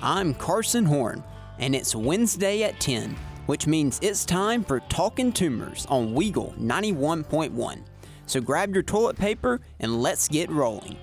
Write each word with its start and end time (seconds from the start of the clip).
I'm 0.00 0.32
Carson 0.32 0.84
Horn, 0.84 1.24
and 1.58 1.74
it's 1.74 1.92
Wednesday 1.92 2.62
at 2.62 2.78
10, 2.78 3.16
which 3.46 3.66
means 3.66 3.98
it's 4.00 4.24
time 4.24 4.62
for 4.62 4.78
Talking 4.78 5.32
Toomers 5.32 5.86
on 5.86 6.14
Weagle 6.14 6.56
91.1. 6.56 7.80
So 8.24 8.40
grab 8.40 8.74
your 8.74 8.84
toilet 8.84 9.18
paper 9.18 9.60
and 9.80 10.00
let's 10.00 10.28
get 10.28 10.50
rolling. 10.50 10.96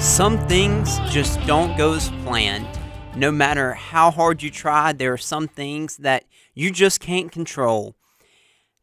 Some 0.00 0.38
things 0.48 1.00
just 1.10 1.38
don't 1.46 1.76
go 1.76 1.92
as 1.92 2.08
planned. 2.24 2.66
No 3.14 3.30
matter 3.30 3.74
how 3.74 4.10
hard 4.10 4.42
you 4.42 4.50
try, 4.50 4.94
there 4.94 5.12
are 5.12 5.18
some 5.18 5.48
things 5.48 5.98
that 5.98 6.24
you 6.54 6.70
just 6.70 6.98
can't 7.00 7.30
control. 7.30 7.94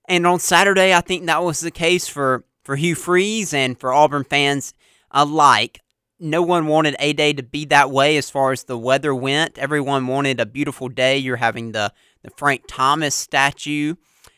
And 0.07 0.27
on 0.27 0.37
Saturday, 0.37 0.93
I 0.93 1.01
think 1.01 1.25
that 1.25 1.43
was 1.43 1.61
the 1.61 1.71
case 1.71 2.07
for, 2.07 2.43
for 2.63 2.75
Hugh 2.75 2.93
Freeze 2.93 3.55
and 3.55 3.79
for 3.79 3.91
Auburn 3.91 4.23
fans 4.23 4.75
alike. 5.13 5.79
No 6.19 6.41
one 6.41 6.67
wanted 6.67 6.95
A 6.99 7.13
Day 7.13 7.33
to 7.33 7.43
be 7.43 7.65
that 7.65 7.91
way 7.91 8.17
as 8.17 8.29
far 8.29 8.51
as 8.51 8.63
the 8.63 8.77
weather 8.77 9.13
went. 9.13 9.57
Everyone 9.57 10.07
wanted 10.07 10.39
a 10.39 10.45
beautiful 10.45 10.87
day. 10.87 11.17
You're 11.17 11.35
having 11.35 11.73
the, 11.73 11.91
the 12.21 12.31
Frank 12.37 12.63
Thomas 12.67 13.13
statue 13.13 13.95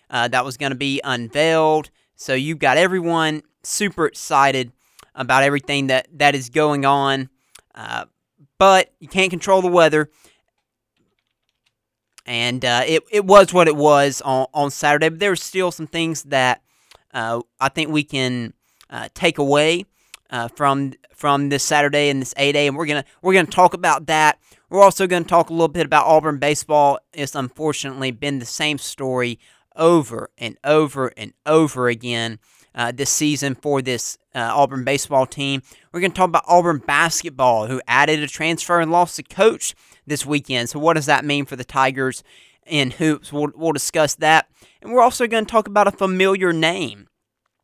uh, 0.09 0.27
that 0.29 0.43
was 0.43 0.57
going 0.57 0.71
to 0.71 0.77
be 0.77 0.99
unveiled. 1.03 1.91
So 2.15 2.33
you've 2.33 2.59
got 2.59 2.77
everyone 2.77 3.43
super 3.63 4.05
excited 4.05 4.71
about 5.13 5.43
everything 5.43 5.87
that, 5.87 6.07
that 6.13 6.33
is 6.33 6.49
going 6.49 6.85
on. 6.85 7.29
Uh, 7.73 8.05
but 8.57 8.93
you 8.99 9.07
can't 9.07 9.29
control 9.29 9.61
the 9.61 9.67
weather. 9.67 10.09
And 12.25 12.65
uh, 12.65 12.83
it, 12.87 13.03
it 13.11 13.25
was 13.25 13.53
what 13.53 13.67
it 13.67 13.75
was 13.75 14.21
on, 14.21 14.47
on 14.53 14.71
Saturday. 14.71 15.09
But 15.09 15.19
there's 15.19 15.43
still 15.43 15.71
some 15.71 15.87
things 15.87 16.23
that 16.23 16.63
uh, 17.13 17.41
I 17.59 17.69
think 17.69 17.91
we 17.91 18.03
can 18.03 18.53
uh, 18.89 19.09
take 19.13 19.37
away 19.37 19.85
uh, 20.35 20.49
from 20.49 20.93
from 21.13 21.47
this 21.47 21.63
Saturday 21.63 22.09
and 22.09 22.21
this 22.21 22.33
A 22.35 22.51
Day, 22.51 22.67
and 22.67 22.75
we're 22.75 22.85
gonna 22.85 23.05
we're 23.21 23.33
gonna 23.33 23.47
talk 23.47 23.73
about 23.73 24.07
that. 24.07 24.37
We're 24.69 24.83
also 24.83 25.07
gonna 25.07 25.23
talk 25.23 25.49
a 25.49 25.53
little 25.53 25.69
bit 25.69 25.85
about 25.85 26.05
Auburn 26.05 26.39
baseball. 26.39 26.99
It's 27.13 27.35
unfortunately 27.35 28.11
been 28.11 28.39
the 28.39 28.45
same 28.45 28.77
story 28.77 29.39
over 29.77 30.29
and 30.37 30.57
over 30.63 31.07
and 31.15 31.33
over 31.45 31.87
again 31.87 32.39
uh, 32.73 32.91
this 32.91 33.09
season 33.09 33.55
for 33.55 33.81
this 33.81 34.17
uh, 34.33 34.51
Auburn 34.53 34.83
baseball 34.83 35.25
team. 35.25 35.61
We're 35.91 36.01
going 36.01 36.11
to 36.11 36.17
talk 36.17 36.29
about 36.29 36.43
Auburn 36.47 36.79
basketball, 36.79 37.67
who 37.67 37.81
added 37.87 38.19
a 38.19 38.27
transfer 38.27 38.79
and 38.79 38.91
lost 38.91 39.17
a 39.19 39.23
coach 39.23 39.73
this 40.05 40.25
weekend. 40.25 40.69
So, 40.69 40.79
what 40.79 40.93
does 40.95 41.05
that 41.05 41.25
mean 41.25 41.45
for 41.45 41.55
the 41.55 41.63
Tigers 41.63 42.23
in 42.65 42.91
hoops? 42.91 43.31
We'll, 43.31 43.51
we'll 43.55 43.71
discuss 43.71 44.15
that. 44.15 44.49
And 44.81 44.91
we're 44.91 45.01
also 45.01 45.27
going 45.27 45.45
to 45.45 45.51
talk 45.51 45.67
about 45.67 45.87
a 45.87 45.91
familiar 45.91 46.51
name. 46.51 47.07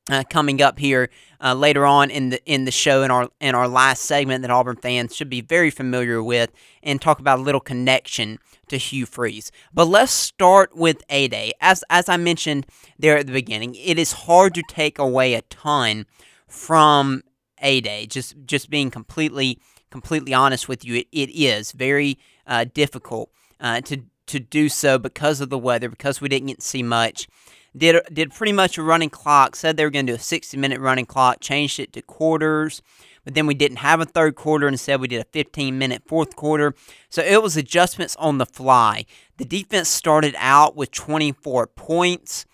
Uh, 0.10 0.24
coming 0.32 0.64
up 0.64 0.80
here 0.80 1.12
uh, 1.44 1.54
later 1.54 1.86
on 1.86 2.10
in 2.10 2.30
the 2.30 2.44
in 2.52 2.66
the 2.66 2.72
show 2.72 3.04
in 3.04 3.12
our 3.12 3.30
in 3.40 3.54
our 3.54 3.68
last 3.68 4.02
segment 4.02 4.42
that 4.42 4.50
Auburn 4.50 4.76
fans 4.76 5.16
should 5.16 5.30
be 5.30 5.42
very 5.42 5.70
familiar 5.70 6.24
with, 6.24 6.52
and 6.82 7.00
talk 7.00 7.20
about 7.20 7.38
a 7.38 7.42
little 7.44 7.62
connection 7.62 8.40
to 8.68 8.78
Hugh 8.78 9.06
Freeze. 9.06 9.52
But 9.72 9.86
let's 9.86 10.12
start 10.12 10.76
with 10.76 11.04
A 11.10 11.28
Day. 11.28 11.54
As 11.62 11.84
as 11.88 12.10
I 12.10 12.18
mentioned 12.18 12.66
there 12.98 13.16
at 13.16 13.28
the 13.28 13.32
beginning, 13.32 13.76
it 13.76 14.00
is 14.00 14.12
hard 14.12 14.56
to 14.56 14.64
take 14.68 14.98
away 14.98 15.36
a 15.36 15.44
ton 15.44 16.08
from 16.48 17.22
A 17.60 17.80
Day. 17.80 18.08
Just 18.08 18.36
just 18.46 18.72
being 18.72 18.90
completely 18.90 19.60
completely 19.92 20.34
honest 20.34 20.68
with 20.68 20.84
you, 20.84 20.96
it, 20.96 21.08
it 21.12 21.30
is 21.30 21.74
very 21.74 22.18
uh, 22.48 22.66
difficult 22.74 23.30
uh, 23.60 23.82
to 23.82 24.02
to 24.26 24.40
do 24.40 24.68
so 24.68 24.98
because 24.98 25.42
of 25.42 25.52
the 25.52 25.60
weather, 25.60 25.90
because 25.90 26.22
we 26.22 26.28
didn't 26.28 26.48
get 26.48 26.60
to 26.60 26.66
see 26.66 26.82
much. 26.82 27.28
Did 27.76 28.02
did 28.12 28.34
pretty 28.34 28.54
much 28.54 28.78
a 28.78 28.84
running 28.84 29.10
clock. 29.10 29.56
Said 29.56 29.78
they 29.78 29.86
were 29.86 29.90
going 29.90 30.06
to 30.08 30.14
do 30.14 30.18
a 30.18 30.20
60 30.20 30.58
minute 30.58 30.80
running 30.80 31.06
clock. 31.06 31.40
Changed 31.40 31.80
it 31.80 31.94
to 31.94 32.02
quarters 32.02 32.82
but 33.24 33.36
then 33.36 33.48
we 33.48 33.54
didn't 33.54 33.78
have 33.78 34.00
a 34.00 34.06
third 34.06 34.36
quarter. 34.36 34.68
Instead, 34.68 35.00
we 35.00 35.08
did 35.08 35.22
a 35.22 35.26
15 35.26 35.78
minute 35.78 36.04
fourth 36.06 36.36
quarter. 36.36 36.74
So 37.10 37.22
it 37.22 37.42
was 37.42 37.58
adjustments 37.58 38.16
on 38.18 38.38
the 38.38 38.46
fly. 38.46 39.06
The 39.38 39.46
defense 39.46 39.90
started 39.90 40.36
out 40.38 40.76
with 40.76 40.92
24 40.92 41.68
points, 41.68 42.46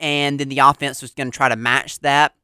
and 0.00 0.38
then 0.38 0.48
the 0.48 0.58
offense 0.58 1.02
was 1.02 1.12
going 1.12 1.30
to 1.30 1.36
try 1.36 1.48
to 1.48 1.56
match 1.56 2.00
that. 2.00 2.34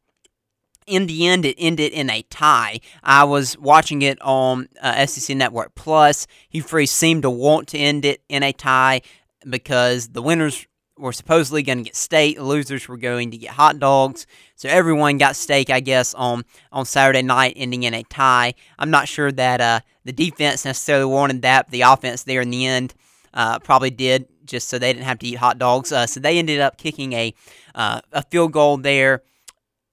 In 0.87 1.07
the 1.07 1.27
end, 1.27 1.45
it 1.45 1.57
ended 1.59 1.93
in 1.93 2.09
a 2.09 2.23
tie. 2.23 2.81
I 3.03 3.25
was 3.25 3.59
watching 3.59 4.01
it 4.01 4.19
on 4.23 4.69
uh, 4.81 5.05
SEC 5.05 5.37
Network 5.37 5.75
Plus. 5.75 6.27
Hugh 6.49 6.63
Freeze 6.63 6.91
seemed 6.91 7.23
to 7.23 7.31
want 7.31 7.69
to 7.69 7.79
end 7.79 8.07
it 8.07 8.23
in 8.31 8.43
a 8.43 8.55
tie 8.55 9.03
because 9.47 10.09
the 10.09 10.23
winners 10.23 10.67
were 10.99 11.13
supposedly 11.13 11.63
going 11.63 11.79
to 11.79 11.85
get 11.85 11.97
steak. 11.97 12.37
The 12.37 12.45
losers 12.45 12.89
were 12.89 12.97
going 12.97 13.31
to 13.31 13.37
get 13.37 13.51
hot 13.51 13.79
dogs. 13.79 14.27
So 14.57 14.69
everyone 14.69 15.19
got 15.19 15.37
steak, 15.37 15.71
I 15.71 15.81
guess, 15.81 16.15
on 16.15 16.45
on 16.73 16.85
Saturday 16.85 17.23
night, 17.23 17.55
ending 17.57 17.85
in 17.85 17.95
a 17.95 18.03
tie. 18.05 18.55
I'm 18.79 18.91
not 18.91 19.09
sure 19.09 19.31
that 19.33 19.61
uh, 19.61 19.81
the 20.05 20.13
defense 20.13 20.65
necessarily 20.65 21.07
wanted 21.07 21.43
that. 21.43 21.67
But 21.67 21.73
the 21.73 21.83
offense 21.83 22.25
there 22.25 22.41
in 22.41 22.51
the 22.51 22.67
end 22.67 22.95
uh, 23.35 23.59
probably 23.61 23.91
did, 23.91 24.27
just 24.45 24.69
so 24.69 24.79
they 24.79 24.93
didn't 24.93 25.07
have 25.07 25.19
to 25.21 25.27
eat 25.27 25.35
hot 25.35 25.59
dogs. 25.59 25.93
Uh, 25.93 26.07
so 26.07 26.21
they 26.21 26.39
ended 26.39 26.61
up 26.61 26.77
kicking 26.77 27.13
a 27.13 27.35
uh, 27.75 28.01
a 28.13 28.23
field 28.23 28.53
goal 28.53 28.77
there 28.77 29.23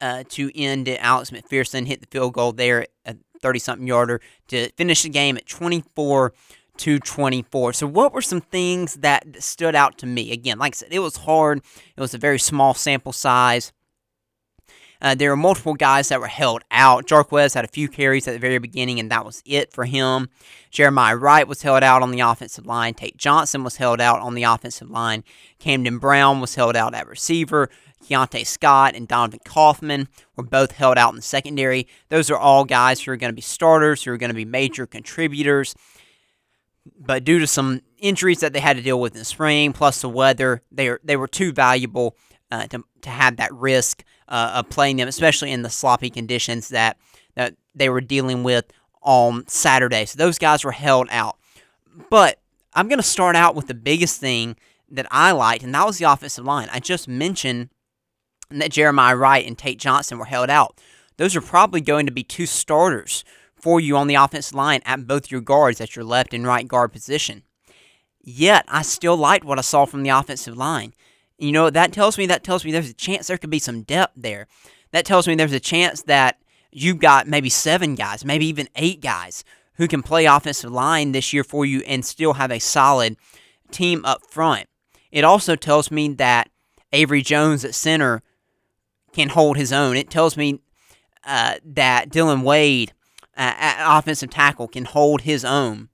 uh, 0.01 0.23
to 0.29 0.51
end 0.55 0.87
it. 0.87 0.99
Alex 1.01 1.31
McPherson 1.31 1.85
hit 1.85 2.01
the 2.01 2.07
field 2.07 2.33
goal 2.33 2.51
there, 2.51 2.87
a 3.05 3.16
30 3.41 3.59
something 3.59 3.87
yarder 3.87 4.22
to 4.47 4.69
finish 4.72 5.03
the 5.03 5.09
game 5.09 5.37
at 5.37 5.45
24- 5.45 6.31
224. 6.77 7.73
So, 7.73 7.87
what 7.87 8.13
were 8.13 8.21
some 8.21 8.41
things 8.41 8.95
that 8.95 9.41
stood 9.43 9.75
out 9.75 9.97
to 9.99 10.05
me? 10.05 10.31
Again, 10.31 10.57
like 10.57 10.73
I 10.73 10.77
said, 10.77 10.89
it 10.91 10.99
was 10.99 11.17
hard, 11.17 11.61
it 11.95 12.01
was 12.01 12.13
a 12.13 12.19
very 12.19 12.39
small 12.39 12.73
sample 12.73 13.13
size. 13.13 13.71
Uh, 15.01 15.13
there 15.13 15.29
were 15.29 15.37
multiple 15.37 15.73
guys 15.73 16.09
that 16.09 16.19
were 16.19 16.27
held 16.27 16.63
out. 16.71 17.05
Jarquez 17.05 17.53
had 17.53 17.65
a 17.65 17.67
few 17.67 17.87
carries 17.87 18.27
at 18.27 18.31
the 18.31 18.39
very 18.39 18.57
beginning, 18.57 18.99
and 18.99 19.11
that 19.11 19.25
was 19.25 19.43
it 19.45 19.71
for 19.71 19.85
him. 19.85 20.29
Jeremiah 20.71 21.15
Wright 21.15 21.47
was 21.47 21.61
held 21.61 21.83
out 21.83 22.01
on 22.01 22.11
the 22.11 22.21
offensive 22.21 22.65
line. 22.65 22.93
Tate 22.93 23.17
Johnson 23.17 23.63
was 23.63 23.75
held 23.75 23.99
out 23.99 24.19
on 24.21 24.35
the 24.35 24.43
offensive 24.43 24.89
line. 24.89 25.23
Camden 25.59 25.99
Brown 25.99 26.41
was 26.41 26.55
held 26.55 26.75
out 26.75 26.95
at 26.95 27.07
receiver. 27.07 27.69
Keionte 28.03 28.45
Scott 28.45 28.95
and 28.95 29.07
Donovan 29.07 29.39
Kaufman 29.45 30.07
were 30.35 30.43
both 30.43 30.71
held 30.71 30.97
out 30.97 31.09
in 31.09 31.15
the 31.15 31.21
secondary. 31.21 31.87
Those 32.09 32.29
are 32.29 32.37
all 32.37 32.63
guys 32.65 33.01
who 33.01 33.11
are 33.11 33.17
going 33.17 33.31
to 33.31 33.35
be 33.35 33.41
starters, 33.41 34.03
who 34.03 34.11
are 34.11 34.17
going 34.17 34.29
to 34.29 34.35
be 34.35 34.45
major 34.45 34.85
contributors 34.85 35.75
but 37.00 37.23
due 37.23 37.40
to 37.40 37.47
some 37.47 37.81
injuries 37.97 38.40
that 38.40 38.53
they 38.53 38.59
had 38.59 38.78
to 38.78 38.84
deal 38.84 39.00
with 39.00 39.13
in 39.13 39.19
the 39.19 39.25
spring, 39.25 39.73
plus 39.73 40.01
the 40.01 40.09
weather, 40.09 40.62
they 40.72 40.88
are, 40.90 41.00
they 41.03 41.18
were 41.18 41.28
too 41.28 41.51
valuable 41.51 42.16
uh, 42.51 42.68
to, 42.68 42.84
to 43.01 43.09
have 43.09 43.38
that 43.38 43.53
risk 43.53 44.03
uh, 44.28 44.53
of 44.56 44.69
playing 44.69 44.97
them, 44.97 45.07
especially 45.07 45.51
in 45.51 45.62
the 45.62 45.69
sloppy 45.69 46.09
conditions 46.09 46.69
that, 46.69 46.97
that 47.35 47.56
they 47.73 47.90
were 47.90 48.01
dealing 48.01 48.44
with 48.44 48.66
on 49.01 49.47
Saturday. 49.47 50.06
So 50.06 50.18
those 50.18 50.38
guys 50.38 50.63
were 50.63 50.72
held 50.72 51.07
out. 51.12 51.38
But 52.09 52.40
I'm 52.73 52.88
going 52.88 53.00
to 53.00 53.03
start 53.03 53.35
out 53.35 53.56
with 53.56 53.67
the 53.67 53.73
biggest 53.73 54.19
thing 54.19 54.56
that 54.90 55.07
I 55.09 55.31
liked, 55.31 55.63
and 55.63 55.73
that 55.73 55.85
was 55.85 55.97
the 55.97 56.12
offensive 56.12 56.46
line. 56.46 56.69
I 56.72 56.79
just 56.79 57.07
mentioned 57.07 57.69
that 58.52 58.72
Jeremiah 58.72 59.16
Wright 59.16 59.46
and 59.46 59.57
Tate 59.57 59.79
Johnson 59.79 60.17
were 60.17 60.25
held 60.25 60.50
out. 60.50 60.79
Those 61.17 61.35
are 61.35 61.41
probably 61.41 61.81
going 61.81 62.06
to 62.06 62.12
be 62.12 62.23
two 62.23 62.46
starters 62.46 63.23
for 63.65 63.79
you 63.79 63.97
on 63.97 64.05
the 64.05 64.13
offensive 64.13 64.53
line 64.53 64.79
at 64.85 65.07
both 65.07 65.31
your 65.31 65.41
guards 65.41 65.81
at 65.81 65.95
your 65.95 66.05
left 66.05 66.35
and 66.35 66.45
right 66.45 66.67
guard 66.67 66.91
position. 66.91 67.41
Yet, 68.21 68.63
I 68.67 68.83
still 68.83 69.17
liked 69.17 69.43
what 69.43 69.57
I 69.57 69.63
saw 69.63 69.85
from 69.85 70.03
the 70.03 70.11
offensive 70.11 70.55
line. 70.55 70.93
You 71.39 71.51
know, 71.51 71.71
that 71.71 71.91
tells 71.91 72.15
me 72.15 72.27
that 72.27 72.43
tells 72.43 72.63
me 72.63 72.71
there's 72.71 72.91
a 72.91 72.93
chance 72.93 73.25
there 73.25 73.39
could 73.39 73.49
be 73.49 73.57
some 73.57 73.81
depth 73.81 74.13
there. 74.15 74.45
That 74.91 75.03
tells 75.03 75.27
me 75.27 75.33
there's 75.33 75.51
a 75.51 75.59
chance 75.59 76.03
that 76.03 76.39
you've 76.71 76.99
got 76.99 77.27
maybe 77.27 77.49
seven 77.49 77.95
guys, 77.95 78.23
maybe 78.23 78.45
even 78.45 78.69
eight 78.75 79.01
guys 79.01 79.43
who 79.77 79.87
can 79.87 80.03
play 80.03 80.25
offensive 80.25 80.71
line 80.71 81.11
this 81.11 81.33
year 81.33 81.43
for 81.43 81.65
you 81.65 81.79
and 81.87 82.05
still 82.05 82.33
have 82.33 82.51
a 82.51 82.59
solid 82.59 83.17
team 83.71 84.05
up 84.05 84.21
front. 84.29 84.69
It 85.11 85.23
also 85.23 85.55
tells 85.55 85.89
me 85.89 86.09
that 86.09 86.51
Avery 86.93 87.23
Jones 87.23 87.65
at 87.65 87.73
center 87.73 88.22
can 89.11 89.29
hold 89.29 89.57
his 89.57 89.73
own. 89.73 89.97
It 89.97 90.11
tells 90.11 90.37
me 90.37 90.59
uh, 91.25 91.55
that 91.66 92.09
Dylan 92.09 92.43
Wade 92.43 92.93
at 93.35 93.97
offensive 93.99 94.29
tackle 94.29 94.67
can 94.67 94.85
hold 94.85 95.22
his 95.22 95.43
own, 95.43 95.90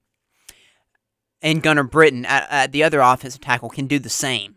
and 1.40 1.62
Gunnar 1.62 1.84
Britton 1.84 2.24
at, 2.24 2.46
at 2.50 2.72
the 2.72 2.82
other 2.82 3.00
offensive 3.00 3.40
tackle 3.40 3.68
can 3.68 3.86
do 3.86 3.98
the 3.98 4.08
same. 4.08 4.56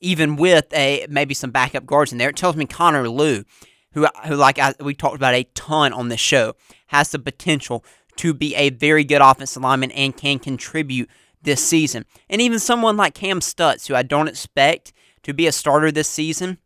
Even 0.00 0.36
with 0.36 0.66
a 0.74 1.06
maybe 1.08 1.34
some 1.34 1.50
backup 1.50 1.86
guards 1.86 2.12
in 2.12 2.18
there, 2.18 2.30
it 2.30 2.36
tells 2.36 2.56
me 2.56 2.66
Connor 2.66 3.08
Lew, 3.08 3.44
who 3.92 4.06
who 4.26 4.36
like 4.36 4.58
I, 4.58 4.74
we 4.80 4.94
talked 4.94 5.16
about 5.16 5.34
a 5.34 5.44
ton 5.54 5.92
on 5.92 6.08
this 6.08 6.20
show, 6.20 6.54
has 6.88 7.10
the 7.10 7.18
potential 7.18 7.84
to 8.16 8.34
be 8.34 8.54
a 8.54 8.70
very 8.70 9.04
good 9.04 9.22
offensive 9.22 9.62
lineman 9.62 9.90
and 9.92 10.16
can 10.16 10.38
contribute 10.38 11.08
this 11.42 11.62
season. 11.62 12.04
And 12.28 12.40
even 12.40 12.58
someone 12.58 12.96
like 12.96 13.14
Cam 13.14 13.40
Stutts, 13.40 13.86
who 13.86 13.94
I 13.94 14.02
don't 14.02 14.28
expect 14.28 14.92
to 15.22 15.34
be 15.34 15.46
a 15.46 15.52
starter 15.52 15.90
this 15.90 16.08
season, 16.08 16.58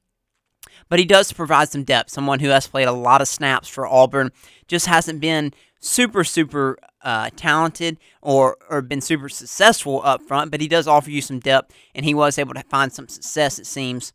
but 0.91 0.99
he 0.99 1.07
does 1.07 1.33
provide 1.33 1.71
some 1.71 1.85
depth. 1.85 2.11
Someone 2.11 2.41
who 2.41 2.51
has 2.51 2.67
played 2.67 2.89
a 2.89 2.93
lot 2.93 3.23
of 3.23 3.29
snaps 3.29 3.69
for 3.69 3.87
Auburn, 3.87 4.33
just 4.69 4.87
hasn't 4.87 5.21
been 5.21 5.55
super, 5.79 6.25
super 6.25 6.77
uh, 7.03 7.31
talented 7.37 7.97
or, 8.21 8.59
or 8.69 8.83
been 8.83 9.01
super 9.01 9.31
successful 9.31 10.03
up 10.05 10.21
front, 10.23 10.51
but 10.51 10.61
he 10.61 10.69
does 10.69 10.87
offer 10.87 11.11
you 11.11 11.23
some 11.23 11.39
depth, 11.39 11.75
and 11.95 12.05
he 12.05 12.13
was 12.13 12.39
able 12.39 12.53
to 12.53 12.63
find 12.65 12.93
some 12.93 13.09
success, 13.09 13.59
it 13.59 13.67
seems, 13.67 14.13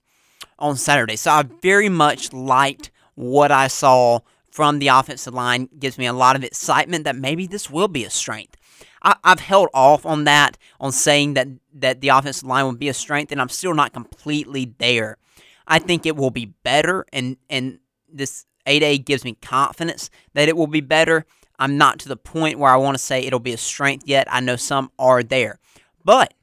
on 0.60 0.77
Saturday. 0.77 1.16
So 1.16 1.31
I 1.31 1.44
very 1.62 1.89
much 1.89 2.31
liked 2.31 2.92
what 3.16 3.51
I 3.51 3.68
saw 3.68 4.19
from 4.51 4.80
the 4.80 4.89
offensive 4.89 5.33
line 5.33 5.68
gives 5.80 5.98
me 5.98 6.06
a 6.06 6.13
lot 6.13 6.36
of 6.36 6.44
excitement 6.44 7.06
that 7.06 7.16
maybe 7.16 7.48
this 7.48 7.69
will 7.69 7.88
be 7.88 8.06
a 8.06 8.10
strength. 8.10 8.57
I, 9.01 9.16
have 9.24 9.39
held 9.39 9.69
off 9.74 10.06
on 10.06 10.24
that, 10.25 10.57
on 10.80 10.92
saying 10.92 11.36
that, 11.36 11.48
that 11.74 12.01
the 12.01 12.10
offensive 12.10 12.48
line 12.48 12.66
will 12.66 12.75
be 12.75 12.89
a 12.89 12.94
strength, 12.94 13.31
and 13.31 13.39
I'm 13.39 13.50
still 13.50 13.74
not 13.74 13.94
completely 13.94 14.74
there. 14.77 15.18
I 15.67 15.79
think 15.79 16.06
it 16.06 16.15
will 16.15 16.31
be 16.31 16.45
better, 16.45 17.06
and, 17.12 17.38
and 17.50 17.79
this 18.12 18.45
8A 18.67 19.06
gives 19.06 19.23
me 19.23 19.38
confidence 19.41 20.09
that 20.33 20.47
it 20.47 20.57
will 20.57 20.67
be 20.67 20.81
better. 20.81 21.25
I'm 21.57 21.77
not 21.77 22.00
to 22.00 22.09
the 22.09 22.17
point 22.17 22.59
where 22.59 22.71
I 22.71 22.77
want 22.77 22.97
to 22.97 23.03
say 23.03 23.21
it'll 23.21 23.39
be 23.39 23.53
a 23.53 23.57
strength 23.57 24.07
yet. 24.07 24.27
I 24.29 24.39
know 24.39 24.56
some 24.56 24.91
are 25.00 25.23
there, 25.23 25.59
but 26.03 26.33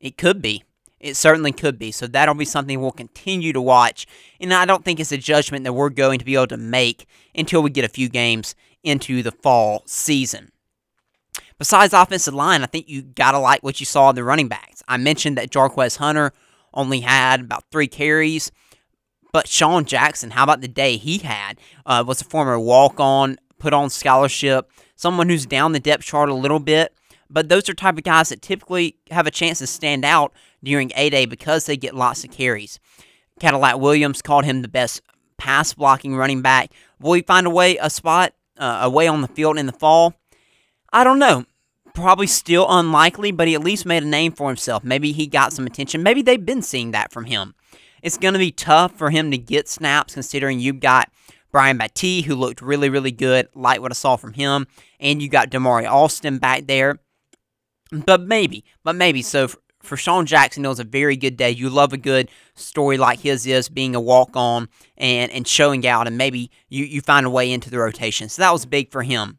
it 0.00 0.16
could 0.16 0.40
be. 0.40 0.64
It 1.00 1.16
certainly 1.16 1.52
could 1.52 1.78
be. 1.78 1.92
So 1.92 2.06
that'll 2.06 2.34
be 2.34 2.46
something 2.46 2.80
we'll 2.80 2.90
continue 2.90 3.52
to 3.52 3.60
watch. 3.60 4.06
And 4.40 4.54
I 4.54 4.64
don't 4.64 4.84
think 4.84 5.00
it's 5.00 5.12
a 5.12 5.18
judgment 5.18 5.64
that 5.64 5.74
we're 5.74 5.90
going 5.90 6.18
to 6.18 6.24
be 6.24 6.34
able 6.34 6.46
to 6.46 6.56
make 6.56 7.06
until 7.34 7.62
we 7.62 7.68
get 7.68 7.84
a 7.84 7.90
few 7.90 8.08
games 8.08 8.54
into 8.82 9.22
the 9.22 9.32
fall 9.32 9.82
season. 9.86 10.50
Besides 11.58 11.92
offensive 11.92 12.34
line, 12.34 12.62
I 12.62 12.66
think 12.66 12.88
you 12.88 13.02
got 13.02 13.32
to 13.32 13.38
like 13.38 13.62
what 13.62 13.80
you 13.80 13.86
saw 13.86 14.10
in 14.10 14.16
the 14.16 14.24
running 14.24 14.48
backs. 14.48 14.82
I 14.88 14.96
mentioned 14.96 15.36
that 15.36 15.50
Jarquez 15.50 15.98
Hunter 15.98 16.32
only 16.72 17.00
had 17.00 17.40
about 17.40 17.64
three 17.70 17.86
carries, 17.86 18.50
but 19.34 19.48
Sean 19.48 19.84
Jackson, 19.84 20.30
how 20.30 20.44
about 20.44 20.60
the 20.60 20.68
day 20.68 20.96
he 20.96 21.18
had? 21.18 21.58
Uh, 21.84 22.04
was 22.06 22.20
a 22.20 22.24
former 22.24 22.56
walk 22.56 23.00
on, 23.00 23.36
put 23.58 23.72
on 23.72 23.90
scholarship, 23.90 24.70
someone 24.94 25.28
who's 25.28 25.44
down 25.44 25.72
the 25.72 25.80
depth 25.80 26.04
chart 26.04 26.28
a 26.28 26.34
little 26.34 26.60
bit. 26.60 26.94
But 27.28 27.48
those 27.48 27.68
are 27.68 27.74
type 27.74 27.98
of 27.98 28.04
guys 28.04 28.28
that 28.28 28.42
typically 28.42 28.96
have 29.10 29.26
a 29.26 29.32
chance 29.32 29.58
to 29.58 29.66
stand 29.66 30.04
out 30.04 30.32
during 30.62 30.92
A 30.94 31.10
Day 31.10 31.26
because 31.26 31.66
they 31.66 31.76
get 31.76 31.96
lots 31.96 32.22
of 32.22 32.30
carries. 32.30 32.78
Cadillac 33.40 33.80
Williams 33.80 34.22
called 34.22 34.44
him 34.44 34.62
the 34.62 34.68
best 34.68 35.02
pass 35.36 35.74
blocking 35.74 36.14
running 36.14 36.40
back. 36.40 36.70
Will 37.00 37.14
he 37.14 37.22
find 37.22 37.44
a 37.44 37.50
way, 37.50 37.76
a 37.78 37.90
spot, 37.90 38.34
uh, 38.56 38.82
a 38.82 38.88
way 38.88 39.08
on 39.08 39.20
the 39.20 39.26
field 39.26 39.58
in 39.58 39.66
the 39.66 39.72
fall? 39.72 40.14
I 40.92 41.02
don't 41.02 41.18
know. 41.18 41.44
Probably 41.92 42.28
still 42.28 42.66
unlikely, 42.68 43.32
but 43.32 43.48
he 43.48 43.56
at 43.56 43.64
least 43.64 43.84
made 43.84 44.04
a 44.04 44.06
name 44.06 44.30
for 44.30 44.46
himself. 44.46 44.84
Maybe 44.84 45.10
he 45.10 45.26
got 45.26 45.52
some 45.52 45.66
attention. 45.66 46.04
Maybe 46.04 46.22
they've 46.22 46.46
been 46.46 46.62
seeing 46.62 46.92
that 46.92 47.12
from 47.12 47.24
him. 47.24 47.56
It's 48.04 48.18
going 48.18 48.34
to 48.34 48.38
be 48.38 48.52
tough 48.52 48.92
for 48.98 49.08
him 49.08 49.30
to 49.30 49.38
get 49.38 49.66
snaps 49.66 50.12
considering 50.12 50.60
you've 50.60 50.80
got 50.80 51.10
Brian 51.50 51.78
Battie, 51.78 52.22
who 52.22 52.34
looked 52.34 52.60
really, 52.60 52.90
really 52.90 53.10
good, 53.10 53.48
like 53.54 53.80
what 53.80 53.92
I 53.92 53.94
saw 53.94 54.16
from 54.16 54.34
him, 54.34 54.66
and 55.00 55.22
you 55.22 55.30
got 55.30 55.48
Damari 55.48 55.90
Alston 55.90 56.36
back 56.36 56.66
there. 56.66 56.98
But 57.90 58.20
maybe, 58.20 58.62
but 58.82 58.94
maybe. 58.94 59.22
So 59.22 59.48
for 59.82 59.96
Sean 59.96 60.26
Jackson, 60.26 60.66
it 60.66 60.68
was 60.68 60.80
a 60.80 60.84
very 60.84 61.16
good 61.16 61.38
day. 61.38 61.50
You 61.50 61.70
love 61.70 61.94
a 61.94 61.96
good 61.96 62.28
story 62.54 62.98
like 62.98 63.20
his 63.20 63.46
is, 63.46 63.70
being 63.70 63.94
a 63.94 64.00
walk 64.00 64.36
on 64.36 64.68
and, 64.98 65.32
and 65.32 65.48
showing 65.48 65.86
out, 65.86 66.06
and 66.06 66.18
maybe 66.18 66.50
you, 66.68 66.84
you 66.84 67.00
find 67.00 67.24
a 67.24 67.30
way 67.30 67.50
into 67.50 67.70
the 67.70 67.78
rotation. 67.78 68.28
So 68.28 68.42
that 68.42 68.52
was 68.52 68.66
big 68.66 68.90
for 68.90 69.02
him. 69.02 69.38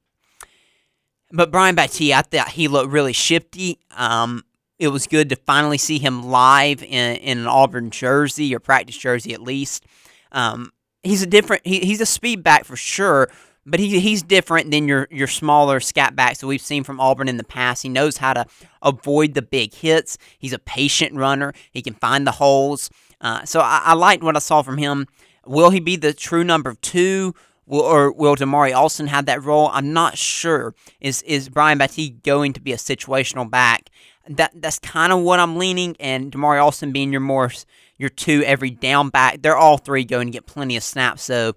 But 1.32 1.52
Brian 1.52 1.76
Battie, 1.76 2.14
I 2.14 2.24
thought 2.24 2.50
he 2.50 2.68
looked 2.68 2.92
really 2.92 3.14
shifty. 3.14 3.80
Um, 3.96 4.44
it 4.80 4.90
was 4.90 5.08
good 5.08 5.30
to 5.30 5.36
finally 5.36 5.78
see 5.78 6.00
him 6.00 6.24
live 6.24 6.84
in, 6.84 7.16
in 7.18 7.38
an 7.40 7.48
Auburn 7.48 7.90
jersey 7.90 8.54
or 8.54 8.60
practice 8.60 8.98
jersey 8.98 9.34
at 9.34 9.42
least. 9.42 9.86
Um, 10.32 10.72
he's 11.04 11.22
a 11.22 11.28
different, 11.28 11.66
he, 11.66 11.80
he's 11.80 12.02
a 12.02 12.06
speed 12.06 12.44
back 12.44 12.66
for 12.66 12.76
sure, 12.76 13.30
but 13.66 13.80
he, 13.80 14.00
he's 14.00 14.22
different 14.22 14.72
than 14.72 14.88
your, 14.88 15.08
your 15.10 15.28
smaller 15.28 15.80
scat 15.80 16.16
backs 16.16 16.40
that 16.40 16.48
we've 16.48 16.62
seen 16.62 16.84
from 16.84 17.00
Auburn 17.00 17.30
in 17.30 17.38
the 17.38 17.44
past. 17.44 17.84
He 17.84 17.90
knows 17.90 18.18
how 18.18 18.34
to 18.34 18.46
avoid 18.82 19.34
the 19.34 19.42
big 19.42 19.74
hits. 19.74 20.18
He's 20.38 20.54
a 20.54 20.60
patient 20.60 21.16
runner. 21.16 21.54
He 21.72 21.82
can 21.82 21.94
find 21.94 22.28
the 22.28 22.32
holes. 22.32 22.90
Uh, 23.22 23.46
so 23.46 23.62
I, 23.62 23.82
I 23.86 23.94
liked 23.94 24.24
what 24.24 24.36
I 24.36 24.40
saw 24.40 24.62
from 24.62 24.78
him. 24.78 25.08
Will 25.46 25.70
he 25.70 25.80
be 25.80 25.96
the 25.96 26.14
true 26.14 26.44
number 26.44 26.76
two? 26.76 27.34
Will, 27.66 27.82
or 27.82 28.12
will 28.12 28.36
Damari 28.36 28.76
Alston 28.76 29.08
have 29.08 29.26
that 29.26 29.44
role? 29.44 29.70
I'm 29.74 29.94
not 29.94 30.18
sure. 30.18 30.76
Is 31.02 31.24
is 31.24 31.50
Brian 31.50 31.80
Battie 31.80 32.22
going 32.22 32.54
to 32.54 32.62
be 32.62 32.74
a 32.74 32.78
situational 32.78 33.50
back? 33.50 33.90
That 34.28 34.52
that's 34.56 34.80
kind 34.80 35.14
of 35.14 35.20
what 35.22 35.40
I'm 35.40 35.58
leaning. 35.58 35.96
And 36.00 36.32
Damari 36.32 36.62
Alston 36.62 36.92
being 36.92 37.12
your 37.12 37.22
more 37.22 37.52
your 37.98 38.10
two 38.10 38.44
every 38.44 38.72
down 38.72 39.10
back, 39.10 39.42
they're 39.42 39.58
all 39.58 39.78
three 39.78 40.04
going 40.04 40.28
to 40.28 40.32
get 40.32 40.46
plenty 40.46 40.76
of 40.76 40.84
snaps. 40.84 41.24
So 41.24 41.54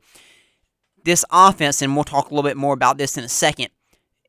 this 1.04 1.24
offense, 1.30 1.82
and 1.82 1.94
we'll 1.94 2.04
talk 2.04 2.30
a 2.30 2.34
little 2.34 2.48
bit 2.48 2.56
more 2.56 2.74
about 2.74 2.98
this 2.98 3.16
in 3.16 3.24
a 3.24 3.28
second, 3.28 3.68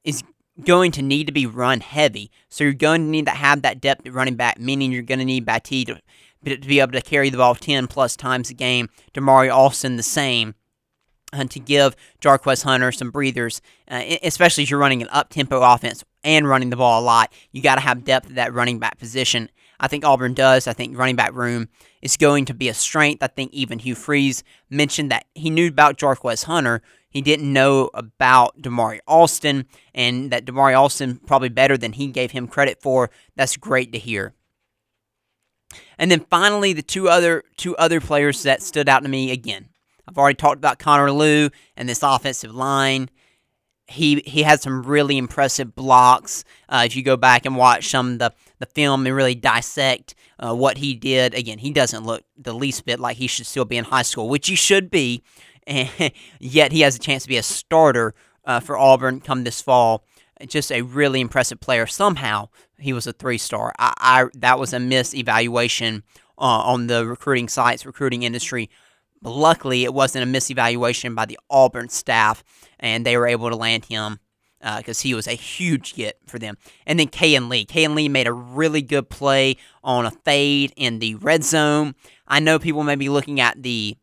is 0.03 0.23
going 0.63 0.91
to 0.93 1.01
need 1.01 1.27
to 1.27 1.33
be 1.33 1.45
run 1.45 1.81
heavy. 1.81 2.31
So 2.49 2.63
you're 2.63 2.73
going 2.73 3.01
to 3.01 3.07
need 3.07 3.25
to 3.25 3.31
have 3.31 3.61
that 3.61 3.81
depth 3.81 4.05
at 4.05 4.13
running 4.13 4.35
back, 4.35 4.59
meaning 4.59 4.91
you're 4.91 5.01
going 5.01 5.19
to 5.19 5.25
need 5.25 5.45
Battie 5.45 5.85
to, 5.85 5.99
to 6.45 6.67
be 6.67 6.79
able 6.79 6.93
to 6.93 7.01
carry 7.01 7.29
the 7.29 7.37
ball 7.37 7.55
10 7.55 7.87
plus 7.87 8.15
times 8.15 8.49
a 8.49 8.53
game. 8.53 8.89
Damari 9.13 9.53
Alston 9.53 9.97
the 9.97 10.03
same. 10.03 10.55
And 11.31 11.51
to 11.51 11.59
give 11.59 11.95
Jarquez 12.21 12.63
Hunter 12.63 12.91
some 12.91 13.11
breathers, 13.11 13.61
uh, 13.89 14.03
especially 14.23 14.63
if 14.63 14.71
you're 14.71 14.79
running 14.79 15.03
an 15.03 15.09
up 15.11 15.29
tempo 15.29 15.61
offense 15.61 16.03
and 16.23 16.47
running 16.47 16.71
the 16.71 16.75
ball 16.75 16.99
a 16.99 17.03
lot, 17.03 17.31
you 17.51 17.61
got 17.61 17.75
to 17.75 17.81
have 17.81 18.03
depth 18.03 18.29
at 18.29 18.35
that 18.35 18.53
running 18.53 18.79
back 18.79 18.97
position. 18.97 19.49
I 19.79 19.87
think 19.87 20.03
Auburn 20.03 20.33
does. 20.33 20.67
I 20.67 20.73
think 20.73 20.97
running 20.97 21.15
back 21.15 21.33
room 21.33 21.69
is 22.01 22.17
going 22.17 22.45
to 22.45 22.53
be 22.53 22.67
a 22.67 22.73
strength. 22.73 23.23
I 23.23 23.27
think 23.27 23.53
even 23.53 23.79
Hugh 23.79 23.95
Freeze 23.95 24.43
mentioned 24.69 25.11
that 25.11 25.25
he 25.35 25.49
knew 25.49 25.67
about 25.67 25.97
Jarquez 25.97 26.45
Hunter. 26.45 26.81
He 27.09 27.21
didn't 27.21 27.51
know 27.51 27.89
about 27.93 28.61
Damari 28.61 28.99
Alston, 29.07 29.65
and 29.95 30.31
that 30.31 30.45
Damari 30.45 30.77
Alston 30.77 31.17
probably 31.25 31.49
better 31.49 31.77
than 31.77 31.93
he 31.93 32.07
gave 32.07 32.31
him 32.31 32.47
credit 32.47 32.81
for. 32.81 33.09
That's 33.35 33.57
great 33.57 33.91
to 33.93 33.99
hear. 33.99 34.33
And 35.97 36.11
then 36.11 36.25
finally, 36.29 36.73
the 36.73 36.81
two 36.81 37.09
other 37.09 37.43
two 37.57 37.75
other 37.77 37.99
players 37.99 38.43
that 38.43 38.61
stood 38.61 38.89
out 38.89 39.03
to 39.03 39.09
me 39.09 39.31
again. 39.31 39.68
I've 40.09 40.17
already 40.17 40.35
talked 40.35 40.57
about 40.57 40.79
Connor 40.79 41.11
Lew 41.11 41.49
and 41.77 41.87
this 41.87 42.03
offensive 42.03 42.53
line 42.53 43.09
he 43.89 44.21
he 44.25 44.43
had 44.43 44.61
some 44.61 44.83
really 44.83 45.17
impressive 45.17 45.73
blocks. 45.75 46.43
Uh, 46.69 46.83
if 46.85 46.95
you 46.95 47.03
go 47.03 47.17
back 47.17 47.45
and 47.45 47.55
watch 47.55 47.89
some 47.89 48.19
the, 48.19 48.33
the 48.59 48.67
film 48.67 49.05
and 49.05 49.15
really 49.15 49.35
dissect 49.35 50.15
uh, 50.39 50.53
what 50.53 50.77
he 50.77 50.93
did, 50.93 51.33
again, 51.33 51.57
he 51.57 51.71
doesn't 51.71 52.05
look 52.05 52.23
the 52.37 52.53
least 52.53 52.85
bit 52.85 52.99
like 52.99 53.17
he 53.17 53.27
should 53.27 53.47
still 53.47 53.65
be 53.65 53.77
in 53.77 53.85
high 53.85 54.03
school, 54.03 54.29
which 54.29 54.47
he 54.47 54.55
should 54.55 54.91
be. 54.91 55.23
And 55.65 55.89
yet 56.39 56.71
he 56.71 56.81
has 56.81 56.95
a 56.95 56.99
chance 56.99 57.23
to 57.23 57.29
be 57.29 57.37
a 57.37 57.43
starter 57.43 58.13
uh, 58.45 58.59
for 58.59 58.77
Auburn 58.77 59.21
come 59.21 59.43
this 59.43 59.61
fall. 59.61 60.03
Just 60.47 60.71
a 60.71 60.83
really 60.83 61.19
impressive 61.19 61.59
player. 61.59 61.85
Somehow 61.85 62.49
he 62.77 62.93
was 62.93 63.07
a 63.07 63.11
three 63.11 63.37
star. 63.37 63.73
I, 63.77 63.93
I 63.97 64.25
that 64.35 64.59
was 64.59 64.71
a 64.71 64.79
miss 64.79 65.13
evaluation 65.15 66.03
uh, 66.37 66.43
on 66.43 66.87
the 66.87 67.05
recruiting 67.05 67.49
sites, 67.49 67.85
recruiting 67.85 68.23
industry. 68.23 68.69
But 69.21 69.31
luckily, 69.31 69.83
it 69.83 69.93
wasn't 69.93 70.23
a 70.23 70.39
misevaluation 70.39 71.15
by 71.15 71.25
the 71.25 71.39
Auburn 71.49 71.89
staff 71.89 72.43
and 72.79 73.05
they 73.05 73.17
were 73.17 73.27
able 73.27 73.49
to 73.49 73.55
land 73.55 73.85
him 73.85 74.19
because 74.59 74.99
uh, 74.99 75.03
he 75.03 75.13
was 75.13 75.27
a 75.27 75.33
huge 75.33 75.95
get 75.95 76.17
for 76.25 76.37
them. 76.37 76.57
And 76.85 76.99
then 76.99 77.07
Kayin 77.07 77.49
Lee. 77.49 77.65
Kayin 77.65 77.95
Lee 77.95 78.09
made 78.09 78.27
a 78.27 78.33
really 78.33 78.81
good 78.81 79.09
play 79.09 79.55
on 79.83 80.05
a 80.05 80.11
fade 80.11 80.73
in 80.75 80.99
the 80.99 81.15
red 81.15 81.43
zone. 81.43 81.95
I 82.27 82.39
know 82.39 82.59
people 82.59 82.83
may 82.83 82.95
be 82.95 83.09
looking 83.09 83.39
at 83.39 83.61
the 83.63 83.95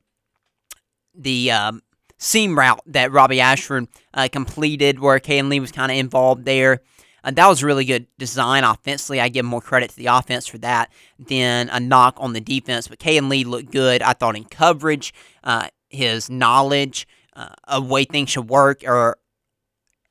the 1.18 1.50
um, 1.50 1.82
seam 2.18 2.58
route 2.58 2.80
that 2.86 3.12
Robbie 3.12 3.40
Ashford 3.40 3.88
uh, 4.12 4.28
completed, 4.30 4.98
where 4.98 5.18
Kayin 5.18 5.48
Lee 5.48 5.60
was 5.60 5.72
kind 5.72 5.90
of 5.90 5.98
involved 5.98 6.44
there. 6.44 6.80
Uh, 7.26 7.32
that 7.32 7.48
was 7.48 7.64
really 7.64 7.84
good 7.84 8.06
design 8.18 8.62
offensively. 8.62 9.20
I 9.20 9.28
give 9.28 9.44
more 9.44 9.60
credit 9.60 9.90
to 9.90 9.96
the 9.96 10.06
offense 10.06 10.46
for 10.46 10.58
that 10.58 10.92
than 11.18 11.68
a 11.70 11.80
knock 11.80 12.14
on 12.18 12.32
the 12.32 12.40
defense. 12.40 12.86
But 12.86 13.00
Kayin 13.00 13.28
Lee 13.28 13.42
looked 13.42 13.72
good. 13.72 14.00
I 14.00 14.12
thought 14.12 14.36
in 14.36 14.44
coverage, 14.44 15.12
uh, 15.42 15.68
his 15.90 16.30
knowledge 16.30 17.08
uh, 17.34 17.48
of 17.64 17.90
way 17.90 18.04
things 18.04 18.30
should 18.30 18.48
work 18.48 18.84
or 18.86 19.18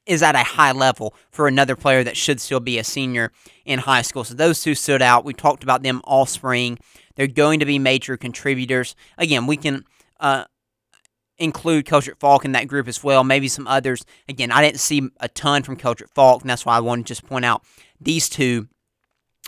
is 0.05 0.21
at 0.21 0.35
a 0.35 0.39
high 0.39 0.73
level 0.73 1.15
for 1.31 1.47
another 1.47 1.75
player 1.75 2.03
that 2.03 2.17
should 2.17 2.39
still 2.39 2.59
be 2.59 2.77
a 2.77 2.83
senior 2.83 3.31
in 3.63 3.79
high 3.79 4.01
school. 4.01 4.23
So 4.23 4.35
those 4.35 4.61
two 4.61 4.75
stood 4.75 5.01
out. 5.01 5.25
We 5.25 5.33
talked 5.33 5.63
about 5.63 5.83
them 5.83 6.01
all 6.03 6.25
spring. 6.25 6.77
They're 7.15 7.27
going 7.27 7.61
to 7.61 7.65
be 7.65 7.79
major 7.79 8.17
contributors. 8.17 8.93
Again, 9.17 9.47
we 9.47 9.57
can 9.57 9.85
uh, 10.19 10.45
include 11.37 11.85
Keldric 11.85 12.19
Falk 12.19 12.45
in 12.45 12.53
that 12.53 12.67
group 12.67 12.87
as 12.87 13.03
well. 13.03 13.23
Maybe 13.23 13.47
some 13.47 13.67
others. 13.67 14.05
Again, 14.29 14.51
I 14.51 14.63
didn't 14.63 14.79
see 14.79 15.09
a 15.19 15.27
ton 15.27 15.63
from 15.63 15.77
Keldric 15.77 16.09
Falk, 16.13 16.41
and 16.41 16.49
that's 16.49 16.65
why 16.65 16.77
I 16.77 16.79
wanted 16.79 17.05
to 17.05 17.09
just 17.09 17.25
point 17.25 17.45
out 17.45 17.63
these 17.99 18.29
two 18.29 18.67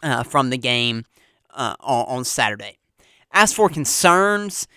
uh, 0.03 0.23
from 0.23 0.49
the 0.49 0.57
game 0.57 1.05
uh, 1.53 1.75
on, 1.79 2.17
on 2.17 2.23
Saturday. 2.23 2.77
As 3.31 3.53
for 3.53 3.69
concerns, 3.69 4.67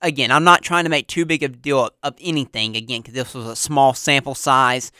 again, 0.00 0.30
I'm 0.30 0.44
not 0.44 0.62
trying 0.62 0.84
to 0.84 0.90
make 0.90 1.06
too 1.06 1.24
big 1.24 1.42
of 1.42 1.52
a 1.52 1.56
deal 1.56 1.86
of, 1.86 1.92
of 2.02 2.14
anything, 2.20 2.76
again, 2.76 3.00
because 3.00 3.14
this 3.14 3.34
was 3.34 3.46
a 3.46 3.56
small 3.56 3.94
sample 3.94 4.34
size. 4.34 4.92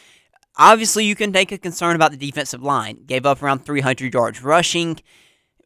Obviously, 0.56 1.04
you 1.04 1.14
can 1.14 1.32
take 1.32 1.52
a 1.52 1.58
concern 1.58 1.96
about 1.96 2.10
the 2.10 2.16
defensive 2.16 2.62
line. 2.62 3.04
Gave 3.06 3.26
up 3.26 3.42
around 3.42 3.64
300 3.64 4.12
yards 4.12 4.42
rushing. 4.42 5.00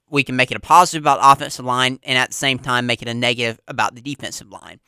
We 0.08 0.22
can 0.22 0.36
make 0.36 0.52
it 0.52 0.56
a 0.56 0.60
positive 0.60 1.02
about 1.02 1.18
offensive 1.20 1.64
line 1.64 1.98
and 2.04 2.16
at 2.16 2.28
the 2.28 2.34
same 2.34 2.60
time 2.60 2.86
make 2.86 3.02
it 3.02 3.08
a 3.08 3.14
negative 3.14 3.60
about 3.66 3.96
the 3.96 4.00
defensive 4.00 4.48
line. 4.48 4.78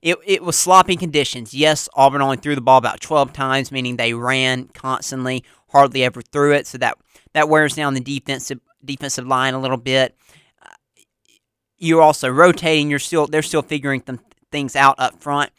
It, 0.00 0.16
it 0.24 0.42
was 0.42 0.56
sloppy 0.56 0.96
conditions. 0.96 1.52
Yes, 1.52 1.88
Auburn 1.94 2.22
only 2.22 2.36
threw 2.36 2.54
the 2.54 2.60
ball 2.60 2.78
about 2.78 3.00
12 3.00 3.32
times, 3.32 3.72
meaning 3.72 3.96
they 3.96 4.14
ran 4.14 4.68
constantly, 4.68 5.44
hardly 5.70 6.04
ever 6.04 6.22
threw 6.22 6.52
it. 6.52 6.66
So 6.66 6.78
that, 6.78 6.98
that 7.32 7.48
wears 7.48 7.74
down 7.74 7.94
the 7.94 8.00
defensive 8.00 8.60
defensive 8.84 9.26
line 9.26 9.54
a 9.54 9.60
little 9.60 9.76
bit 9.76 10.14
you're 11.78 12.02
also 12.02 12.28
rotating. 12.28 12.90
You're 12.90 12.98
still 12.98 13.26
they're 13.26 13.42
still 13.42 13.62
figuring 13.62 14.02
th- 14.02 14.18
things 14.50 14.76
out 14.76 14.96
up 14.98 15.20
front. 15.20 15.50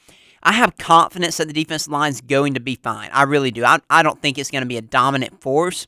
I 0.43 0.53
have 0.53 0.77
confidence 0.77 1.37
that 1.37 1.47
the 1.47 1.53
defensive 1.53 1.91
line 1.91 2.11
is 2.11 2.21
going 2.21 2.53
to 2.53 2.59
be 2.59 2.75
fine. 2.75 3.09
I 3.11 3.23
really 3.23 3.51
do. 3.51 3.65
I, 3.65 3.79
I 3.89 4.03
don't 4.03 4.21
think 4.21 4.37
it's 4.37 4.51
going 4.51 4.61
to 4.61 4.67
be 4.67 4.77
a 4.77 4.81
dominant 4.81 5.41
force, 5.41 5.85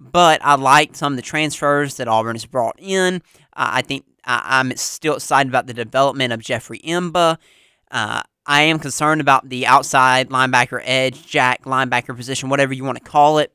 but 0.00 0.40
I 0.44 0.56
like 0.56 0.96
some 0.96 1.12
of 1.12 1.16
the 1.16 1.22
transfers 1.22 1.96
that 1.96 2.08
Auburn 2.08 2.34
has 2.34 2.46
brought 2.46 2.76
in. 2.78 3.16
Uh, 3.52 3.70
I 3.74 3.82
think 3.82 4.04
I, 4.24 4.60
am 4.60 4.76
still 4.76 5.14
excited 5.14 5.48
about 5.48 5.68
the 5.68 5.74
development 5.74 6.32
of 6.32 6.40
Jeffrey 6.40 6.80
M'ba. 6.80 7.38
Uh, 7.92 8.22
I 8.46 8.62
am 8.62 8.78
concerned 8.78 9.20
about 9.20 9.48
the 9.48 9.66
outside 9.66 10.30
linebacker, 10.30 10.80
edge, 10.84 11.26
jack, 11.26 11.64
linebacker 11.64 12.16
position, 12.16 12.48
whatever 12.48 12.72
you 12.72 12.84
want 12.84 12.98
to 12.98 13.04
call 13.04 13.38
it. 13.38 13.52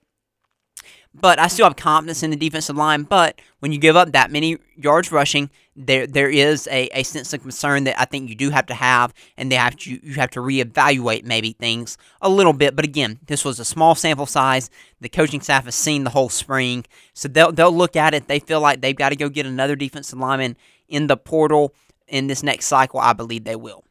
But 1.19 1.39
I 1.39 1.47
still 1.47 1.65
have 1.65 1.75
confidence 1.75 2.21
in 2.21 2.29
the 2.29 2.35
defensive 2.35 2.77
line. 2.77 3.01
But 3.01 3.41
when 3.59 3.71
you 3.71 3.79
give 3.79 3.95
up 3.95 4.11
that 4.11 4.31
many 4.31 4.59
yards 4.75 5.11
rushing, 5.11 5.49
there 5.75 6.05
there 6.05 6.29
is 6.29 6.67
a, 6.67 6.87
a 6.93 7.01
sense 7.01 7.33
of 7.33 7.41
concern 7.41 7.85
that 7.85 7.99
I 7.99 8.05
think 8.05 8.29
you 8.29 8.35
do 8.35 8.51
have 8.51 8.67
to 8.67 8.75
have, 8.75 9.13
and 9.35 9.51
they 9.51 9.55
have 9.55 9.75
to 9.77 9.89
you 9.89 10.13
have 10.13 10.29
to 10.31 10.39
reevaluate 10.39 11.23
maybe 11.23 11.53
things 11.53 11.97
a 12.21 12.29
little 12.29 12.53
bit. 12.53 12.75
But 12.75 12.85
again, 12.85 13.19
this 13.25 13.43
was 13.43 13.59
a 13.59 13.65
small 13.65 13.95
sample 13.95 14.27
size. 14.27 14.69
The 15.01 15.09
coaching 15.09 15.41
staff 15.41 15.65
has 15.65 15.75
seen 15.75 16.03
the 16.03 16.11
whole 16.11 16.29
spring, 16.29 16.85
so 17.13 17.27
they'll 17.27 17.51
they'll 17.51 17.75
look 17.75 17.95
at 17.95 18.13
it. 18.13 18.27
They 18.27 18.39
feel 18.39 18.61
like 18.61 18.81
they've 18.81 18.95
got 18.95 19.09
to 19.09 19.15
go 19.15 19.27
get 19.27 19.47
another 19.47 19.75
defensive 19.75 20.19
lineman 20.19 20.55
in 20.87 21.07
the 21.07 21.17
portal 21.17 21.73
in 22.07 22.27
this 22.27 22.43
next 22.43 22.67
cycle. 22.67 22.99
I 22.99 23.13
believe 23.13 23.43
they 23.43 23.55
will. 23.55 23.86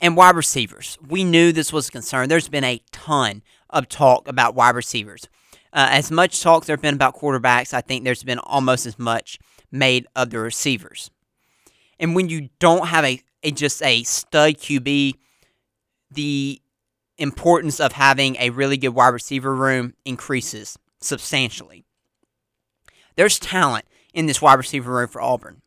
And 0.00 0.16
wide 0.16 0.36
receivers, 0.36 0.98
we 1.06 1.24
knew 1.24 1.52
this 1.52 1.72
was 1.72 1.88
a 1.88 1.92
concern. 1.92 2.28
There's 2.28 2.48
been 2.48 2.64
a 2.64 2.80
ton 2.90 3.42
of 3.70 3.88
talk 3.88 4.28
about 4.28 4.54
wide 4.54 4.74
receivers. 4.74 5.28
Uh, 5.72 5.88
as 5.90 6.10
much 6.10 6.40
talk 6.40 6.64
there 6.64 6.76
has 6.76 6.82
been 6.82 6.94
about 6.94 7.16
quarterbacks, 7.16 7.72
I 7.72 7.80
think 7.80 8.04
there's 8.04 8.22
been 8.22 8.38
almost 8.38 8.86
as 8.86 8.98
much 8.98 9.38
made 9.70 10.06
of 10.14 10.30
the 10.30 10.38
receivers. 10.38 11.10
And 11.98 12.14
when 12.14 12.28
you 12.28 12.50
don't 12.58 12.88
have 12.88 13.04
a, 13.04 13.20
a 13.42 13.50
just 13.50 13.82
a 13.82 14.02
stud 14.02 14.54
QB, 14.54 15.14
the 16.10 16.60
importance 17.18 17.80
of 17.80 17.92
having 17.92 18.36
a 18.36 18.50
really 18.50 18.76
good 18.76 18.88
wide 18.88 19.08
receiver 19.08 19.54
room 19.54 19.94
increases 20.04 20.78
substantially. 21.00 21.84
There's 23.16 23.38
talent 23.38 23.84
in 24.12 24.26
this 24.26 24.42
wide 24.42 24.54
receiver 24.54 24.92
room 24.92 25.08
for 25.08 25.20
Auburn. 25.20 25.62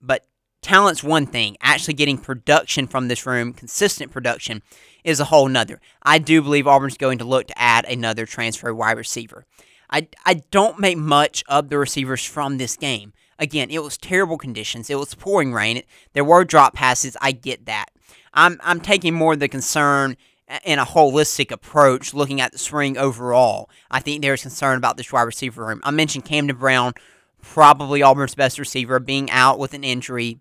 But 0.00 0.26
talent's 0.64 1.04
one 1.04 1.26
thing. 1.26 1.56
Actually 1.60 1.94
getting 1.94 2.18
production 2.18 2.86
from 2.86 3.06
this 3.08 3.26
room, 3.26 3.52
consistent 3.52 4.10
production, 4.10 4.62
is 5.04 5.20
a 5.20 5.26
whole 5.26 5.46
nother. 5.46 5.80
I 6.02 6.18
do 6.18 6.42
believe 6.42 6.66
Auburn's 6.66 6.96
going 6.96 7.18
to 7.18 7.24
look 7.24 7.46
to 7.48 7.58
add 7.60 7.84
another 7.84 8.26
transfer 8.26 8.74
wide 8.74 8.96
receiver. 8.96 9.44
I, 9.90 10.08
I 10.24 10.42
don't 10.50 10.80
make 10.80 10.96
much 10.96 11.44
of 11.48 11.68
the 11.68 11.78
receivers 11.78 12.24
from 12.24 12.56
this 12.56 12.76
game. 12.76 13.12
Again, 13.38 13.70
it 13.70 13.82
was 13.82 13.98
terrible 13.98 14.38
conditions. 14.38 14.88
It 14.88 14.98
was 14.98 15.14
pouring 15.14 15.52
rain. 15.52 15.82
There 16.14 16.24
were 16.24 16.44
drop 16.44 16.74
passes. 16.74 17.16
I 17.20 17.32
get 17.32 17.66
that. 17.66 17.90
I'm, 18.32 18.58
I'm 18.62 18.80
taking 18.80 19.14
more 19.14 19.34
of 19.34 19.40
the 19.40 19.48
concern 19.48 20.16
in 20.64 20.78
a 20.78 20.84
holistic 20.84 21.50
approach, 21.50 22.14
looking 22.14 22.40
at 22.40 22.52
the 22.52 22.58
spring 22.58 22.96
overall. 22.96 23.68
I 23.90 24.00
think 24.00 24.22
there's 24.22 24.42
concern 24.42 24.78
about 24.78 24.96
this 24.96 25.12
wide 25.12 25.22
receiver 25.22 25.66
room. 25.66 25.80
I 25.84 25.90
mentioned 25.90 26.24
Camden 26.24 26.56
Brown, 26.56 26.94
probably 27.42 28.02
Auburn's 28.02 28.34
best 28.34 28.58
receiver, 28.58 28.98
being 28.98 29.30
out 29.30 29.58
with 29.58 29.74
an 29.74 29.84
injury. 29.84 30.40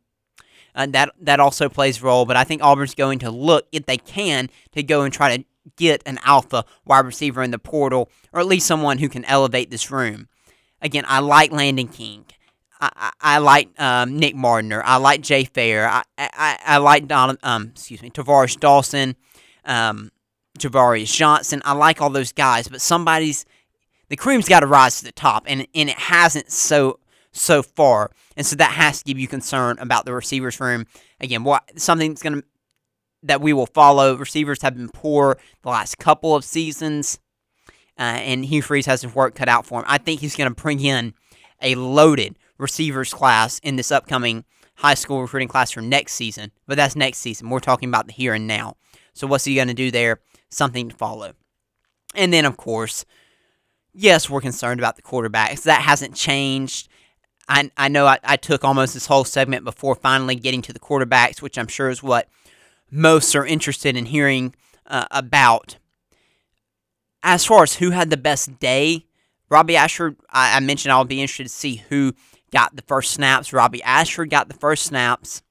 Uh, 0.76 0.88
that 0.88 1.12
that 1.22 1.40
also 1.40 1.70
plays 1.70 2.02
a 2.02 2.06
role. 2.06 2.26
But 2.26 2.36
I 2.36 2.44
think 2.44 2.64
Auburn's 2.64 2.96
going 2.96 3.20
to 3.20 3.32
look, 3.32 3.68
if 3.72 3.86
they 3.86 3.98
can, 3.98 4.50
to 4.74 4.84
go 4.84 5.04
and 5.04 5.14
try 5.14 5.38
to 5.38 5.44
get 5.78 6.04
an 6.06 6.20
alpha 6.24 6.66
wide 6.86 7.06
receiver 7.06 7.42
in 7.44 7.52
the 7.52 7.60
portal, 7.60 8.10
or 8.32 8.40
at 8.40 8.48
least 8.48 8.68
someone 8.68 8.98
who 8.98 9.10
can 9.10 9.26
elevate 9.26 9.70
this 9.70 9.92
room. 9.92 10.28
Again, 10.82 11.06
I 11.08 11.20
like 11.20 11.52
Landen 11.52 11.88
King. 11.88 12.26
I, 12.82 13.12
I, 13.22 13.38
like 13.38 13.70
um, 13.80 14.18
Nick 14.18 14.36
Mardner. 14.36 14.82
I 14.84 14.98
like 14.98 15.22
Jay 15.22 15.46
Fair. 15.46 15.88
I, 15.88 16.04
I, 16.18 16.60
I 16.66 16.78
like 16.80 17.08
Don, 17.08 17.38
um, 17.42 17.72
excuse 17.74 18.02
me, 18.02 18.10
Tavares 18.10 18.60
Dawson, 18.60 19.16
um, 19.64 20.12
Ja'Varrius 20.60 21.16
Johnson. 21.16 21.62
I 21.64 21.72
like 21.74 22.02
all 22.02 22.10
those 22.10 22.34
guys, 22.34 22.68
but 22.68 22.82
somebody's 22.82 23.46
the 24.10 24.18
cream's 24.18 24.50
got 24.50 24.60
to 24.60 24.68
rise 24.68 25.00
to 25.00 25.06
the 25.06 25.12
top, 25.14 25.46
and 25.48 25.66
and 25.74 25.90
it 25.90 25.98
hasn't 25.98 26.52
so 26.52 27.00
so 27.34 27.62
far. 27.62 28.12
And 28.38 28.46
so 28.46 28.56
that 28.56 28.72
has 28.72 29.00
to 29.00 29.06
give 29.06 29.20
you 29.20 29.28
concern 29.28 29.78
about 29.80 30.06
the 30.06 30.14
receivers 30.14 30.60
room. 30.60 30.86
Again, 31.20 31.44
what 31.44 31.80
something 31.80 32.12
that's 32.12 32.24
going 32.24 32.42
to 32.42 32.44
that 33.24 33.42
we 33.42 33.54
will 33.54 33.66
follow. 33.66 34.16
Receivers 34.16 34.62
have 34.62 34.76
been 34.76 34.90
poor 34.90 35.38
the 35.62 35.70
last 35.70 35.98
couple 35.98 36.36
of 36.36 36.44
seasons, 36.44 37.20
uh, 37.98 38.02
and 38.02 38.46
Hugh 38.46 38.62
Freeze 38.62 38.86
has 38.86 39.02
his 39.02 39.16
work 39.16 39.34
cut 39.36 39.48
out 39.48 39.66
for 39.66 39.80
him. 39.80 39.86
I 39.88 39.98
think 39.98 40.20
he's 40.20 40.36
going 40.36 40.54
to 40.54 40.62
bring 40.62 40.80
in 40.80 41.14
a 41.62 41.76
loaded 41.76 42.38
receivers 42.58 43.14
class 43.14 43.60
in 43.60 43.78
this 43.78 43.92
upcoming 43.92 44.46
high 44.76 44.94
school 44.94 45.22
recruiting 45.22 45.48
class 45.48 45.72
for 45.72 45.82
next 45.82 46.14
season. 46.14 46.52
But 46.68 46.78
that's 46.78 46.96
next 46.96 47.20
season. 47.20 47.50
We're 47.50 47.60
talking 47.60 47.90
about 47.90 48.08
the 48.08 48.14
here 48.14 48.34
and 48.34 48.48
now. 48.48 48.76
So 49.14 49.28
what's 49.28 49.46
he 49.46 49.56
going 49.56 49.68
to 49.68 49.74
do 49.74 49.92
there? 49.92 50.20
Something 50.50 50.90
to 50.90 50.96
follow. 50.96 51.34
And 52.16 52.34
then, 52.34 52.46
of 52.46 52.58
course, 52.58 53.06
yes, 53.94 54.30
we're 54.30 54.42
concerned 54.42 54.80
about 54.80 54.96
the 54.96 55.02
quarterbacks. 55.02 55.64
That 55.64 55.82
hasn't 55.82 56.16
changed. 56.16 56.90
I, 57.48 57.70
I 57.78 57.88
know 57.88 58.06
I, 58.06 58.20
I 58.24 58.38
took 58.38 58.64
almost 58.64 58.94
this 58.94 59.06
whole 59.06 59.26
segment 59.26 59.66
before 59.66 59.96
finally 59.96 60.36
getting 60.36 60.62
to 60.64 60.74
the 60.74 60.80
quarterbacks, 60.80 61.42
which 61.42 61.58
I'm 61.58 61.68
sure 61.68 61.90
is 61.90 62.02
what 62.02 62.28
most 62.90 63.36
are 63.36 63.46
interested 63.46 63.98
in 63.98 64.06
hearing 64.06 64.56
uh, 64.88 65.06
about. 65.12 65.78
As 67.22 67.46
far 67.46 67.64
as 67.64 67.76
who 67.76 67.92
had 67.92 68.10
the 68.10 68.18
best 68.18 68.60
day, 68.60 69.06
Robbie 69.50 69.76
Ashford, 69.76 70.16
I, 70.30 70.58
I 70.58 70.60
mentioned 70.60 70.92
I'll 70.92 71.06
be 71.06 71.22
interested 71.22 71.44
to 71.44 71.50
see 71.50 71.84
who 71.90 72.14
got 72.52 72.76
the 72.76 72.82
first 72.84 73.12
snaps. 73.12 73.54
Robbie 73.54 73.84
Ashford 73.84 74.30
got 74.30 74.48
the 74.48 74.54
first 74.56 74.84
snaps. 74.84 75.42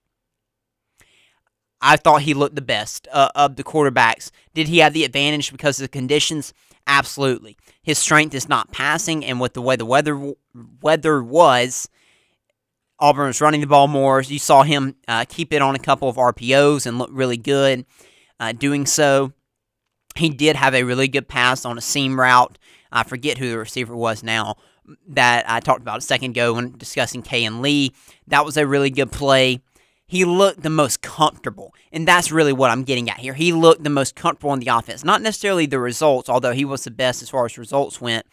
I 1.81 1.97
thought 1.97 2.23
he 2.23 2.33
looked 2.33 2.55
the 2.55 2.63
best 2.63 3.09
uh, 3.13 3.31
of 3.35 3.57
the 3.57 3.65
quarterbacks. 3.65 4.31
Did 4.55 4.69
he 4.69 4.79
have 4.79 4.93
the 4.93 5.05
advantage 5.05 5.51
because 5.51 5.79
of 5.81 5.85
the 5.85 5.89
conditions? 5.89 6.55
Absolutely. 6.93 7.57
His 7.83 7.99
strength 7.99 8.35
is 8.35 8.51
not 8.51 8.71
passing, 8.71 9.25
and 9.25 9.41
with 9.41 9.55
the 9.55 9.63
way 9.63 9.77
the 9.77 9.87
weather 9.87 10.35
weather 10.83 11.23
was, 11.23 11.89
Auburn 12.99 13.29
was 13.29 13.41
running 13.41 13.63
the 13.63 13.67
ball 13.67 13.89
more. 13.89 14.21
You 14.21 14.39
saw 14.39 14.63
him 14.63 14.97
uh, 15.09 15.25
keep 15.27 15.55
it 15.55 15.63
on 15.63 15.75
a 15.75 15.79
couple 15.79 16.11
of 16.11 16.17
RPOs 16.17 16.85
and 16.85 16.99
look 16.99 17.09
really 17.11 17.39
good 17.39 17.87
uh, 18.39 18.53
doing 18.53 18.85
so. 18.85 19.33
He 20.17 20.29
did 20.29 20.55
have 20.55 20.75
a 20.75 20.83
really 20.83 21.09
good 21.09 21.29
pass 21.29 21.65
on 21.65 21.79
a 21.79 21.81
seam 21.81 22.21
route. 22.21 22.59
I 22.93 23.05
forget 23.05 23.39
who 23.39 23.49
the 23.49 23.59
receiver 23.59 23.97
was 23.97 24.23
now 24.23 24.57
that 25.09 25.49
I 25.49 25.61
talked 25.61 25.81
about 25.81 25.97
a 25.97 26.03
second 26.03 26.33
ago 26.33 26.53
when 26.53 26.77
discussing 26.77 27.23
Kayin 27.23 27.63
Lee. 27.63 27.95
That 28.27 28.45
was 28.45 28.59
a 28.59 28.67
really 28.67 28.91
good 28.91 29.11
play 29.11 29.63
he 30.07 30.25
looked 30.25 30.63
the 30.63 30.71
most 30.71 31.01
comfortable. 31.03 31.75
And 31.93 32.07
that's 32.07 32.31
really 32.31 32.53
what 32.53 32.71
I'm 32.71 32.85
getting 32.85 33.09
at 33.09 33.19
here. 33.19 33.35
He 33.35 33.53
looked 33.53 33.85
the 33.85 33.91
most 33.91 34.15
comfortable 34.15 34.53
in 34.53 34.61
the 34.61 34.69
offense. 34.69 35.05
Not 35.05 35.23
necessarily 35.23 35.67
the 35.67 35.79
results, 35.79 36.29
although 36.29 36.53
he 36.53 36.65
was 36.65 36.85
the 36.85 36.91
best 36.91 37.23
as 37.23 37.31
far 37.31 37.45
as 37.45 37.59
results 37.59 38.01
went 38.01 38.27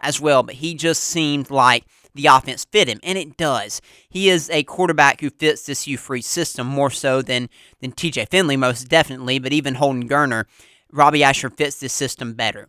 as 0.00 0.20
well, 0.20 0.42
but 0.42 0.56
he 0.56 0.74
just 0.74 1.02
seemed 1.02 1.50
like 1.50 1.84
the 2.14 2.26
offense 2.26 2.64
fit 2.64 2.88
him, 2.88 3.00
and 3.02 3.18
it 3.18 3.36
does. 3.36 3.80
He 4.08 4.28
is 4.28 4.48
a 4.50 4.62
quarterback 4.62 5.20
who 5.20 5.30
fits 5.30 5.66
this 5.66 5.82
Hugh 5.82 5.98
Freeze 5.98 6.26
system 6.26 6.66
more 6.66 6.90
so 6.90 7.22
than, 7.22 7.48
than 7.80 7.92
TJ 7.92 8.28
Finley, 8.30 8.56
most 8.56 8.88
definitely, 8.88 9.38
but 9.38 9.52
even 9.52 9.74
Holden 9.74 10.08
Geriner. 10.08 10.44
Robbie 10.92 11.24
Ashford 11.24 11.56
fits 11.56 11.80
this 11.80 11.92
system 11.92 12.34
better. 12.34 12.68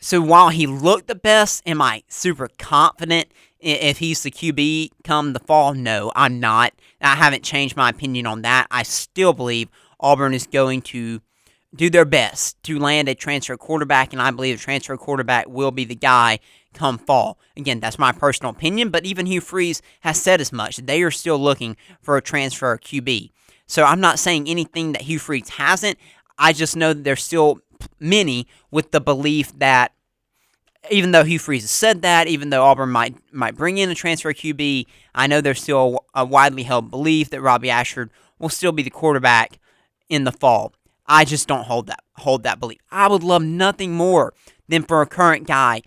So 0.00 0.22
while 0.22 0.48
he 0.48 0.66
looked 0.66 1.08
the 1.08 1.14
best, 1.14 1.62
am 1.66 1.82
I 1.82 2.02
super 2.08 2.48
confident 2.58 3.28
if 3.60 3.98
he's 3.98 4.22
the 4.22 4.30
QB 4.30 4.90
come 5.04 5.34
the 5.34 5.40
fall? 5.40 5.74
No, 5.74 6.10
I'm 6.16 6.40
not. 6.40 6.72
I 7.02 7.16
haven't 7.16 7.44
changed 7.44 7.76
my 7.76 7.90
opinion 7.90 8.26
on 8.26 8.40
that. 8.42 8.66
I 8.70 8.82
still 8.82 9.34
believe 9.34 9.68
Auburn 10.00 10.32
is 10.32 10.46
going 10.46 10.80
to 10.82 11.20
do 11.74 11.90
their 11.90 12.06
best 12.06 12.60
to 12.62 12.78
land 12.78 13.08
a 13.08 13.14
transfer 13.14 13.56
quarterback, 13.58 14.12
and 14.14 14.22
I 14.22 14.30
believe 14.30 14.58
the 14.58 14.64
transfer 14.64 14.96
quarterback 14.96 15.48
will 15.48 15.70
be 15.70 15.84
the 15.84 15.94
guy 15.94 16.38
come 16.72 16.96
fall. 16.96 17.38
Again, 17.56 17.80
that's 17.80 17.98
my 17.98 18.10
personal 18.10 18.52
opinion, 18.52 18.88
but 18.88 19.04
even 19.04 19.26
Hugh 19.26 19.42
Freeze 19.42 19.82
has 20.00 20.20
said 20.20 20.40
as 20.40 20.50
much. 20.50 20.78
They 20.78 21.02
are 21.02 21.10
still 21.10 21.38
looking 21.38 21.76
for 22.00 22.16
a 22.16 22.22
transfer 22.22 22.76
QB. 22.78 23.30
So 23.66 23.84
I'm 23.84 24.00
not 24.00 24.18
saying 24.18 24.48
anything 24.48 24.92
that 24.92 25.02
Hugh 25.02 25.18
Freeze 25.18 25.50
hasn't. 25.50 25.98
I 26.38 26.54
just 26.54 26.74
know 26.74 26.94
that 26.94 27.04
they're 27.04 27.16
still 27.16 27.60
many 27.98 28.46
with 28.70 28.90
the 28.90 29.00
belief 29.00 29.58
that 29.58 29.92
even 30.90 31.10
though 31.10 31.24
Hugh 31.24 31.38
Freeze 31.38 31.62
has 31.62 31.70
said 31.70 32.02
that, 32.02 32.26
even 32.26 32.50
though 32.50 32.64
Auburn 32.64 32.90
might 32.90 33.14
might 33.32 33.56
bring 33.56 33.78
in 33.78 33.90
a 33.90 33.94
transfer 33.94 34.32
QB, 34.32 34.86
I 35.14 35.26
know 35.26 35.40
there's 35.40 35.62
still 35.62 36.04
a 36.14 36.24
widely 36.24 36.62
held 36.62 36.90
belief 36.90 37.30
that 37.30 37.42
Robbie 37.42 37.70
Ashford 37.70 38.10
will 38.38 38.48
still 38.48 38.72
be 38.72 38.82
the 38.82 38.90
quarterback 38.90 39.58
in 40.08 40.24
the 40.24 40.32
fall. 40.32 40.72
I 41.06 41.24
just 41.24 41.48
don't 41.48 41.64
hold 41.64 41.86
that 41.88 42.00
hold 42.16 42.42
that 42.44 42.60
belief. 42.60 42.80
I 42.90 43.08
would 43.08 43.22
love 43.22 43.42
nothing 43.42 43.92
more 43.92 44.32
than 44.68 44.82
for 44.82 45.02
a 45.02 45.06
current 45.06 45.46
guy, 45.46 45.82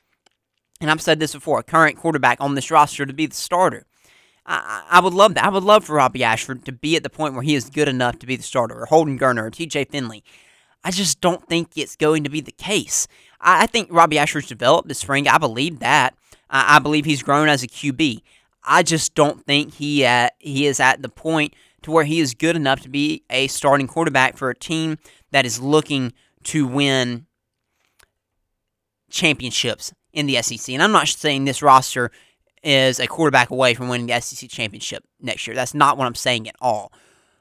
and 0.80 0.92
I've 0.92 1.02
said 1.02 1.20
this 1.20 1.34
before, 1.34 1.60
a 1.60 1.64
current 1.64 1.98
quarterback 1.98 2.40
on 2.40 2.56
this 2.56 2.70
roster 2.70 3.06
to 3.06 3.14
be 3.14 3.26
the 3.26 3.36
starter. 3.36 3.86
I, 4.46 4.84
I 4.90 5.00
would 5.00 5.14
love 5.14 5.36
that. 5.36 5.46
I 5.46 5.50
would 5.50 5.64
love 5.64 5.86
for 5.86 5.96
Robbie 5.96 6.24
Ashford 6.24 6.66
to 6.66 6.72
be 6.72 6.96
at 6.96 7.04
the 7.04 7.10
point 7.10 7.34
where 7.34 7.44
he 7.44 7.56
is 7.56 7.70
good 7.70 7.88
enough 7.88 8.20
to 8.20 8.28
be 8.28 8.36
the 8.36 8.44
starter, 8.44 8.82
or 8.82 8.86
Holden 8.86 9.18
Geriner, 9.18 9.44
or 9.44 9.50
T.J. 9.50 9.86
Finley. 9.86 10.24
I 10.84 10.92
just 10.92 11.22
don't 11.22 11.48
think 11.48 11.78
it's 11.78 11.96
going 11.96 12.24
to 12.24 12.30
be 12.30 12.42
the 12.42 12.52
case. 12.52 13.08
I, 13.40 13.64
I 13.64 13.66
think 13.68 13.90
Robbie 13.92 14.20
Ashford's 14.20 14.48
developed 14.48 14.88
this 14.88 15.00
spring. 15.00 15.28
I 15.28 15.38
believe 15.38 15.80
that. 15.80 16.16
I, 16.50 16.76
I 16.76 16.80
believe 16.80 17.06
he's 17.06 17.24
grown 17.24 17.50
as 17.50 17.64
a 17.64 17.68
QB. 17.68 18.22
I 18.64 18.84
just 18.84 19.14
don't 19.14 19.46
think 19.46 19.74
he 19.74 20.06
uh, 20.06 20.30
he 20.40 20.66
is 20.66 20.80
at 20.80 21.02
the 21.02 21.10
point 21.10 21.54
to 21.82 21.92
where 21.92 22.06
he 22.06 22.20
is 22.20 22.34
good 22.34 22.56
enough 22.56 22.82
to 22.82 22.90
be 22.90 23.24
a 23.30 23.48
starting 23.48 23.88
quarterback 23.88 24.38
for 24.38 24.50
a 24.50 24.56
team 24.56 24.98
that 25.32 25.46
is 25.46 25.60
looking 25.60 26.14
to 26.46 26.66
win 26.66 27.26
championships 29.10 29.94
in 30.14 30.26
the 30.26 30.42
SEC. 30.42 30.74
And 30.74 30.82
I'm 30.82 30.92
not 30.92 31.08
saying 31.08 31.46
this 31.46 31.62
roster 31.62 32.12
is 32.64 33.00
a 33.00 33.08
quarterback 33.08 33.50
away 33.50 33.74
from 33.74 33.90
winning 33.90 34.08
the 34.08 34.20
SEC 34.20 34.50
championship 34.50 35.04
next 35.20 35.46
year. 35.46 35.56
That's 35.56 35.74
not 35.74 35.98
what 35.98 36.08
I'm 36.08 36.16
saying 36.16 36.48
at 36.48 36.56
all. 36.62 36.94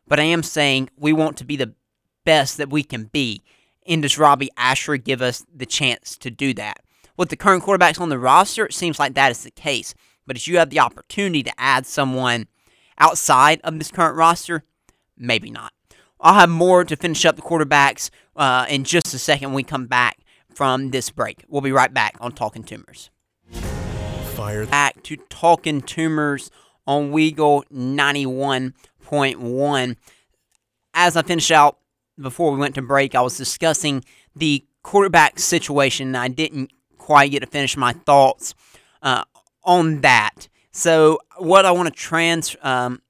But 0.09 0.19
I 0.19 0.25
am 0.25 0.43
saying 0.43 0.91
we 0.97 1.13
want 1.13 1.37
to 1.39 1.45
be 1.45 1.57
the 1.57 1.75
best 2.25 2.57
that 2.59 2.71
we 2.71 2.83
can 2.83 3.05
be. 3.05 3.43
And 3.87 4.03
does 4.03 4.19
Robbie 4.19 4.51
Ashford 4.57 5.05
give 5.05 5.23
us 5.23 5.45
the 5.55 5.67
chance 5.67 6.17
to 6.19 6.31
do 6.31 6.55
that? 6.55 6.79
With 7.17 7.29
the 7.29 7.37
current 7.37 7.65
quarterbacks 7.65 8.01
on 8.01 8.09
the 8.09 8.19
roster, 8.19 8.67
it 8.67 8.75
seems 8.75 8.99
like 8.99 9.15
that 9.15 9.31
is 9.31 9.43
the 9.43 9.51
case. 9.51 9.95
But 10.27 10.37
if 10.37 10.49
you 10.49 10.59
have 10.59 10.71
the 10.71 10.81
opportunity 10.81 11.43
to 11.43 11.53
add 11.59 11.87
someone 11.87 12.47
outside 12.99 13.61
of 13.65 13.79
this 13.79 13.91
current 13.91 14.17
roster, 14.17 14.65
maybe 15.17 15.51
not. 15.51 15.73
I'll 16.21 16.35
have 16.35 16.51
more 16.51 16.85
to 16.85 16.97
finish 16.97 17.25
up 17.25 17.37
the 17.37 17.43
quarterbacks 17.43 18.11
uh, 18.37 18.67
in 18.69 18.85
just 18.85 19.13
a 19.13 19.19
second 19.19 19.49
when 19.49 19.57
we 19.57 19.65
come 19.65 19.87
back 19.87 20.19
from 20.55 20.91
this 20.91 21.11
break. 21.11 21.45
We'll 21.49 21.63
be 21.63 21.73
right 21.73 21.93
back 21.93 22.17
on 22.21 22.31
Talking 22.33 22.63
Toomers. 22.63 23.11
Fire. 24.35 24.67
Back 24.67 25.03
to 25.05 25.17
Talking 25.17 25.81
Toomers 25.83 26.51
on 26.87 27.11
Weagle 27.11 27.65
91.1. 27.73 29.97
As 30.95 31.17
I 31.17 31.23
finish 31.23 31.51
out, 31.51 31.79
before 32.23 32.53
we 32.53 32.59
went 32.59 32.75
to 32.77 32.83
break, 32.83 33.15
I 33.15 33.21
was 33.21 33.37
discussing 33.37 34.05
the 34.35 34.65
quarterback 34.83 35.39
situation. 35.39 36.15
I 36.17 36.29
didn't 36.29 36.73
quite 36.99 37.31
get 37.31 37.41
to 37.41 37.47
finish 37.47 37.77
my 37.77 37.93
thoughts 37.93 38.55
uh, 39.03 39.25
on 39.65 40.01
that. 40.01 40.49
So, 40.71 41.19
what 41.37 41.67
I 41.67 41.73
want 41.73 41.89
to 41.89 41.95
trans 41.95 42.57
um, 42.63 43.03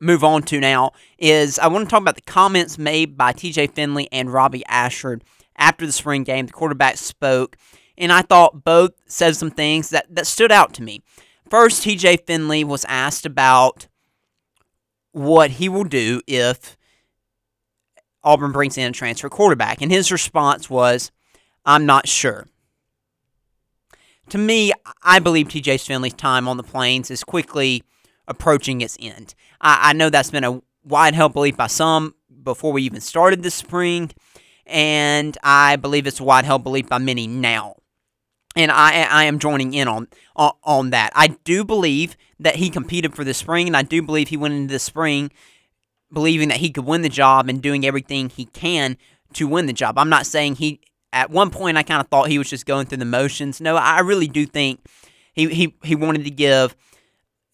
move 0.00 0.24
on 0.24 0.42
to 0.42 0.60
now 0.60 0.92
is 1.18 1.58
I 1.58 1.68
want 1.68 1.86
to 1.86 1.90
talk 1.90 2.02
about 2.02 2.16
the 2.16 2.22
comments 2.22 2.76
made 2.76 3.16
by 3.16 3.32
TJ 3.32 3.74
Finley 3.74 4.08
and 4.12 4.32
Robbie 4.32 4.66
Ashford 4.66 5.24
after 5.56 5.86
the 5.86 5.92
spring 5.92 6.24
game. 6.24 6.46
The 6.46 6.52
quarterback 6.52 6.98
spoke, 6.98 7.56
and 7.96 8.12
I 8.12 8.22
thought 8.22 8.64
both 8.64 8.92
said 9.06 9.36
some 9.36 9.50
things 9.50 9.90
that, 9.90 10.14
that 10.14 10.26
stood 10.26 10.52
out 10.52 10.74
to 10.74 10.82
me. 10.82 11.02
First, 11.48 11.84
TJ 11.84 12.26
Finley 12.26 12.64
was 12.64 12.84
asked 12.86 13.24
about 13.24 13.86
what 15.12 15.52
he 15.52 15.68
will 15.68 15.84
do 15.84 16.20
if 16.26 16.76
Auburn 18.24 18.52
brings 18.52 18.78
in 18.78 18.88
a 18.88 18.92
transfer 18.92 19.28
quarterback, 19.28 19.82
and 19.82 19.90
his 19.90 20.12
response 20.12 20.70
was, 20.70 21.10
I'm 21.64 21.86
not 21.86 22.08
sure. 22.08 22.46
To 24.30 24.38
me, 24.38 24.72
I 25.02 25.18
believe 25.18 25.48
TJ 25.48 25.84
Finley's 25.84 26.14
time 26.14 26.48
on 26.48 26.56
the 26.56 26.62
Plains 26.62 27.10
is 27.10 27.24
quickly 27.24 27.82
approaching 28.28 28.80
its 28.80 28.96
end. 29.00 29.34
I, 29.60 29.90
I 29.90 29.92
know 29.92 30.10
that's 30.10 30.30
been 30.30 30.44
a 30.44 30.62
wide 30.84 31.14
held 31.14 31.32
belief 31.32 31.56
by 31.56 31.66
some 31.66 32.14
before 32.42 32.72
we 32.72 32.82
even 32.82 33.00
started 33.00 33.42
this 33.42 33.54
spring, 33.54 34.10
and 34.66 35.36
I 35.42 35.76
believe 35.76 36.06
it's 36.06 36.20
a 36.20 36.24
wide 36.24 36.44
held 36.44 36.62
belief 36.62 36.88
by 36.88 36.98
many 36.98 37.26
now. 37.26 37.76
And 38.54 38.70
I, 38.70 39.02
I 39.04 39.24
am 39.24 39.38
joining 39.38 39.72
in 39.72 39.88
on, 39.88 40.08
on 40.36 40.52
on 40.62 40.90
that. 40.90 41.12
I 41.14 41.28
do 41.44 41.64
believe 41.64 42.16
that 42.38 42.56
he 42.56 42.70
competed 42.70 43.14
for 43.14 43.24
the 43.24 43.34
spring, 43.34 43.66
and 43.66 43.76
I 43.76 43.82
do 43.82 44.02
believe 44.02 44.28
he 44.28 44.36
went 44.36 44.54
into 44.54 44.72
the 44.72 44.78
spring 44.78 45.30
believing 46.12 46.48
that 46.48 46.58
he 46.58 46.70
could 46.70 46.84
win 46.84 47.02
the 47.02 47.08
job 47.08 47.48
and 47.48 47.62
doing 47.62 47.86
everything 47.86 48.28
he 48.28 48.46
can 48.46 48.96
to 49.34 49.48
win 49.48 49.66
the 49.66 49.72
job. 49.72 49.98
I'm 49.98 50.10
not 50.10 50.26
saying 50.26 50.56
he. 50.56 50.80
At 51.14 51.30
one 51.30 51.50
point, 51.50 51.76
I 51.76 51.82
kind 51.82 52.00
of 52.00 52.08
thought 52.08 52.28
he 52.28 52.38
was 52.38 52.48
just 52.48 52.64
going 52.64 52.86
through 52.86 52.98
the 52.98 53.04
motions. 53.04 53.60
No, 53.60 53.76
I 53.76 54.00
really 54.00 54.28
do 54.28 54.46
think 54.46 54.80
he 55.34 55.46
he, 55.48 55.74
he 55.84 55.94
wanted 55.94 56.24
to 56.24 56.30
give 56.30 56.74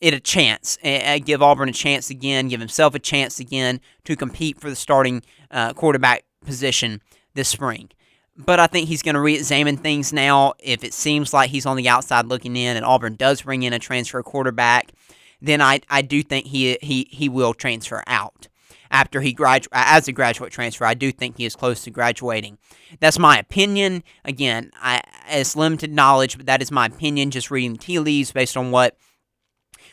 it 0.01 0.15
a 0.15 0.21
chance, 0.21 0.79
uh, 0.85 1.19
give 1.25 1.43
Auburn 1.43 1.69
a 1.69 1.73
chance 1.73 2.09
again, 2.09 2.49
give 2.49 2.61
himself 2.61 2.95
a 2.95 3.01
chance 3.01 3.41
again 3.41 3.81
to 4.05 4.15
compete 4.15 4.61
for 4.61 4.71
the 4.71 4.77
starting 4.77 5.23
uh, 5.51 5.73
quarterback 5.73 6.25
position 6.45 7.01
this 7.35 7.49
spring. 7.49 7.91
But 8.37 8.61
I 8.61 8.69
think 8.69 8.87
he's 8.87 9.03
going 9.03 9.17
to 9.17 9.21
re-examine 9.21 9.77
things 9.77 10.13
now. 10.13 10.53
If 10.61 10.85
it 10.85 10.95
seems 10.95 11.35
like 11.35 11.51
he's 11.51 11.67
on 11.67 11.77
the 11.77 11.89
outside 11.89 12.27
looking 12.27 12.55
in, 12.55 12.77
and 12.77 12.87
Auburn 12.87 13.17
does 13.17 13.43
bring 13.43 13.65
in 13.65 13.73
a 13.73 13.81
transfer 13.81 14.23
quarterback, 14.23 14.93
then 15.41 15.61
I, 15.61 15.81
I 15.89 16.03
do 16.03 16.23
think 16.23 16.47
he 16.47 16.79
he 16.83 17.09
he 17.11 17.29
will 17.29 17.55
transfer 17.55 18.03
out 18.07 18.49
after 18.91 19.21
he 19.21 19.35
gradu- 19.35 19.69
as 19.73 20.09
a 20.09 20.13
graduate 20.13 20.53
transfer. 20.53 20.85
I 20.85 20.95
do 20.95 21.13
think 21.13 21.37
he 21.37 21.45
is 21.45 21.57
close 21.57 21.83
to 21.85 21.91
graduating. 21.91 22.59
That's 23.01 23.19
my 23.19 23.39
opinion. 23.39 24.03
Again, 24.25 24.71
I 24.81 25.03
it's 25.29 25.57
limited 25.57 25.93
knowledge, 25.93 26.37
but 26.37 26.47
that 26.47 26.63
is 26.63 26.71
my 26.71 26.87
opinion. 26.87 27.31
Just 27.31 27.51
reading 27.51 27.73
the 27.73 27.79
tea 27.79 27.99
leaves 27.99 28.33
based 28.33 28.57
on 28.57 28.71
what 28.71 28.97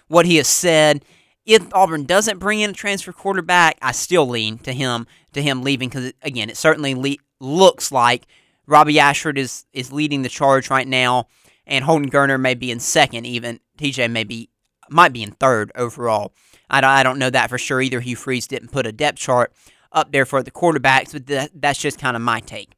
what 0.08 0.26
he 0.26 0.38
has 0.38 0.48
said. 0.48 1.04
If 1.46 1.72
Auburn 1.76 2.06
doesn't 2.06 2.40
bring 2.40 2.62
in 2.62 2.72
a 2.72 2.74
transfer 2.74 3.14
quarterback, 3.14 3.78
I 3.82 3.92
still 3.92 4.28
lean 4.28 4.58
to 4.60 4.74
him 4.74 5.06
to 5.34 5.42
him 5.42 5.62
leaving 5.62 5.90
because 5.90 6.14
again, 6.22 6.50
it 6.50 6.58
certainly 6.58 6.96
le- 6.96 7.24
looks 7.40 7.92
like 7.92 8.26
Robbie 8.66 9.00
Ashford 9.00 9.38
is 9.38 9.66
is 9.72 9.92
leading 9.92 10.24
the 10.24 10.30
charge 10.30 10.70
right 10.72 10.88
now, 10.88 11.28
and 11.68 11.86
Holden 11.86 12.10
Geriner 12.10 12.40
may 12.40 12.56
be 12.56 12.72
in 12.72 12.80
second. 12.80 13.26
Even 13.26 13.60
TJ 13.78 14.10
may 14.10 14.24
be 14.24 14.50
might 14.90 15.14
be 15.14 15.24
in 15.24 15.32
third 15.32 15.72
overall. 15.76 16.34
I 16.70 16.82
don't, 16.82 16.90
I 16.90 17.04
don't 17.04 17.20
know 17.20 17.30
that 17.30 17.50
for 17.50 17.58
sure 17.58 17.82
either. 17.82 18.00
Hugh 18.00 18.16
Freeze 18.16 18.48
didn't 18.48 18.72
put 18.72 18.88
a 18.88 18.92
depth 18.92 19.20
chart 19.20 19.54
up 19.92 20.12
there 20.12 20.26
for 20.26 20.44
the 20.44 20.52
quarterbacks, 20.52 21.14
but 21.14 21.28
that, 21.28 21.52
that's 21.54 21.80
just 21.80 22.00
kind 22.00 22.16
of 22.16 22.22
my 22.22 22.40
take. 22.40 22.72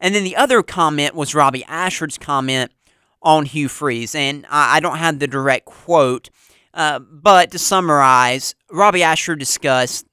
And 0.00 0.14
then 0.14 0.24
the 0.24 0.36
other 0.36 0.62
comment 0.62 1.14
was 1.14 1.34
Robbie 1.34 1.64
Ashford's 1.64 2.18
comment 2.18 2.72
on 3.22 3.46
Hugh 3.46 3.68
Freeze, 3.68 4.14
and 4.14 4.44
I, 4.50 4.76
I 4.76 4.80
don't 4.80 4.98
have 4.98 5.18
the 5.18 5.28
direct 5.28 5.66
quote, 5.66 6.28
uh, 6.74 6.98
but 6.98 7.52
to 7.52 7.58
summarize, 7.58 8.54
Robbie 8.70 9.02
Ashford 9.02 9.38
discussed 9.38 10.06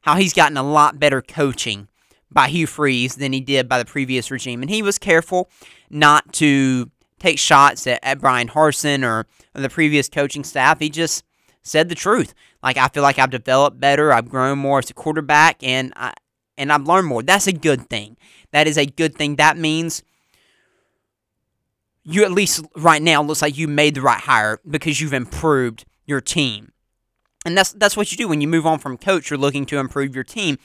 how 0.00 0.16
he's 0.16 0.34
gotten 0.34 0.56
a 0.56 0.62
lot 0.62 0.98
better 0.98 1.22
coaching 1.22 1.88
by 2.32 2.48
Hugh 2.48 2.66
Freeze 2.66 3.16
than 3.16 3.32
he 3.32 3.40
did 3.40 3.68
by 3.68 3.78
the 3.78 3.84
previous 3.84 4.30
regime, 4.30 4.62
and 4.62 4.70
he 4.70 4.82
was 4.82 4.98
careful 4.98 5.48
not 5.90 6.32
to 6.34 6.90
take 7.20 7.38
shots 7.38 7.86
at, 7.86 8.00
at 8.02 8.20
Bryan 8.20 8.48
Harsin 8.48 9.04
or, 9.04 9.26
or 9.54 9.60
the 9.60 9.68
previous 9.68 10.08
coaching 10.08 10.42
staff. 10.42 10.80
He 10.80 10.90
just 10.90 11.22
said 11.62 11.88
the 11.88 11.94
truth. 11.94 12.34
Like 12.62 12.76
I 12.76 12.88
feel 12.88 13.02
like 13.02 13.18
I've 13.18 13.30
developed 13.30 13.78
better, 13.78 14.12
I've 14.12 14.28
grown 14.28 14.58
more 14.58 14.80
as 14.80 14.90
a 14.90 14.94
quarterback, 14.94 15.62
and 15.62 15.92
I 15.96 16.12
and 16.58 16.72
I've 16.72 16.86
learned 16.86 17.06
more. 17.06 17.22
That's 17.22 17.46
a 17.46 17.52
good 17.52 17.88
thing. 17.88 18.16
That 18.50 18.66
is 18.66 18.76
a 18.76 18.86
good 18.86 19.14
thing. 19.14 19.36
That 19.36 19.56
means 19.56 20.02
you 22.02 22.24
at 22.24 22.32
least 22.32 22.64
right 22.76 23.00
now 23.00 23.22
looks 23.22 23.42
like 23.42 23.56
you 23.56 23.68
made 23.68 23.94
the 23.94 24.00
right 24.00 24.20
hire 24.20 24.58
because 24.68 25.00
you've 25.00 25.12
improved 25.12 25.84
your 26.06 26.20
team. 26.20 26.72
And 27.46 27.56
that's 27.56 27.72
that's 27.72 27.96
what 27.96 28.10
you 28.10 28.18
do 28.18 28.28
when 28.28 28.40
you 28.40 28.48
move 28.48 28.66
on 28.66 28.78
from 28.78 28.98
coach. 28.98 29.30
You're 29.30 29.38
looking 29.38 29.64
to 29.66 29.78
improve 29.78 30.14
your 30.14 30.24
team, 30.24 30.58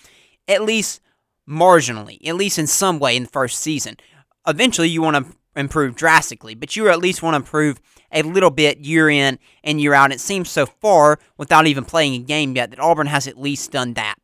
at 0.47 0.63
least 0.63 0.99
marginally, 1.47 2.25
at 2.27 2.35
least 2.35 2.59
in 2.59 2.67
some 2.67 2.99
way 2.99 3.15
in 3.15 3.23
the 3.23 3.29
first 3.29 3.59
season. 3.59 3.95
Eventually, 4.45 4.89
you 4.89 5.01
want 5.01 5.15
to 5.15 5.33
improve 5.55 5.95
drastically, 5.95 6.55
but 6.55 6.75
you 6.75 6.89
at 6.89 6.99
least 6.99 7.23
want 7.23 7.33
to 7.33 7.37
improve 7.37 7.79
a 8.11 8.21
little 8.21 8.49
bit 8.49 8.79
year 8.79 9.09
in 9.09 9.39
and 9.63 9.79
year 9.79 9.93
out. 9.93 10.05
And 10.05 10.13
It 10.13 10.19
seems 10.19 10.49
so 10.49 10.65
far, 10.65 11.19
without 11.37 11.67
even 11.67 11.85
playing 11.85 12.13
a 12.15 12.19
game 12.19 12.55
yet, 12.55 12.71
that 12.71 12.79
Auburn 12.79 13.07
has 13.07 13.27
at 13.27 13.39
least 13.39 13.71
done 13.71 13.93
that. 13.93 14.15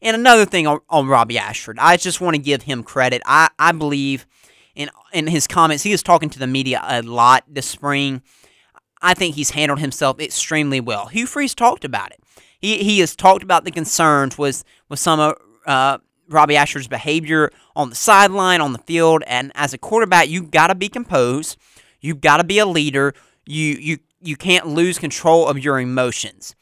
And 0.00 0.14
another 0.14 0.44
thing 0.44 0.66
on, 0.66 0.80
on 0.88 1.08
Robbie 1.08 1.38
Ashford, 1.38 1.78
I 1.78 1.96
just 1.96 2.20
want 2.20 2.36
to 2.36 2.42
give 2.42 2.62
him 2.62 2.82
credit. 2.82 3.22
I, 3.26 3.48
I 3.58 3.72
believe 3.72 4.26
in 4.74 4.90
in 5.12 5.26
his 5.26 5.46
comments, 5.46 5.82
he 5.82 5.90
was 5.90 6.02
talking 6.02 6.30
to 6.30 6.38
the 6.38 6.46
media 6.46 6.80
a 6.84 7.02
lot 7.02 7.44
this 7.48 7.66
spring. 7.66 8.22
I 9.00 9.14
think 9.14 9.34
he's 9.34 9.50
handled 9.50 9.80
himself 9.80 10.20
extremely 10.20 10.80
well. 10.80 11.06
Hugh 11.06 11.26
Freeze 11.26 11.54
talked 11.54 11.84
about 11.84 12.10
it. 12.10 12.20
He, 12.58 12.78
he 12.78 12.98
has 13.00 13.14
talked 13.14 13.42
about 13.42 13.64
the 13.64 13.70
concerns 13.70 14.36
with, 14.36 14.64
with 14.88 14.98
some 14.98 15.34
uh, 15.66 15.98
Robbie 16.28 16.56
Ashford's 16.56 16.88
behavior 16.88 17.50
on 17.74 17.90
the 17.90 17.96
sideline, 17.96 18.60
on 18.60 18.72
the 18.72 18.78
field, 18.80 19.22
and 19.26 19.52
as 19.54 19.72
a 19.72 19.78
quarterback, 19.78 20.28
you've 20.28 20.50
got 20.50 20.68
to 20.68 20.74
be 20.74 20.88
composed. 20.88 21.56
You've 22.00 22.20
got 22.20 22.36
to 22.38 22.44
be 22.44 22.58
a 22.58 22.66
leader. 22.66 23.14
You 23.46 23.76
you 23.80 23.98
you 24.20 24.36
can't 24.36 24.66
lose 24.66 24.98
control 24.98 25.46
of 25.48 25.58
your 25.58 25.80
emotions. 25.80 26.54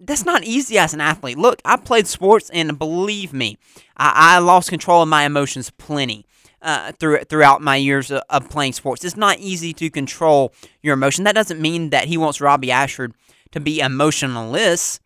That's 0.00 0.24
not 0.24 0.44
easy 0.44 0.78
as 0.78 0.94
an 0.94 1.00
athlete. 1.00 1.38
Look, 1.38 1.60
I 1.64 1.76
played 1.76 2.06
sports, 2.06 2.50
and 2.50 2.78
believe 2.78 3.32
me, 3.32 3.58
I, 3.96 4.36
I 4.36 4.38
lost 4.38 4.70
control 4.70 5.02
of 5.02 5.08
my 5.08 5.24
emotions 5.24 5.70
plenty 5.70 6.24
uh, 6.62 6.92
through, 6.92 7.24
throughout 7.24 7.62
my 7.62 7.76
years 7.76 8.10
of, 8.10 8.22
of 8.30 8.48
playing 8.48 8.74
sports. 8.74 9.04
It's 9.04 9.16
not 9.16 9.38
easy 9.38 9.72
to 9.74 9.90
control 9.90 10.52
your 10.82 10.94
emotion. 10.94 11.24
That 11.24 11.34
doesn't 11.34 11.60
mean 11.60 11.90
that 11.90 12.04
he 12.04 12.16
wants 12.16 12.40
Robbie 12.40 12.70
Ashford 12.70 13.12
to 13.52 13.60
be 13.60 13.80
emotionless 13.80 15.00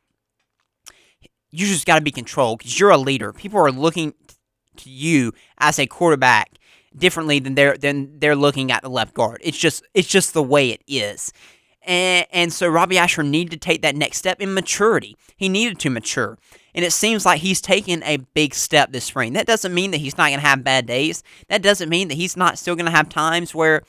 you 1.53 1.67
just 1.67 1.87
got 1.87 1.97
to 1.97 2.01
be 2.01 2.11
controlled 2.11 2.59
because 2.59 2.81
you're 2.81 2.91
a 2.91 2.99
leader. 2.99 3.33
People 3.33 3.61
are 3.61 3.71
looking 3.71 4.15
to 4.79 4.91
you 4.91 5.33
as 5.59 5.79
a 5.79 5.87
quarterback 5.87 6.51
differently 6.97 7.39
than 7.39 7.55
they're 7.55 7.77
than 7.77 8.19
they're 8.19 8.37
looking 8.37 8.73
at 8.73 8.83
the 8.83 8.91
left 8.91 9.15
guard. 9.15 9.41
It's 9.45 9.59
just 9.59 9.85
it's 9.95 10.09
just 10.09 10.35
the 10.35 10.43
way 10.43 10.71
it 10.71 10.83
is. 10.89 11.33
And, 11.85 12.27
and 12.31 12.53
so 12.53 12.69
Robbie 12.69 12.99
Ashford 12.99 13.27
needed 13.27 13.51
to 13.51 13.57
take 13.57 13.83
that 13.83 13.97
next 13.97 14.19
step 14.19 14.41
in 14.41 14.55
maturity. 14.55 15.17
He 15.37 15.49
needed 15.49 15.79
to 15.81 15.91
mature. 15.91 16.39
And 16.75 16.85
it 16.85 16.93
seems 16.93 17.27
like 17.27 17.41
he's 17.41 17.61
taken 17.61 18.03
a 18.05 18.19
big 18.19 18.55
step 18.55 18.93
this 18.93 19.05
spring. 19.05 19.33
That 19.33 19.47
doesn't 19.47 19.75
mean 19.75 19.91
that 19.91 19.99
he's 19.99 20.17
not 20.17 20.29
going 20.29 20.41
to 20.41 20.47
have 20.47 20.65
bad 20.65 20.87
days. 20.87 21.23
That 21.49 21.61
doesn't 21.61 21.89
mean 21.89 22.09
that 22.09 22.15
he's 22.15 22.37
not 22.37 22.57
still 22.57 22.77
going 22.77 22.87
to 22.87 22.93
have 22.93 23.09
times 23.09 23.55
where 23.55 23.83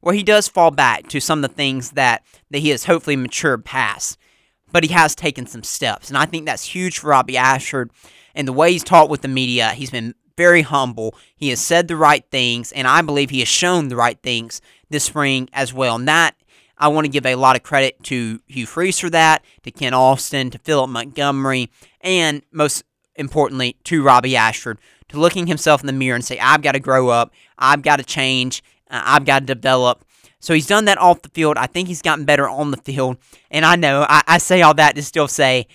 where 0.00 0.14
he 0.14 0.22
does 0.22 0.46
fall 0.48 0.70
back 0.70 1.08
to 1.08 1.20
some 1.20 1.42
of 1.42 1.50
the 1.50 1.56
things 1.56 1.92
that 1.92 2.24
that 2.50 2.58
he 2.58 2.70
has 2.70 2.84
hopefully 2.84 3.16
matured 3.16 3.64
past. 3.64 4.18
But 4.72 4.84
he 4.84 4.92
has 4.92 5.14
taken 5.14 5.46
some 5.46 5.62
steps. 5.62 6.08
And 6.08 6.18
I 6.18 6.26
think 6.26 6.46
that's 6.46 6.64
huge 6.64 6.98
for 6.98 7.08
Robbie 7.08 7.36
Ashford. 7.36 7.90
And 8.34 8.46
the 8.46 8.52
way 8.52 8.72
he's 8.72 8.84
talked 8.84 9.10
with 9.10 9.22
the 9.22 9.28
media, 9.28 9.70
he's 9.70 9.90
been 9.90 10.14
very 10.36 10.62
humble. 10.62 11.14
He 11.34 11.48
has 11.50 11.60
said 11.60 11.88
the 11.88 11.96
right 11.96 12.24
things, 12.30 12.72
and 12.72 12.86
I 12.86 13.00
believe 13.02 13.30
he 13.30 13.38
has 13.38 13.48
shown 13.48 13.88
the 13.88 13.96
right 13.96 14.20
things 14.22 14.60
this 14.90 15.04
spring 15.04 15.48
as 15.52 15.72
well. 15.72 15.96
And 15.96 16.06
that 16.08 16.36
I 16.78 16.88
want 16.88 17.06
to 17.06 17.10
give 17.10 17.24
a 17.24 17.36
lot 17.36 17.56
of 17.56 17.62
credit 17.62 18.02
to 18.04 18.40
Hugh 18.46 18.66
Freeze 18.66 18.98
for 18.98 19.10
that, 19.10 19.44
to 19.62 19.70
Ken 19.70 19.94
Austin, 19.94 20.50
to 20.50 20.58
Philip 20.58 20.90
Montgomery, 20.90 21.70
and 22.02 22.42
most 22.52 22.84
importantly, 23.14 23.76
to 23.84 24.02
Robbie 24.02 24.36
Ashford, 24.36 24.78
to 25.08 25.18
looking 25.18 25.46
himself 25.46 25.80
in 25.80 25.86
the 25.86 25.92
mirror 25.92 26.16
and 26.16 26.24
say, 26.24 26.38
I've 26.38 26.62
got 26.62 26.72
to 26.72 26.80
grow 26.80 27.08
up, 27.08 27.32
I've 27.58 27.82
got 27.82 27.96
to 27.96 28.04
change, 28.04 28.62
uh, 28.90 29.02
I've 29.04 29.24
got 29.24 29.40
to 29.40 29.46
develop. 29.46 30.04
So 30.46 30.54
he's 30.54 30.68
done 30.68 30.84
that 30.84 30.98
off 30.98 31.22
the 31.22 31.28
field. 31.30 31.56
I 31.56 31.66
think 31.66 31.88
he's 31.88 32.02
gotten 32.02 32.24
better 32.24 32.48
on 32.48 32.70
the 32.70 32.76
field. 32.76 33.16
And 33.50 33.64
I 33.64 33.74
know 33.74 34.06
I, 34.08 34.22
I 34.28 34.38
say 34.38 34.62
all 34.62 34.74
that 34.74 34.94
to 34.94 35.02
still 35.02 35.26
say 35.26 35.66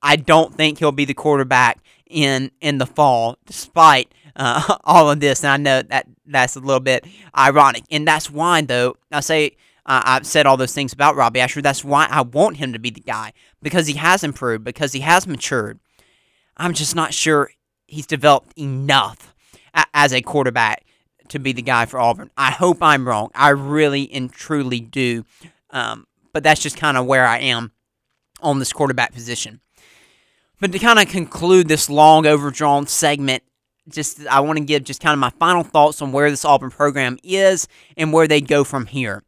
I 0.00 0.16
don't 0.16 0.54
think 0.54 0.78
he'll 0.78 0.90
be 0.90 1.04
the 1.04 1.12
quarterback 1.12 1.80
in 2.08 2.50
in 2.62 2.78
the 2.78 2.86
fall, 2.86 3.36
despite 3.44 4.10
uh, 4.34 4.78
all 4.84 5.10
of 5.10 5.20
this. 5.20 5.44
And 5.44 5.52
I 5.52 5.58
know 5.58 5.82
that 5.82 6.06
that's 6.24 6.56
a 6.56 6.60
little 6.60 6.80
bit 6.80 7.04
ironic, 7.36 7.84
and 7.90 8.08
that's 8.08 8.30
why 8.30 8.62
though 8.62 8.96
I 9.12 9.20
say 9.20 9.58
uh, 9.84 10.00
I've 10.06 10.26
said 10.26 10.46
all 10.46 10.56
those 10.56 10.72
things 10.72 10.94
about 10.94 11.14
Robbie 11.14 11.40
Ashford. 11.40 11.64
That's 11.64 11.84
why 11.84 12.06
I 12.10 12.22
want 12.22 12.56
him 12.56 12.72
to 12.72 12.78
be 12.78 12.88
the 12.88 13.02
guy 13.02 13.34
because 13.60 13.86
he 13.86 13.94
has 13.98 14.24
improved, 14.24 14.64
because 14.64 14.94
he 14.94 15.00
has 15.00 15.26
matured. 15.26 15.78
I'm 16.56 16.72
just 16.72 16.96
not 16.96 17.12
sure 17.12 17.50
he's 17.86 18.06
developed 18.06 18.56
enough 18.56 19.34
a- 19.74 19.84
as 19.92 20.14
a 20.14 20.22
quarterback 20.22 20.85
to 21.30 21.38
be 21.38 21.52
the 21.52 21.62
guy 21.62 21.86
for 21.86 21.98
Auburn. 22.00 22.30
I 22.36 22.50
hope 22.50 22.78
I'm 22.82 23.06
wrong. 23.06 23.30
I 23.34 23.50
really 23.50 24.10
and 24.12 24.32
truly 24.32 24.80
do. 24.80 25.24
Um, 25.70 26.06
but 26.32 26.42
that's 26.42 26.60
just 26.60 26.76
kind 26.76 26.96
of 26.96 27.06
where 27.06 27.26
I 27.26 27.38
am 27.38 27.72
on 28.40 28.58
this 28.58 28.72
quarterback 28.72 29.12
position. 29.12 29.60
But 30.60 30.72
to 30.72 30.78
kind 30.78 30.98
of 30.98 31.08
conclude 31.08 31.68
this 31.68 31.90
long 31.90 32.26
overdrawn 32.26 32.86
segment, 32.86 33.42
just 33.88 34.26
I 34.26 34.40
want 34.40 34.58
to 34.58 34.64
give 34.64 34.84
just 34.84 35.00
kind 35.02 35.12
of 35.12 35.18
my 35.18 35.30
final 35.30 35.62
thoughts 35.62 36.02
on 36.02 36.12
where 36.12 36.30
this 36.30 36.44
Auburn 36.44 36.70
program 36.70 37.18
is 37.22 37.68
and 37.96 38.12
where 38.12 38.26
they 38.26 38.40
go 38.40 38.64
from 38.64 38.86
here. 38.86 39.22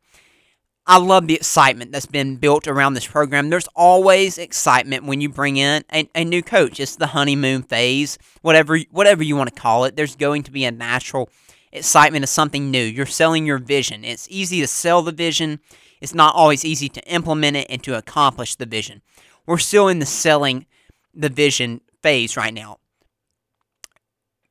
I 0.91 0.97
love 0.97 1.27
the 1.27 1.35
excitement 1.35 1.93
that's 1.93 2.07
been 2.07 2.37
built 2.37 2.67
around 2.67 2.95
this 2.95 3.07
program. 3.07 3.51
There's 3.51 3.69
always 3.77 4.39
excitement 4.39 5.05
when 5.05 5.21
you 5.21 5.29
bring 5.29 5.59
in 5.59 5.85
a, 5.93 6.09
a 6.15 6.25
new 6.25 6.43
coach. 6.43 6.81
It's 6.81 6.97
the 6.97 7.09
honeymoon 7.09 7.63
phase, 7.63 8.17
whatever 8.41 8.79
whatever 8.91 9.23
you 9.23 9.37
want 9.37 9.55
to 9.55 9.61
call 9.61 9.85
it. 9.85 9.97
There's 9.97 10.17
going 10.17 10.45
to 10.45 10.51
be 10.51 10.65
a 10.65 10.71
natural 10.71 11.29
excitement 11.73 12.25
of 12.25 12.29
something 12.29 12.71
new. 12.71 12.83
You're 12.83 13.07
selling 13.07 13.47
your 13.47 13.59
vision. 13.59 14.05
It's 14.05 14.29
easy 14.31 14.61
to 14.61 14.67
sell 14.67 15.03
the 15.03 15.13
vision. 15.13 15.61
It's 16.01 16.15
not 16.15 16.35
always 16.35 16.65
easy 16.65 16.89
to 16.91 17.13
implement 17.13 17.57
it 17.57 17.67
and 17.69 17.83
to 17.85 17.97
accomplish 17.97 18.55
the 18.55 18.67
vision. 18.67 19.03
We're 19.47 19.59
still 19.59 19.89
in 19.89 19.99
the 19.99 20.07
selling 20.07 20.67
the 21.15 21.29
vision 21.29 21.81
phase 22.03 22.37
right 22.37 22.55
now. 22.55 22.79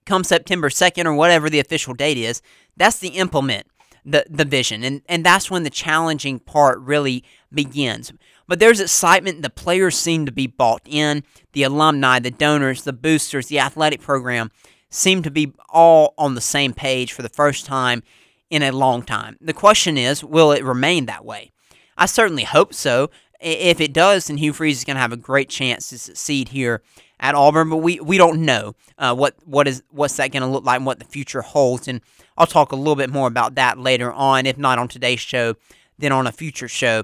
Come 0.05 0.23
September 0.23 0.69
2nd 0.69 1.05
or 1.05 1.13
whatever 1.13 1.49
the 1.49 1.59
official 1.59 1.93
date 1.93 2.17
is, 2.17 2.41
that's 2.75 2.99
the 2.99 3.09
implement 3.09 3.67
the, 4.05 4.25
the 4.29 4.45
vision. 4.45 4.83
And, 4.83 5.01
and 5.07 5.25
that's 5.25 5.51
when 5.51 5.63
the 5.63 5.69
challenging 5.69 6.39
part 6.39 6.79
really 6.79 7.23
begins. 7.53 8.13
But 8.47 8.59
there's 8.59 8.79
excitement. 8.79 9.41
The 9.41 9.49
players 9.49 9.97
seem 9.97 10.25
to 10.25 10.31
be 10.31 10.47
bought 10.47 10.81
in. 10.85 11.23
The 11.51 11.63
alumni, 11.63 12.19
the 12.19 12.31
donors, 12.31 12.83
the 12.83 12.93
boosters, 12.93 13.47
the 13.47 13.59
athletic 13.59 14.01
program 14.01 14.51
seem 14.89 15.21
to 15.23 15.31
be 15.31 15.53
all 15.69 16.13
on 16.17 16.35
the 16.35 16.41
same 16.41 16.73
page 16.73 17.13
for 17.13 17.21
the 17.21 17.29
first 17.29 17.65
time 17.65 18.03
in 18.49 18.63
a 18.63 18.71
long 18.71 19.03
time. 19.03 19.37
The 19.41 19.53
question 19.53 19.97
is, 19.97 20.23
will 20.23 20.51
it 20.51 20.63
remain 20.63 21.05
that 21.05 21.25
way? 21.25 21.51
I 21.97 22.05
certainly 22.05 22.43
hope 22.43 22.73
so. 22.73 23.09
If 23.39 23.81
it 23.81 23.93
does, 23.93 24.27
then 24.27 24.37
Hugh 24.37 24.53
Freeze 24.53 24.79
is 24.79 24.83
going 24.83 24.95
to 24.95 25.01
have 25.01 25.11
a 25.11 25.17
great 25.17 25.49
chance 25.49 25.89
to 25.89 25.99
succeed 25.99 26.49
here 26.49 26.81
at 27.19 27.35
Auburn. 27.35 27.69
But 27.69 27.77
we, 27.77 27.99
we 27.99 28.17
don't 28.17 28.45
know 28.45 28.75
uh, 28.97 29.13
what 29.15 29.35
what 29.45 29.67
is 29.67 29.83
what's 29.89 30.15
that 30.17 30.31
going 30.31 30.41
to 30.41 30.49
look 30.49 30.65
like 30.65 30.77
and 30.77 30.85
what 30.85 30.99
the 30.99 31.05
future 31.05 31.41
holds. 31.41 31.87
And 31.87 32.01
I'll 32.37 32.47
talk 32.47 32.71
a 32.71 32.75
little 32.75 32.95
bit 32.95 33.11
more 33.11 33.27
about 33.27 33.55
that 33.55 33.77
later 33.77 34.11
on, 34.11 34.45
if 34.45 34.57
not 34.57 34.79
on 34.79 34.87
today's 34.87 35.19
show, 35.19 35.55
then 35.99 36.11
on 36.11 36.25
a 36.25 36.31
future 36.31 36.67
show 36.67 37.03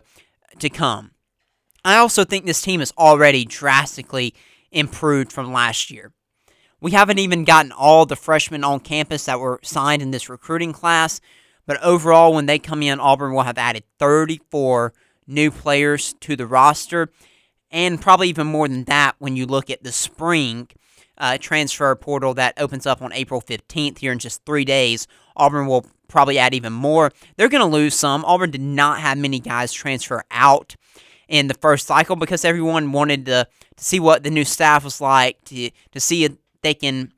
to 0.59 0.69
come. 0.69 1.11
I 1.85 1.97
also 1.97 2.23
think 2.23 2.45
this 2.45 2.61
team 2.61 2.81
is 2.81 2.93
already 2.97 3.45
drastically 3.45 4.33
improved 4.71 5.31
from 5.31 5.51
last 5.51 5.91
year. 5.91 6.13
We 6.83 6.91
haven't 6.91 7.19
even 7.19 7.45
gotten 7.45 7.71
all 7.71 8.05
the 8.05 8.17
freshmen 8.17 8.65
on 8.65 8.81
campus 8.81 9.23
that 9.23 9.39
were 9.39 9.57
signed 9.63 10.01
in 10.01 10.11
this 10.11 10.27
recruiting 10.27 10.73
class, 10.73 11.21
but 11.65 11.81
overall, 11.81 12.33
when 12.33 12.45
they 12.45 12.59
come 12.59 12.83
in, 12.83 12.99
Auburn 12.99 13.33
will 13.33 13.43
have 13.43 13.57
added 13.57 13.85
34 13.99 14.93
new 15.25 15.49
players 15.49 16.13
to 16.19 16.35
the 16.35 16.45
roster, 16.45 17.09
and 17.71 18.01
probably 18.01 18.27
even 18.27 18.47
more 18.47 18.67
than 18.67 18.83
that 18.83 19.15
when 19.19 19.37
you 19.37 19.45
look 19.45 19.69
at 19.69 19.85
the 19.85 19.93
spring 19.93 20.67
uh, 21.17 21.37
transfer 21.39 21.95
portal 21.95 22.33
that 22.33 22.53
opens 22.59 22.85
up 22.85 23.01
on 23.01 23.13
April 23.13 23.41
15th 23.41 23.99
here 23.99 24.11
in 24.11 24.19
just 24.19 24.43
three 24.45 24.65
days. 24.65 25.07
Auburn 25.37 25.67
will 25.67 25.85
probably 26.09 26.37
add 26.37 26.53
even 26.53 26.73
more. 26.73 27.13
They're 27.37 27.47
going 27.47 27.63
to 27.63 27.77
lose 27.77 27.95
some. 27.95 28.25
Auburn 28.25 28.51
did 28.51 28.59
not 28.59 28.99
have 28.99 29.17
many 29.17 29.39
guys 29.39 29.71
transfer 29.71 30.25
out 30.31 30.75
in 31.29 31.47
the 31.47 31.53
first 31.53 31.87
cycle 31.87 32.17
because 32.17 32.43
everyone 32.43 32.91
wanted 32.91 33.25
to, 33.27 33.47
to 33.77 33.83
see 33.83 34.01
what 34.01 34.23
the 34.23 34.29
new 34.29 34.43
staff 34.43 34.83
was 34.83 34.99
like, 34.99 35.41
to, 35.45 35.71
to 35.93 35.99
see 36.01 36.27
they 36.63 36.73
can 36.73 37.11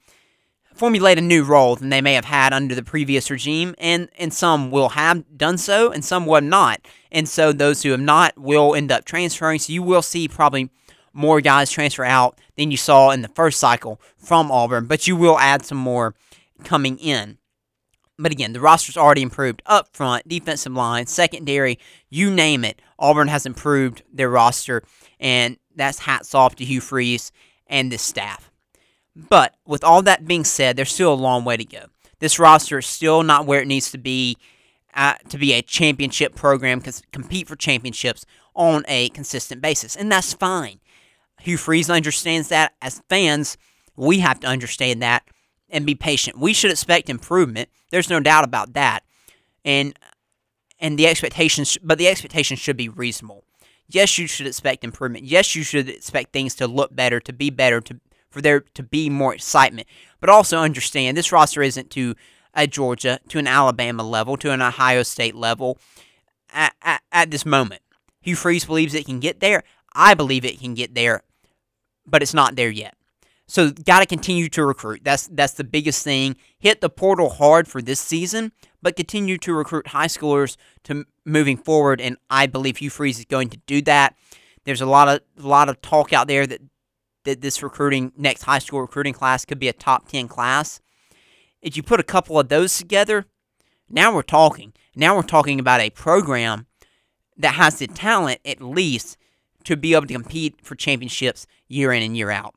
formulate 0.76 1.18
a 1.18 1.22
new 1.22 1.44
role 1.44 1.76
than 1.76 1.90
they 1.90 2.02
may 2.02 2.14
have 2.14 2.26
had 2.26 2.52
under 2.52 2.76
the 2.76 2.84
previous 2.84 3.32
regime, 3.32 3.74
and, 3.78 4.10
and 4.20 4.34
some 4.34 4.70
will 4.72 4.90
have 4.90 5.24
done 5.38 5.58
so, 5.58 5.92
and 5.92 6.04
some 6.04 6.26
will 6.26 6.42
not. 6.42 6.82
And 7.12 7.30
so 7.30 7.54
those 7.54 7.82
who 7.82 7.92
have 7.92 8.00
not 8.02 8.38
will 8.38 8.76
end 8.76 8.92
up 8.92 9.06
transferring. 9.06 9.60
So 9.60 9.72
you 9.72 9.82
will 9.82 10.02
see 10.02 10.28
probably 10.28 10.70
more 11.14 11.40
guys 11.40 11.72
transfer 11.72 12.04
out 12.04 12.40
than 12.58 12.72
you 12.72 12.78
saw 12.78 13.12
in 13.12 13.22
the 13.22 13.30
first 13.30 13.60
cycle 13.60 14.02
from 14.18 14.52
Auburn, 14.52 14.86
but 14.86 15.08
you 15.08 15.16
will 15.16 15.40
add 15.40 15.66
some 15.66 15.78
more 15.78 16.14
coming 16.64 16.98
in. 17.00 17.38
But 18.18 18.32
again, 18.32 18.54
the 18.54 18.62
roster's 18.62 18.98
already 18.98 19.22
improved 19.22 19.62
up 19.66 19.96
front, 19.96 20.28
defensive 20.28 20.74
line, 20.74 21.06
secondary, 21.06 21.80
you 22.10 22.32
name 22.32 22.64
it. 22.64 22.82
Auburn 23.00 23.28
has 23.28 23.46
improved 23.46 24.04
their 24.12 24.30
roster, 24.30 24.84
and 25.20 25.58
that's 25.76 26.00
hats 26.00 26.34
off 26.34 26.56
to 26.56 26.66
Hugh 26.66 26.82
Freeze 26.82 27.32
and 27.68 27.92
this 27.92 28.02
staff. 28.02 28.52
But 29.16 29.56
with 29.66 29.84
all 29.84 30.02
that 30.02 30.28
being 30.28 30.44
said, 30.44 30.76
there's 30.76 30.92
still 30.92 31.14
a 31.14 31.16
long 31.16 31.46
way 31.46 31.58
to 31.58 31.66
go. 31.66 31.86
This 32.20 32.40
roster 32.40 32.80
is 32.80 32.86
still 32.86 33.24
not 33.24 33.46
where 33.46 33.62
it 33.62 33.68
needs 33.68 33.92
to 33.92 33.98
be 33.98 34.38
uh, 34.94 35.16
to 35.28 35.38
be 35.38 35.52
a 35.54 35.62
championship 35.62 36.36
program, 36.36 36.82
compete 37.12 37.48
for 37.48 37.58
championships 37.58 38.26
on 38.56 38.86
a 38.88 39.10
consistent 39.10 39.62
basis, 39.62 39.96
and 39.96 40.10
that's 40.10 40.34
fine. 40.34 40.80
Hugh 41.42 41.58
Freeze 41.58 41.90
understands 41.90 42.48
that. 42.48 42.74
As 42.82 43.02
fans, 43.10 43.58
we 43.98 44.20
have 44.20 44.40
to 44.40 44.48
understand 44.48 45.02
that 45.02 45.24
and 45.70 45.86
be 45.86 45.96
patient. 45.96 46.40
We 46.40 46.54
should 46.54 46.72
expect 46.72 47.10
improvement. 47.10 47.70
There's 47.92 48.10
no 48.10 48.20
doubt 48.20 48.46
about 48.46 48.74
that. 48.74 49.04
And 49.64 49.98
and 50.80 50.98
the 50.98 51.08
expectations 51.08 51.78
but 51.84 51.98
the 51.98 52.08
expectations 52.08 52.60
should 52.60 52.78
be 52.78 52.90
reasonable. 52.90 53.44
Yes, 53.88 54.18
you 54.18 54.28
should 54.28 54.48
expect 54.48 54.84
improvement. 54.84 55.26
Yes, 55.26 55.56
you 55.56 55.64
should 55.64 55.90
expect 55.90 56.34
things 56.34 56.56
to 56.56 56.68
look 56.68 56.96
better, 56.96 57.20
to 57.20 57.34
be 57.34 57.50
better, 57.50 57.82
to 57.82 58.00
for 58.36 58.42
there 58.42 58.60
to 58.60 58.84
be 58.84 59.10
more 59.10 59.34
excitement. 59.34 59.88
But 60.20 60.30
also 60.30 60.58
understand 60.58 61.16
this 61.16 61.32
roster 61.32 61.64
isn't 61.64 61.90
to 61.92 62.16
a 62.54 62.68
Georgia, 62.68 63.20
to 63.30 63.40
an 63.40 63.48
Alabama 63.48 64.04
level, 64.04 64.36
to 64.38 64.52
an 64.52 64.62
Ohio 64.62 65.04
State 65.04 65.36
level 65.36 65.80
at, 66.54 66.74
at, 66.82 67.02
at 67.14 67.32
this 67.32 67.46
moment. 67.46 67.82
Hugh 68.22 68.36
Freeze 68.36 68.66
believes 68.66 68.94
it 68.94 69.06
can 69.06 69.22
get 69.22 69.40
there. 69.40 69.64
I 69.94 70.16
believe 70.16 70.44
it 70.44 70.60
can 70.60 70.74
get 70.74 70.96
there, 70.96 71.24
but 72.06 72.22
it's 72.22 72.34
not 72.34 72.58
there 72.58 72.70
yet. 72.70 72.96
So 73.48 73.72
got 73.72 74.00
to 74.02 74.06
continue 74.06 74.50
to 74.50 74.66
recruit. 74.66 75.02
That's 75.04 75.28
that's 75.28 75.54
the 75.54 75.64
biggest 75.64 76.04
thing. 76.04 76.36
Hit 76.58 76.82
the 76.82 76.90
portal 76.90 77.30
hard 77.30 77.70
for 77.70 77.82
this 77.82 78.02
season, 78.02 78.52
but 78.82 78.98
continue 78.98 79.38
to 79.38 79.54
recruit 79.54 79.88
high 79.88 80.08
schoolers 80.08 80.58
to 80.86 81.06
moving 81.24 81.56
forward. 81.56 82.02
And 82.02 82.18
I 82.30 82.48
believe 82.48 82.78
Hugh 82.78 82.90
Freeze 82.90 83.20
is 83.20 83.26
going 83.26 83.50
to 83.50 83.58
do 83.66 83.82
that. 83.84 84.16
There's 84.66 84.82
a 84.82 84.88
lot 84.88 85.08
of 85.08 85.22
a 85.42 85.48
lot 85.48 85.70
of 85.70 85.82
talk 85.82 86.12
out 86.12 86.28
there 86.28 86.46
that 86.48 86.62
that 87.26 87.42
this 87.42 87.62
recruiting 87.62 88.12
next 88.18 88.44
high 88.44 88.60
school 88.60 88.82
recruiting 88.82 89.14
class 89.14 89.46
could 89.46 89.60
be 89.60 89.68
a 89.68 89.74
top 89.74 90.08
ten 90.08 90.28
class. 90.28 90.80
If 91.62 91.76
you 91.76 91.84
put 91.84 92.00
a 92.00 92.04
couple 92.04 92.40
of 92.40 92.50
those 92.50 92.78
together, 92.78 93.26
now 93.90 94.14
we're 94.14 94.22
talking. 94.22 94.74
Now 94.96 95.16
we're 95.16 95.24
talking 95.24 95.60
about 95.60 95.82
a 95.82 95.90
program 95.90 96.68
that 97.38 97.56
has 97.56 97.80
the 97.80 97.88
talent 97.88 98.40
at 98.46 98.62
least 98.62 99.18
to 99.66 99.76
be 99.76 99.94
able 99.94 100.08
to 100.08 100.14
compete 100.14 100.62
for 100.62 100.76
championships 100.76 101.48
year 101.68 101.92
in 101.92 102.04
and 102.04 102.16
year 102.16 102.30
out. 102.30 102.56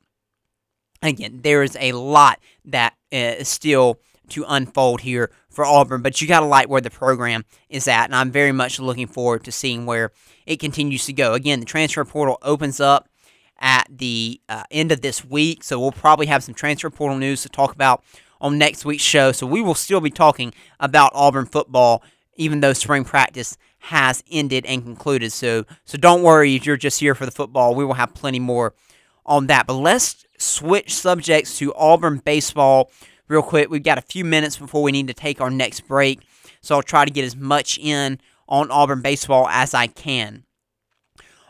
Again, 1.01 1.41
there 1.43 1.63
is 1.63 1.75
a 1.79 1.91
lot 1.93 2.39
that 2.65 2.93
uh, 3.11 3.43
still 3.43 3.99
to 4.29 4.45
unfold 4.47 5.01
here 5.01 5.31
for 5.49 5.65
Auburn, 5.65 6.03
but 6.03 6.21
you 6.21 6.27
got 6.27 6.41
to 6.41 6.45
like 6.45 6.69
where 6.69 6.81
the 6.81 6.91
program 6.91 7.43
is 7.67 7.87
at, 7.87 8.05
and 8.05 8.15
I'm 8.15 8.31
very 8.31 8.51
much 8.51 8.79
looking 8.79 9.07
forward 9.07 9.43
to 9.45 9.51
seeing 9.51 9.87
where 9.87 10.11
it 10.45 10.59
continues 10.59 11.05
to 11.07 11.13
go. 11.13 11.33
Again, 11.33 11.59
the 11.59 11.65
transfer 11.65 12.05
portal 12.05 12.37
opens 12.43 12.79
up 12.79 13.08
at 13.59 13.87
the 13.89 14.39
uh, 14.49 14.63
end 14.71 14.91
of 14.91 15.01
this 15.01 15.25
week, 15.25 15.63
so 15.63 15.79
we'll 15.79 15.91
probably 15.91 16.27
have 16.27 16.43
some 16.43 16.53
transfer 16.53 16.89
portal 16.89 17.17
news 17.17 17.41
to 17.43 17.49
talk 17.49 17.73
about 17.73 18.03
on 18.41 18.57
next 18.57 18.85
week's 18.85 19.03
show. 19.03 19.31
So 19.31 19.45
we 19.45 19.61
will 19.61 19.75
still 19.75 20.01
be 20.01 20.09
talking 20.09 20.53
about 20.79 21.11
Auburn 21.13 21.45
football, 21.45 22.03
even 22.35 22.61
though 22.61 22.73
spring 22.73 23.03
practice 23.03 23.57
has 23.79 24.23
ended 24.31 24.65
and 24.65 24.83
concluded. 24.83 25.31
So 25.31 25.65
so 25.85 25.97
don't 25.97 26.23
worry 26.23 26.55
if 26.55 26.65
you're 26.65 26.77
just 26.77 26.99
here 26.99 27.15
for 27.15 27.25
the 27.25 27.31
football. 27.31 27.75
We 27.75 27.85
will 27.85 27.93
have 27.93 28.13
plenty 28.13 28.39
more 28.39 28.73
on 29.25 29.47
that. 29.47 29.67
But 29.67 29.75
let's 29.75 30.25
switch 30.37 30.93
subjects 30.93 31.57
to 31.59 31.73
Auburn 31.75 32.17
baseball 32.17 32.91
real 33.27 33.41
quick. 33.41 33.69
We've 33.69 33.83
got 33.83 33.97
a 33.97 34.01
few 34.01 34.25
minutes 34.25 34.57
before 34.57 34.83
we 34.83 34.91
need 34.91 35.07
to 35.07 35.13
take 35.13 35.39
our 35.39 35.49
next 35.49 35.81
break. 35.81 36.21
So 36.61 36.75
I'll 36.75 36.83
try 36.83 37.05
to 37.05 37.11
get 37.11 37.23
as 37.23 37.35
much 37.35 37.77
in 37.77 38.19
on 38.47 38.71
Auburn 38.71 39.01
baseball 39.01 39.47
as 39.47 39.73
I 39.73 39.87
can. 39.87 40.43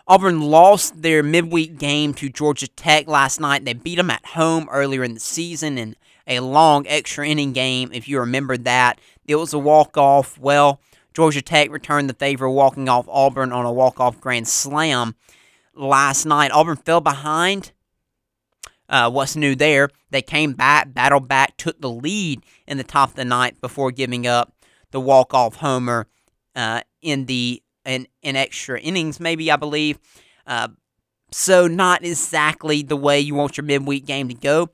Auburn 0.10 0.42
lost 0.42 1.04
their 1.04 1.22
midweek 1.22 1.78
game 1.78 2.16
to 2.16 2.30
Georgia 2.30 2.68
Tech 2.68 3.08
last 3.08 3.40
night. 3.40 3.64
They 3.64 3.74
beat 3.74 3.98
them 3.98 4.10
at 4.10 4.26
home 4.26 4.68
earlier 4.72 5.04
in 5.04 5.14
the 5.14 5.20
season 5.20 5.78
in 5.78 5.96
a 6.26 6.40
long 6.40 6.88
extra 6.88 7.28
inning 7.28 7.54
game, 7.54 7.92
if 7.94 8.08
you 8.08 8.20
remember 8.20 8.58
that. 8.58 9.00
It 9.28 9.36
was 9.36 9.54
a 9.54 9.60
walk 9.60 9.98
off. 9.98 10.40
Well, 10.40 10.82
Georgia 11.14 11.44
Tech 11.44 11.70
returned 11.70 12.10
the 12.10 12.16
favor, 12.16 12.50
walking 12.50 12.90
off 12.90 13.08
Auburn 13.08 13.52
on 13.52 13.68
a 13.68 13.72
walk 13.72 14.00
off 14.00 14.20
grand 14.20 14.48
slam 14.48 15.14
last 15.76 16.26
night. 16.26 16.50
Auburn 16.52 16.78
fell 16.78 17.02
behind. 17.02 17.72
Uh, 18.90 19.12
what's 19.12 19.36
new 19.36 19.54
there? 19.54 19.90
They 20.10 20.24
came 20.24 20.54
back, 20.54 20.92
battled 20.92 21.28
back, 21.28 21.56
took 21.58 21.80
the 21.82 21.90
lead 21.92 22.42
in 22.66 22.78
the 22.78 22.84
top 22.84 23.10
of 23.10 23.16
the 23.16 23.26
ninth 23.26 23.62
before 23.62 23.92
giving 23.92 24.26
up 24.26 24.56
the 24.90 25.00
walk 25.00 25.36
off 25.36 25.58
homer 25.58 26.08
uh, 26.56 26.82
in 27.04 27.28
the 27.28 27.62
in, 27.90 28.08
in 28.22 28.36
extra 28.36 28.80
innings, 28.80 29.20
maybe 29.20 29.52
I 29.52 29.56
believe. 29.56 30.00
Uh, 30.46 30.70
so 31.32 31.68
not 31.68 32.04
exactly 32.04 32.82
the 32.82 32.98
way 32.98 33.20
you 33.20 33.36
want 33.36 33.58
your 33.58 33.66
midweek 33.66 34.06
game 34.06 34.28
to 34.30 34.34
go. 34.34 34.70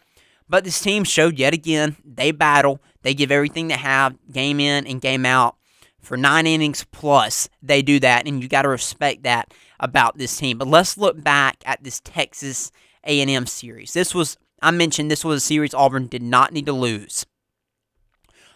But 0.47 0.63
this 0.63 0.79
team 0.79 1.03
showed 1.03 1.39
yet 1.39 1.53
again 1.53 1.95
they 2.05 2.31
battle, 2.31 2.81
they 3.01 3.13
give 3.13 3.31
everything 3.31 3.67
they 3.67 3.77
have, 3.77 4.15
game 4.31 4.59
in 4.59 4.85
and 4.85 5.01
game 5.01 5.25
out. 5.25 5.57
For 6.01 6.17
nine 6.17 6.45
innings 6.45 6.85
plus, 6.91 7.49
they 7.63 7.81
do 7.81 7.99
that, 8.01 8.27
and 8.27 8.43
you 8.43 8.47
got 8.47 8.61
to 8.61 8.69
respect 8.69 9.23
that 9.23 9.51
about 9.79 10.19
this 10.19 10.37
team. 10.37 10.59
But 10.59 10.67
let's 10.67 10.99
look 10.99 11.23
back 11.23 11.63
at 11.65 11.83
this 11.83 11.99
Texas 11.99 12.71
A&M 13.05 13.47
series. 13.47 13.93
This 13.93 14.13
was 14.13 14.37
I 14.61 14.71
mentioned 14.71 15.09
this 15.09 15.25
was 15.25 15.43
a 15.43 15.45
series 15.45 15.73
Auburn 15.73 16.07
did 16.07 16.21
not 16.21 16.53
need 16.53 16.67
to 16.67 16.73
lose. 16.73 17.25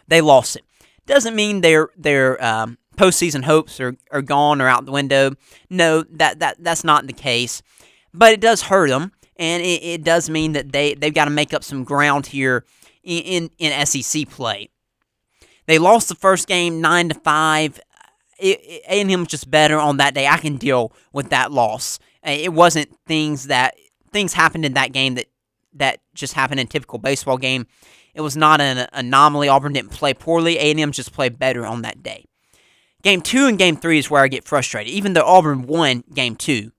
They 0.07 0.21
lost 0.21 0.55
it. 0.55 0.63
Doesn't 1.07 1.35
mean 1.35 1.61
their 1.61 1.89
their 1.97 2.43
um, 2.43 2.77
postseason 2.99 3.45
hopes 3.45 3.79
are, 3.79 3.95
are 4.11 4.21
gone 4.21 4.61
or 4.61 4.67
out 4.67 4.85
the 4.85 4.91
window. 4.91 5.31
No, 5.69 6.03
that, 6.11 6.39
that 6.39 6.57
that's 6.59 6.83
not 6.83 7.07
the 7.07 7.13
case. 7.13 7.61
But 8.13 8.33
it 8.33 8.41
does 8.41 8.63
hurt 8.63 8.89
them, 8.89 9.13
and 9.37 9.63
it, 9.63 9.83
it 9.83 10.03
does 10.03 10.29
mean 10.29 10.51
that 10.51 10.73
they, 10.73 10.95
they've 10.95 11.13
got 11.13 11.25
to 11.25 11.31
make 11.31 11.53
up 11.53 11.63
some 11.63 11.83
ground 11.83 12.27
here 12.27 12.65
in, 13.03 13.49
in, 13.59 13.71
in 13.71 13.85
SEC 13.85 14.29
play. 14.29 14.69
They 15.65 15.79
lost 15.79 16.09
the 16.09 16.15
first 16.15 16.47
game 16.47 16.81
9 16.81 17.09
to 17.09 17.15
5. 17.15 17.79
A&M 18.41 19.19
was 19.19 19.27
just 19.27 19.49
better 19.51 19.77
on 19.77 19.97
that 19.97 20.13
day. 20.13 20.27
I 20.27 20.37
can 20.37 20.57
deal 20.57 20.91
with 21.13 21.29
that 21.29 21.51
loss. 21.51 21.99
It 22.23 22.53
wasn't 22.53 22.89
things 23.05 23.47
that 23.47 23.75
things 24.11 24.33
happened 24.33 24.65
in 24.65 24.73
that 24.73 24.91
game 24.91 25.15
that 25.15 25.27
that 25.73 25.99
just 26.15 26.33
happened 26.33 26.59
in 26.59 26.67
typical 26.67 26.99
baseball 26.99 27.37
game. 27.37 27.67
It 28.15 28.21
was 28.21 28.35
not 28.35 28.59
an 28.59 28.87
anomaly. 28.91 29.47
Auburn 29.47 29.73
didn't 29.73 29.91
play 29.91 30.13
poorly. 30.13 30.57
A&M 30.57 30.91
just 30.91 31.13
played 31.13 31.37
better 31.37 31.65
on 31.65 31.83
that 31.83 32.01
day. 32.01 32.25
Game 33.01 33.21
two 33.21 33.45
and 33.47 33.57
game 33.57 33.77
three 33.77 33.97
is 33.97 34.09
where 34.09 34.23
I 34.23 34.27
get 34.27 34.45
frustrated. 34.45 34.91
Even 34.91 35.13
though 35.13 35.25
Auburn 35.25 35.63
won 35.63 36.03
game 36.13 36.35
two, 36.35 36.71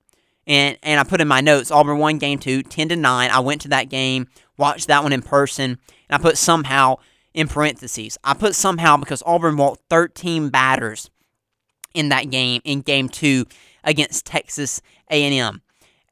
and 0.47 0.77
and 0.83 1.01
I 1.01 1.05
put 1.05 1.21
in 1.21 1.29
my 1.29 1.41
notes 1.41 1.71
Auburn 1.71 1.99
won 1.99 2.19
game 2.19 2.39
two, 2.39 2.63
10 2.63 2.91
to 2.91 2.97
nine. 2.97 3.31
I 3.31 3.41
went 3.41 3.63
to 3.63 3.69
that 3.69 3.89
game, 3.89 4.29
watched 4.57 4.89
that 4.89 5.03
one 5.03 5.13
in 5.13 5.23
person, 5.23 5.79
and 6.09 6.11
I 6.11 6.19
put 6.19 6.37
somehow 6.37 6.97
in 7.33 7.49
parentheses. 7.49 8.19
I 8.25 8.35
put 8.35 8.55
somehow 8.55 8.97
because 8.97 9.23
Auburn 9.25 9.57
walked 9.57 9.83
13 9.89 10.51
batters 10.51 11.11
in 11.95 12.09
that 12.11 12.31
game 12.31 12.61
in 12.65 12.83
game 12.83 13.09
two 13.09 13.47
against 13.85 14.27
Texas 14.27 14.83
A&M, 15.11 15.63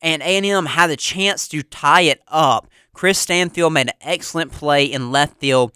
and 0.01 0.23
A&M 0.23 0.67
had 0.67 0.91
a 0.91 0.97
chance 0.97 1.49
to 1.49 1.63
tie 1.63 2.03
it 2.03 2.23
up. 2.29 2.69
Chris 2.95 3.19
Stanfield 3.19 3.73
made 3.73 3.89
an 3.89 3.95
excellent 4.01 4.53
play 4.53 4.85
in 4.85 5.13
left 5.13 5.39
field, 5.39 5.73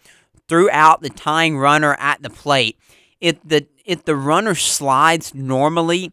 threw 0.47 0.69
out 0.71 1.01
the 1.01 1.09
tying 1.09 1.57
runner 1.57 1.95
at 1.99 2.21
the 2.21 2.29
plate. 2.29 2.77
It 3.21 3.47
the 3.47 3.67
if 3.83 4.05
the 4.05 4.15
runner 4.15 4.55
slides 4.55 5.33
normally, 5.33 6.11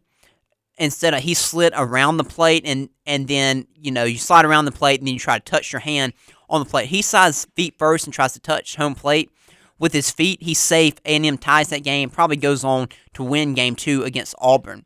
instead 0.79 1.15
of 1.15 1.21
he 1.21 1.35
slid 1.35 1.73
around 1.77 2.17
the 2.17 2.25
plate 2.25 2.63
and 2.65 2.89
and 3.07 3.29
then 3.29 3.67
you 3.77 3.91
know 3.91 4.05
you 4.05 4.19
slide 4.19 4.45
around 4.45 4.65
the 4.65 4.73
plate 4.73 5.01
and 5.01 5.07
then 5.07 5.15
you 5.15 5.21
try 5.21 5.39
to 5.39 5.45
touch 5.45 5.73
your 5.73 5.81
hand 5.81 6.13
on 6.49 6.61
the 6.61 6.69
plate. 6.69 6.89
He 6.89 7.03
slides 7.03 7.47
feet 7.55 7.75
first 7.79 8.07
and 8.07 8.15
tries 8.15 8.33
to 8.33 8.41
touch 8.41 8.77
home 8.77 8.95
plate 8.95 9.31
with 9.79 9.93
his 9.93 10.11
feet. 10.11 10.43
He's 10.43 10.59
safe. 10.59 10.95
A&M 11.05 11.39
ties 11.39 11.69
that 11.69 11.85
game. 11.85 12.11
Probably 12.11 12.37
goes 12.37 12.65
on 12.65 12.89
to 13.15 13.23
win 13.23 13.55
game 13.55 13.77
two 13.77 14.03
against 14.03 14.35
Auburn. 14.39 14.85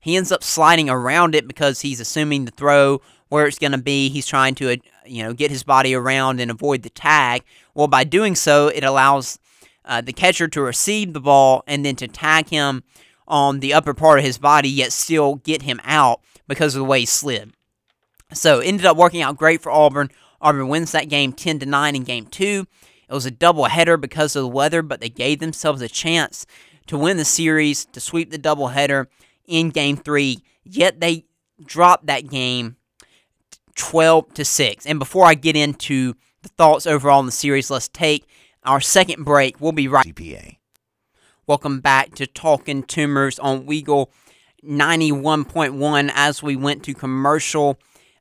He 0.00 0.16
ends 0.16 0.30
up 0.30 0.44
sliding 0.44 0.90
around 0.90 1.34
it 1.34 1.48
because 1.48 1.80
he's 1.80 1.98
assuming 1.98 2.44
the 2.44 2.52
throw 2.52 3.00
where 3.28 3.46
it's 3.46 3.58
going 3.58 3.72
to 3.72 3.78
be. 3.78 4.08
He's 4.08 4.26
trying 4.26 4.54
to 4.56 4.72
uh, 4.72 4.76
you 5.06 5.22
know 5.22 5.32
get 5.32 5.50
his 5.50 5.64
body 5.64 5.94
around 5.94 6.40
and 6.40 6.50
avoid 6.50 6.82
the 6.82 6.90
tag. 6.90 7.42
Well, 7.74 7.88
by 7.88 8.04
doing 8.04 8.34
so, 8.34 8.68
it 8.68 8.84
allows 8.84 9.38
uh, 9.86 10.00
the 10.00 10.12
catcher 10.12 10.48
to 10.48 10.60
receive 10.60 11.12
the 11.12 11.20
ball 11.20 11.62
and 11.66 11.84
then 11.84 11.96
to 11.96 12.08
tag 12.08 12.48
him 12.48 12.82
on 13.28 13.60
the 13.60 13.74
upper 13.74 13.94
part 13.94 14.18
of 14.18 14.24
his 14.24 14.38
body, 14.38 14.68
yet 14.68 14.92
still 14.92 15.36
get 15.36 15.62
him 15.62 15.80
out 15.84 16.20
because 16.46 16.74
of 16.74 16.80
the 16.80 16.84
way 16.84 17.00
he 17.00 17.06
slid. 17.06 17.52
So 18.32 18.60
ended 18.60 18.86
up 18.86 18.96
working 18.96 19.22
out 19.22 19.36
great 19.36 19.60
for 19.60 19.70
Auburn. 19.70 20.10
Auburn 20.40 20.68
wins 20.68 20.92
that 20.92 21.08
game 21.08 21.32
10 21.32 21.60
to 21.60 21.66
9 21.66 21.96
in 21.96 22.04
game 22.04 22.26
two. 22.26 22.66
It 23.08 23.14
was 23.14 23.26
a 23.26 23.30
doubleheader 23.30 24.00
because 24.00 24.34
of 24.34 24.42
the 24.42 24.48
weather, 24.48 24.82
but 24.82 25.00
they 25.00 25.08
gave 25.08 25.38
themselves 25.38 25.80
a 25.80 25.88
chance 25.88 26.44
to 26.88 26.98
win 26.98 27.16
the 27.16 27.24
series, 27.24 27.84
to 27.86 28.00
sweep 28.00 28.30
the 28.30 28.38
doubleheader 28.38 29.06
in 29.46 29.70
game 29.70 29.96
three. 29.96 30.42
Yet 30.64 31.00
they 31.00 31.24
dropped 31.64 32.06
that 32.06 32.28
game 32.28 32.76
12 33.76 34.34
to 34.34 34.44
6. 34.44 34.86
And 34.86 34.98
before 34.98 35.24
I 35.24 35.34
get 35.34 35.56
into 35.56 36.14
the 36.42 36.48
thoughts 36.48 36.86
overall 36.86 37.20
in 37.20 37.26
the 37.26 37.32
series, 37.32 37.70
let's 37.70 37.88
take 37.88 38.26
our 38.66 38.80
second 38.80 39.24
break. 39.24 39.60
We'll 39.60 39.72
be 39.72 39.88
right. 39.88 40.06
GPA. 40.06 40.58
Welcome 41.46 41.80
back 41.80 42.14
to 42.16 42.26
Talking 42.26 42.82
Toomers 42.82 43.38
on 43.38 43.66
Weagle 43.66 44.08
91.1. 44.64 46.10
As 46.14 46.42
we 46.42 46.56
went 46.56 46.82
to 46.84 46.94
commercial, 46.94 47.78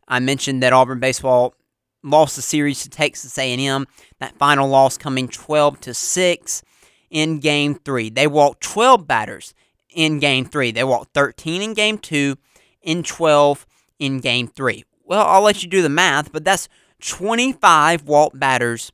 I 0.08 0.19
mentioned 0.19 0.62
that 0.62 0.73
Auburn 0.73 0.99
baseball 0.99 1.55
lost 2.03 2.36
the 2.36 2.43
series 2.43 2.84
to 2.84 2.89
Texas 2.89 3.38
A&M. 3.38 3.88
That 4.19 4.38
final 4.38 4.69
loss 4.69 4.97
coming 4.97 5.27
12 5.27 5.81
to 5.81 5.93
6 5.93 6.63
in 7.10 7.39
game 7.39 7.75
3. 7.75 8.12
They 8.12 8.27
walked 8.27 8.62
12 8.62 9.08
batters 9.08 9.55
in 9.89 10.19
game 10.19 10.45
3. 10.45 10.71
They 10.71 10.84
walked 10.84 11.13
13 11.15 11.63
in 11.63 11.73
game 11.73 11.97
2 11.97 12.36
in 12.84 13.01
12 13.01 13.65
in 13.97 14.19
game 14.19 14.47
3. 14.47 14.84
Well, 15.03 15.25
I'll 15.25 15.41
let 15.41 15.63
you 15.63 15.69
do 15.69 15.81
the 15.81 15.89
math, 15.89 16.31
but 16.31 16.45
that's 16.45 16.69
25 17.01 18.03
walk 18.03 18.38
batters 18.38 18.91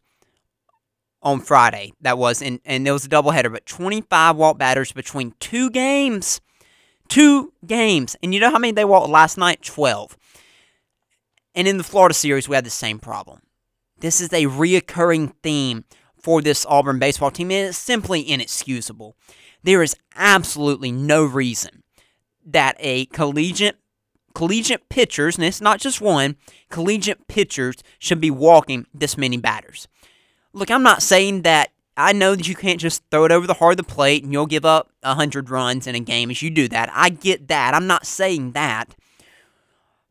on 1.22 1.40
Friday. 1.40 1.94
That 2.02 2.18
was, 2.18 2.42
and, 2.42 2.60
and 2.66 2.88
it 2.88 2.92
was 2.92 3.06
a 3.06 3.10
doubleheader, 3.10 3.52
but 3.52 3.66
25 3.66 4.36
walk 4.36 4.58
batters 4.58 4.92
between 4.92 5.34
two 5.40 5.70
games. 5.70 6.42
Two 7.10 7.54
games. 7.66 8.16
And 8.24 8.34
you 8.34 8.40
know 8.40 8.52
how 8.52 8.60
many 8.60 8.72
they 8.72 8.86
walked 8.86 9.10
last 9.10 9.38
night? 9.38 9.62
12. 9.62 10.18
And 11.54 11.68
in 11.68 11.78
the 11.78 11.84
Florida 11.84 12.14
series, 12.14 12.48
we 12.48 12.56
had 12.56 12.66
the 12.66 12.70
same 12.70 13.00
problem. 13.00 13.42
This 14.00 14.22
is 14.22 14.32
a 14.34 14.46
reoccurring 14.46 15.34
theme 15.44 15.84
for 16.18 16.42
this 16.42 16.66
Auburn 16.68 17.00
baseball 17.00 17.32
team, 17.32 17.52
and 17.52 17.70
it's 17.70 17.78
simply 17.78 18.28
inexcusable. 18.28 19.16
There 19.64 19.84
is 19.84 19.96
absolutely 20.16 20.92
no 20.92 21.24
reason 21.24 21.84
that 22.46 22.76
a 22.80 23.06
collegiate 23.08 23.78
collegiate 24.34 24.88
pitchers, 24.88 25.36
and 25.36 25.46
it's 25.46 25.60
not 25.60 25.80
just 25.80 26.00
one, 26.00 26.38
collegiate 26.70 27.28
pitchers 27.28 27.76
should 28.00 28.22
be 28.22 28.32
walking 28.32 28.86
this 28.94 29.18
many 29.18 29.36
batters. 29.36 29.90
Look, 30.54 30.70
I'm 30.70 30.84
not 30.84 31.02
saying 31.02 31.44
that 31.44 31.72
I 31.96 32.14
know 32.14 32.36
that 32.36 32.48
you 32.48 32.56
can't 32.56 32.80
just 32.80 33.04
throw 33.12 33.26
it 33.26 33.32
over 33.32 33.48
the 33.48 33.56
heart 33.56 33.74
of 33.74 33.86
the 33.86 33.94
plate 33.94 34.24
and 34.24 34.34
you'll 34.34 34.46
give 34.46 34.66
up 34.66 34.92
100 35.04 35.50
runs 35.50 35.88
in 35.88 35.96
a 35.96 36.00
game 36.00 36.32
as 36.32 36.42
you 36.42 36.50
do 36.50 36.68
that. 36.70 36.90
I 36.94 37.10
get 37.10 37.48
that. 37.50 37.74
I'm 37.74 37.88
not 37.88 38.06
saying 38.06 38.52
that. 38.54 38.96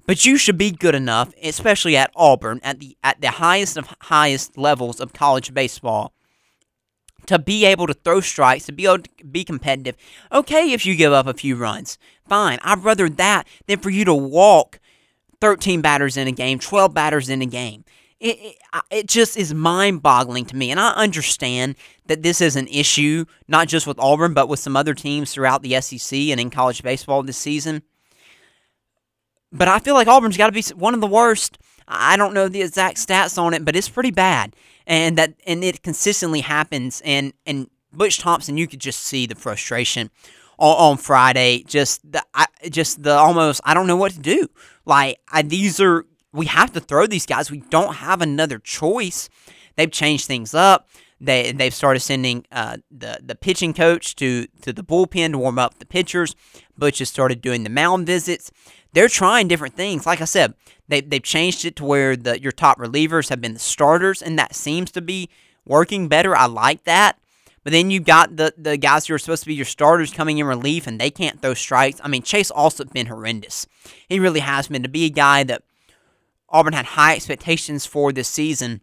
But 0.06 0.26
you 0.26 0.36
should 0.36 0.58
be 0.58 0.70
good 0.70 0.94
enough, 0.94 1.32
especially 1.42 1.96
at 1.96 2.10
Auburn, 2.16 2.60
at 2.62 2.80
the 2.80 2.96
at 3.04 3.20
the 3.20 3.30
highest 3.30 3.76
of 3.76 3.94
highest 4.02 4.58
levels 4.58 4.98
of 4.98 5.12
college 5.12 5.54
baseball, 5.54 6.12
to 7.26 7.38
be 7.38 7.64
able 7.64 7.86
to 7.86 7.94
throw 7.94 8.20
strikes, 8.20 8.66
to 8.66 8.72
be 8.72 8.86
able 8.86 9.00
to 9.00 9.24
be 9.24 9.44
competitive. 9.44 9.96
Okay, 10.32 10.72
if 10.72 10.84
you 10.84 10.96
give 10.96 11.12
up 11.12 11.28
a 11.28 11.34
few 11.34 11.54
runs, 11.54 11.96
fine. 12.28 12.58
I'd 12.62 12.82
rather 12.82 13.08
that 13.08 13.46
than 13.68 13.78
for 13.78 13.90
you 13.90 14.04
to 14.06 14.14
walk 14.14 14.80
13 15.40 15.80
batters 15.80 16.16
in 16.16 16.26
a 16.26 16.32
game, 16.32 16.58
12 16.58 16.92
batters 16.92 17.28
in 17.28 17.40
a 17.40 17.46
game 17.46 17.84
it, 18.20 18.38
it, 18.38 18.56
it 18.90 19.06
just 19.08 19.36
is 19.36 19.54
mind 19.54 20.02
boggling 20.02 20.44
to 20.46 20.56
me. 20.56 20.70
And 20.70 20.78
I 20.78 20.90
understand 20.90 21.74
that 22.06 22.22
this 22.22 22.40
is 22.40 22.54
an 22.54 22.68
issue, 22.68 23.24
not 23.48 23.66
just 23.66 23.86
with 23.86 23.98
Auburn, 23.98 24.34
but 24.34 24.48
with 24.48 24.60
some 24.60 24.76
other 24.76 24.94
teams 24.94 25.32
throughout 25.32 25.62
the 25.62 25.80
SEC 25.80 26.18
and 26.18 26.38
in 26.38 26.50
college 26.50 26.82
baseball 26.82 27.22
this 27.22 27.38
season. 27.38 27.82
But 29.50 29.68
I 29.68 29.78
feel 29.78 29.94
like 29.94 30.06
Auburn's 30.06 30.36
got 30.36 30.46
to 30.46 30.52
be 30.52 30.62
one 30.74 30.94
of 30.94 31.00
the 31.00 31.06
worst. 31.06 31.58
I 31.88 32.16
don't 32.16 32.34
know 32.34 32.48
the 32.48 32.62
exact 32.62 32.98
stats 32.98 33.40
on 33.40 33.54
it, 33.54 33.64
but 33.64 33.74
it's 33.74 33.88
pretty 33.88 34.12
bad. 34.12 34.54
And 34.86 35.18
that 35.18 35.34
and 35.46 35.64
it 35.64 35.82
consistently 35.82 36.40
happens. 36.40 37.02
And 37.04 37.32
and 37.46 37.68
Butch 37.92 38.18
Thompson, 38.18 38.56
you 38.56 38.68
could 38.68 38.80
just 38.80 39.00
see 39.00 39.26
the 39.26 39.34
frustration 39.34 40.10
on, 40.58 40.98
Friday. 40.98 41.64
Just 41.66 42.12
the, 42.12 42.22
I, 42.34 42.46
just 42.68 43.02
the 43.02 43.12
almost 43.12 43.60
I 43.64 43.74
don't 43.74 43.86
know 43.86 43.96
what 43.96 44.12
to 44.12 44.20
do. 44.20 44.48
Like 44.84 45.18
I, 45.32 45.42
these 45.42 45.80
are 45.80 46.04
we 46.32 46.46
have 46.46 46.72
to 46.72 46.80
throw 46.80 47.06
these 47.06 47.26
guys. 47.26 47.50
We 47.50 47.60
don't 47.70 47.96
have 47.96 48.22
another 48.22 48.58
choice. 48.58 49.28
They've 49.76 49.90
changed 49.90 50.26
things 50.26 50.54
up. 50.54 50.88
They 51.20 51.52
they've 51.52 51.74
started 51.74 52.00
sending 52.00 52.46
uh, 52.50 52.78
the 52.90 53.20
the 53.22 53.34
pitching 53.34 53.74
coach 53.74 54.16
to 54.16 54.46
to 54.62 54.72
the 54.72 54.82
bullpen 54.82 55.32
to 55.32 55.38
warm 55.38 55.58
up 55.58 55.78
the 55.78 55.86
pitchers. 55.86 56.34
Butch 56.78 56.98
has 57.00 57.10
started 57.10 57.42
doing 57.42 57.62
the 57.62 57.70
mound 57.70 58.06
visits. 58.06 58.50
They're 58.92 59.08
trying 59.08 59.46
different 59.46 59.74
things. 59.74 60.06
Like 60.06 60.20
I 60.20 60.24
said, 60.24 60.54
they 60.88 61.02
they've 61.02 61.22
changed 61.22 61.64
it 61.64 61.76
to 61.76 61.84
where 61.84 62.16
the 62.16 62.40
your 62.40 62.52
top 62.52 62.78
relievers 62.78 63.28
have 63.28 63.40
been 63.40 63.52
the 63.52 63.60
starters, 63.60 64.22
and 64.22 64.38
that 64.38 64.54
seems 64.54 64.90
to 64.92 65.02
be 65.02 65.28
working 65.66 66.08
better. 66.08 66.34
I 66.34 66.46
like 66.46 66.84
that. 66.84 67.18
But 67.62 67.74
then 67.74 67.90
you've 67.90 68.04
got 68.04 68.36
the, 68.36 68.54
the 68.56 68.78
guys 68.78 69.06
who 69.06 69.14
are 69.14 69.18
supposed 69.18 69.42
to 69.42 69.46
be 69.46 69.54
your 69.54 69.66
starters 69.66 70.14
coming 70.14 70.38
in 70.38 70.46
relief 70.46 70.86
and 70.86 70.98
they 70.98 71.10
can't 71.10 71.42
throw 71.42 71.52
strikes. 71.52 72.00
I 72.02 72.08
mean, 72.08 72.22
Chase 72.22 72.50
Allsup 72.50 72.90
been 72.92 73.06
horrendous. 73.06 73.66
He 74.08 74.18
really 74.18 74.40
has 74.40 74.68
been. 74.68 74.82
To 74.82 74.88
be 74.88 75.04
a 75.04 75.10
guy 75.10 75.44
that 75.44 75.62
Auburn 76.50 76.72
had 76.72 76.86
high 76.86 77.14
expectations 77.14 77.86
for 77.86 78.12
this 78.12 78.28
season, 78.28 78.80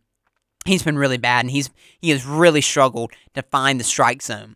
he's 0.67 0.83
been 0.83 0.97
really 0.97 1.17
bad 1.17 1.45
and 1.45 1.51
he's 1.51 1.69
he 1.99 2.09
has 2.11 2.25
really 2.25 2.61
struggled 2.61 3.11
to 3.33 3.41
find 3.41 3.79
the 3.79 3.83
strike 3.83 4.21
zone. 4.21 4.55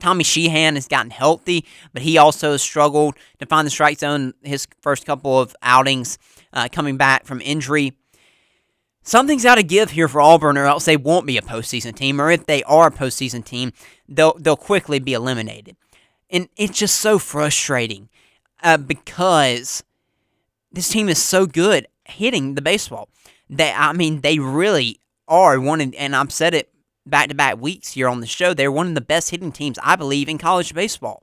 Tommy 0.00 0.24
Sheehan 0.24 0.76
has 0.76 0.86
gotten 0.86 1.10
healthy, 1.10 1.64
but 1.92 2.02
he 2.02 2.18
also 2.18 2.56
struggled 2.56 3.16
to 3.38 3.46
find 3.46 3.66
the 3.66 3.70
strike 3.70 3.98
zone 3.98 4.32
his 4.42 4.66
first 4.80 5.06
couple 5.06 5.40
of 5.40 5.56
outings 5.62 6.18
uh, 6.52 6.68
coming 6.70 6.96
back 6.96 7.24
from 7.24 7.40
injury. 7.40 7.94
Something's 9.02 9.42
got 9.42 9.56
to 9.56 9.62
give 9.62 9.90
here 9.90 10.06
for 10.06 10.20
Auburn, 10.20 10.58
or 10.58 10.66
else 10.66 10.84
they 10.84 10.96
won't 10.96 11.26
be 11.26 11.38
a 11.38 11.42
postseason 11.42 11.96
team. 11.96 12.20
Or 12.20 12.30
if 12.30 12.46
they 12.46 12.62
are 12.64 12.88
a 12.88 12.92
postseason 12.92 13.44
team, 13.44 13.72
they'll 14.08 14.34
they'll 14.38 14.56
quickly 14.56 14.98
be 14.98 15.14
eliminated. 15.14 15.76
And 16.30 16.48
it's 16.56 16.78
just 16.78 17.00
so 17.00 17.18
frustrating 17.18 18.08
uh, 18.62 18.76
because 18.76 19.82
this 20.70 20.90
team 20.90 21.08
is 21.08 21.20
so 21.20 21.46
good 21.46 21.88
hitting 22.08 22.54
the 22.54 22.62
baseball. 22.62 23.08
They, 23.48 23.72
I 23.72 23.92
mean, 23.92 24.20
they 24.20 24.38
really 24.38 25.00
are 25.26 25.60
one 25.60 25.80
of, 25.80 25.94
and 25.96 26.14
I've 26.16 26.32
said 26.32 26.54
it 26.54 26.70
back 27.06 27.28
to 27.28 27.34
back 27.34 27.60
weeks 27.60 27.92
here 27.92 28.08
on 28.08 28.20
the 28.20 28.26
show. 28.26 28.54
They're 28.54 28.72
one 28.72 28.88
of 28.88 28.94
the 28.94 29.00
best 29.00 29.30
hitting 29.30 29.52
teams, 29.52 29.78
I 29.82 29.96
believe, 29.96 30.28
in 30.28 30.38
college 30.38 30.74
baseball. 30.74 31.22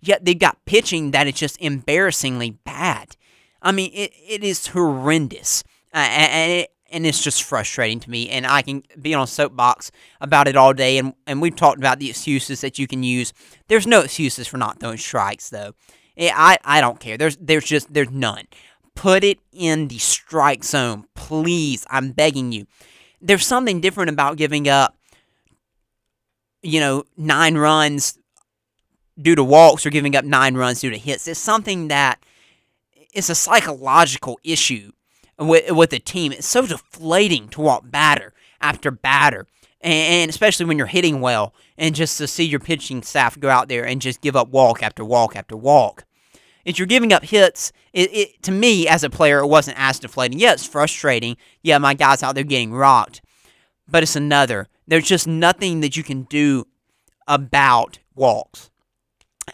Yet 0.00 0.24
they've 0.24 0.38
got 0.38 0.64
pitching 0.64 1.12
that 1.12 1.26
is 1.26 1.34
just 1.34 1.60
embarrassingly 1.60 2.50
bad. 2.50 3.16
I 3.60 3.72
mean, 3.72 3.90
it, 3.94 4.12
it 4.28 4.42
is 4.42 4.68
horrendous. 4.68 5.62
Uh, 5.94 5.98
and 5.98 6.52
it, 6.52 6.70
and 6.90 7.06
it's 7.06 7.22
just 7.22 7.44
frustrating 7.44 8.00
to 8.00 8.10
me. 8.10 8.28
And 8.28 8.46
I 8.46 8.62
can 8.62 8.82
be 9.00 9.14
on 9.14 9.22
a 9.22 9.26
soapbox 9.26 9.90
about 10.20 10.48
it 10.48 10.56
all 10.56 10.72
day. 10.72 10.98
And, 10.98 11.14
and 11.26 11.40
we've 11.40 11.56
talked 11.56 11.78
about 11.78 11.98
the 11.98 12.10
excuses 12.10 12.60
that 12.60 12.78
you 12.78 12.86
can 12.86 13.02
use. 13.02 13.32
There's 13.68 13.86
no 13.86 14.00
excuses 14.00 14.46
for 14.46 14.58
not 14.58 14.80
throwing 14.80 14.98
strikes, 14.98 15.50
though. 15.50 15.74
I, 16.18 16.58
I 16.64 16.80
don't 16.80 17.00
care. 17.00 17.16
There's 17.16 17.36
there's 17.38 17.64
just 17.64 17.92
there's 17.92 18.10
none. 18.10 18.46
Put 18.94 19.24
it 19.24 19.38
in 19.52 19.88
the 19.88 19.98
strike 19.98 20.64
zone, 20.64 21.06
please. 21.14 21.86
I'm 21.90 22.12
begging 22.12 22.52
you. 22.52 22.66
There's 23.20 23.46
something 23.46 23.80
different 23.80 24.10
about 24.10 24.36
giving 24.36 24.68
up, 24.68 24.96
you 26.62 26.80
know, 26.80 27.04
nine 27.16 27.56
runs 27.56 28.18
due 29.20 29.34
to 29.34 29.44
walks 29.44 29.84
or 29.84 29.90
giving 29.90 30.16
up 30.16 30.24
nine 30.24 30.54
runs 30.54 30.80
due 30.80 30.90
to 30.90 30.98
hits. 30.98 31.28
It's 31.28 31.40
something 31.40 31.88
that 31.88 32.22
is 33.12 33.28
a 33.28 33.34
psychological 33.34 34.38
issue 34.42 34.92
with 35.38 35.70
with 35.70 35.90
the 35.90 35.98
team. 35.98 36.32
It's 36.32 36.46
so 36.46 36.66
deflating 36.66 37.48
to 37.50 37.60
walk 37.60 37.90
batter 37.90 38.32
after 38.60 38.90
batter, 38.90 39.46
and, 39.80 40.30
especially 40.30 40.66
when 40.66 40.78
you're 40.78 40.86
hitting 40.86 41.20
well, 41.20 41.54
and 41.76 41.94
just 41.94 42.18
to 42.18 42.26
see 42.26 42.44
your 42.44 42.60
pitching 42.60 43.02
staff 43.02 43.38
go 43.38 43.50
out 43.50 43.68
there 43.68 43.84
and 43.84 44.00
just 44.00 44.20
give 44.20 44.36
up 44.36 44.48
walk 44.48 44.82
after 44.82 45.04
walk 45.04 45.36
after 45.36 45.56
walk. 45.56 46.04
If 46.64 46.78
you're 46.78 46.86
giving 46.86 47.12
up 47.12 47.24
hits, 47.24 47.72
it, 47.92 48.14
it 48.14 48.42
to 48.44 48.52
me 48.52 48.86
as 48.86 49.04
a 49.04 49.10
player, 49.10 49.40
it 49.40 49.46
wasn't 49.46 49.78
as 49.78 49.98
deflating. 49.98 50.38
Yeah, 50.38 50.52
it's 50.52 50.66
frustrating. 50.66 51.36
Yeah, 51.62 51.78
my 51.78 51.94
guys 51.94 52.22
out 52.22 52.34
there 52.34 52.44
getting 52.44 52.72
rocked, 52.72 53.20
but 53.88 54.02
it's 54.02 54.16
another. 54.16 54.68
There's 54.86 55.06
just 55.06 55.26
nothing 55.26 55.80
that 55.80 55.96
you 55.96 56.02
can 56.02 56.22
do 56.24 56.66
about 57.26 57.98
walks 58.14 58.70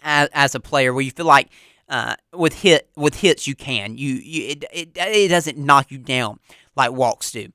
as, 0.03 0.29
as 0.33 0.55
a 0.55 0.59
player 0.59 0.93
where 0.93 1.03
you 1.03 1.11
feel 1.11 1.25
like 1.25 1.49
uh, 1.87 2.15
with 2.33 2.61
hit 2.61 2.89
with 2.95 3.15
hits 3.15 3.47
you 3.47 3.55
can 3.55 3.97
you 3.97 4.13
you 4.13 4.49
it, 4.49 4.63
it, 4.71 4.89
it 4.95 5.27
doesn't 5.29 5.57
knock 5.57 5.91
you 5.91 5.97
down 5.97 6.39
like 6.75 6.91
walks 6.91 7.31
do. 7.31 7.51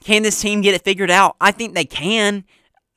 Can 0.00 0.22
this 0.22 0.40
team 0.40 0.60
get 0.60 0.74
it 0.74 0.84
figured 0.84 1.10
out? 1.10 1.36
I 1.40 1.50
think 1.50 1.74
they 1.74 1.84
can. 1.84 2.44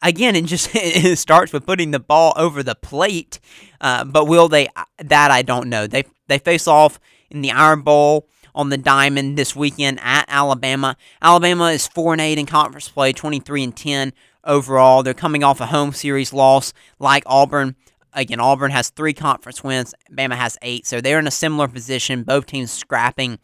Again, 0.01 0.35
it 0.35 0.45
just 0.45 0.69
it 0.73 1.17
starts 1.17 1.53
with 1.53 1.65
putting 1.65 1.91
the 1.91 1.99
ball 1.99 2.33
over 2.35 2.63
the 2.63 2.75
plate. 2.75 3.39
Uh, 3.79 4.03
but 4.03 4.25
will 4.25 4.47
they? 4.47 4.67
That 4.97 5.31
I 5.31 5.41
don't 5.41 5.69
know. 5.69 5.87
They 5.87 6.03
they 6.27 6.39
face 6.39 6.67
off 6.67 6.99
in 7.29 7.41
the 7.41 7.51
Iron 7.51 7.81
Bowl 7.81 8.27
on 8.53 8.69
the 8.69 8.77
diamond 8.77 9.37
this 9.37 9.55
weekend 9.55 9.99
at 10.01 10.25
Alabama. 10.27 10.97
Alabama 11.21 11.65
is 11.65 11.87
four 11.87 12.13
and 12.13 12.21
eight 12.21 12.37
in 12.37 12.45
conference 12.45 12.89
play, 12.89 13.13
twenty 13.13 13.39
three 13.39 13.63
and 13.63 13.75
ten 13.75 14.13
overall. 14.43 15.03
They're 15.03 15.13
coming 15.13 15.43
off 15.43 15.61
a 15.61 15.67
home 15.67 15.93
series 15.93 16.33
loss 16.33 16.73
like 16.99 17.23
Auburn 17.25 17.75
again, 18.13 18.39
Auburn 18.39 18.71
has 18.71 18.89
three 18.89 19.13
conference 19.13 19.63
wins. 19.63 19.93
Bama 20.11 20.35
has 20.35 20.57
eight, 20.61 20.85
so 20.85 21.01
they're 21.01 21.19
in 21.19 21.27
a 21.27 21.31
similar 21.31 21.67
position. 21.67 22.23
Both 22.23 22.47
teams 22.47 22.71
scrapping 22.71 23.39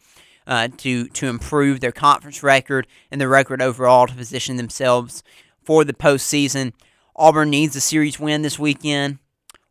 uh, 0.46 0.68
to 0.78 1.08
to 1.08 1.26
improve 1.26 1.80
their 1.80 1.92
conference 1.92 2.42
record 2.42 2.86
and 3.10 3.20
their 3.20 3.28
record 3.28 3.62
overall 3.62 4.06
to 4.06 4.14
position 4.14 4.56
themselves 4.56 5.22
for 5.68 5.84
the 5.84 5.92
postseason. 5.92 6.72
Auburn 7.14 7.50
needs 7.50 7.76
a 7.76 7.80
series 7.82 8.18
win 8.18 8.40
this 8.40 8.58
weekend. 8.58 9.18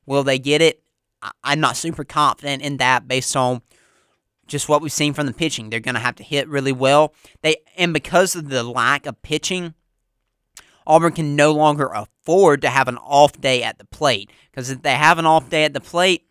Will 0.06 0.24
they 0.24 0.38
get 0.38 0.62
it? 0.62 0.84
I'm 1.44 1.60
not 1.60 1.76
super 1.76 2.04
confident 2.04 2.62
in 2.62 2.78
that 2.78 3.08
based 3.08 3.36
on 3.36 3.64
just 4.46 4.70
what 4.70 4.80
we've 4.80 4.92
seen 4.92 5.16
from 5.16 5.26
the 5.26 5.34
pitching. 5.34 5.72
They're 5.72 5.80
going 5.80 5.96
to 5.96 6.02
have 6.02 6.14
to 6.18 6.24
hit 6.24 6.48
really 6.48 6.72
well. 6.72 7.16
They 7.42 7.56
and 7.78 7.94
because 7.94 8.36
of 8.36 8.50
the 8.50 8.62
lack 8.62 9.08
of 9.08 9.20
pitching, 9.24 9.74
Auburn 10.86 11.14
can 11.14 11.36
no 11.36 11.52
longer 11.52 11.88
afford 11.88 12.62
to 12.62 12.70
have 12.70 12.88
an 12.88 13.00
off 13.00 13.42
day 13.42 13.64
at 13.64 13.80
the 13.80 13.86
plate. 13.86 14.30
Because 14.52 14.70
if 14.70 14.84
they 14.84 14.94
have 14.94 15.18
an 15.18 15.26
off 15.26 15.50
day 15.50 15.64
at 15.64 15.74
the 15.74 15.82
plate, 15.82 16.28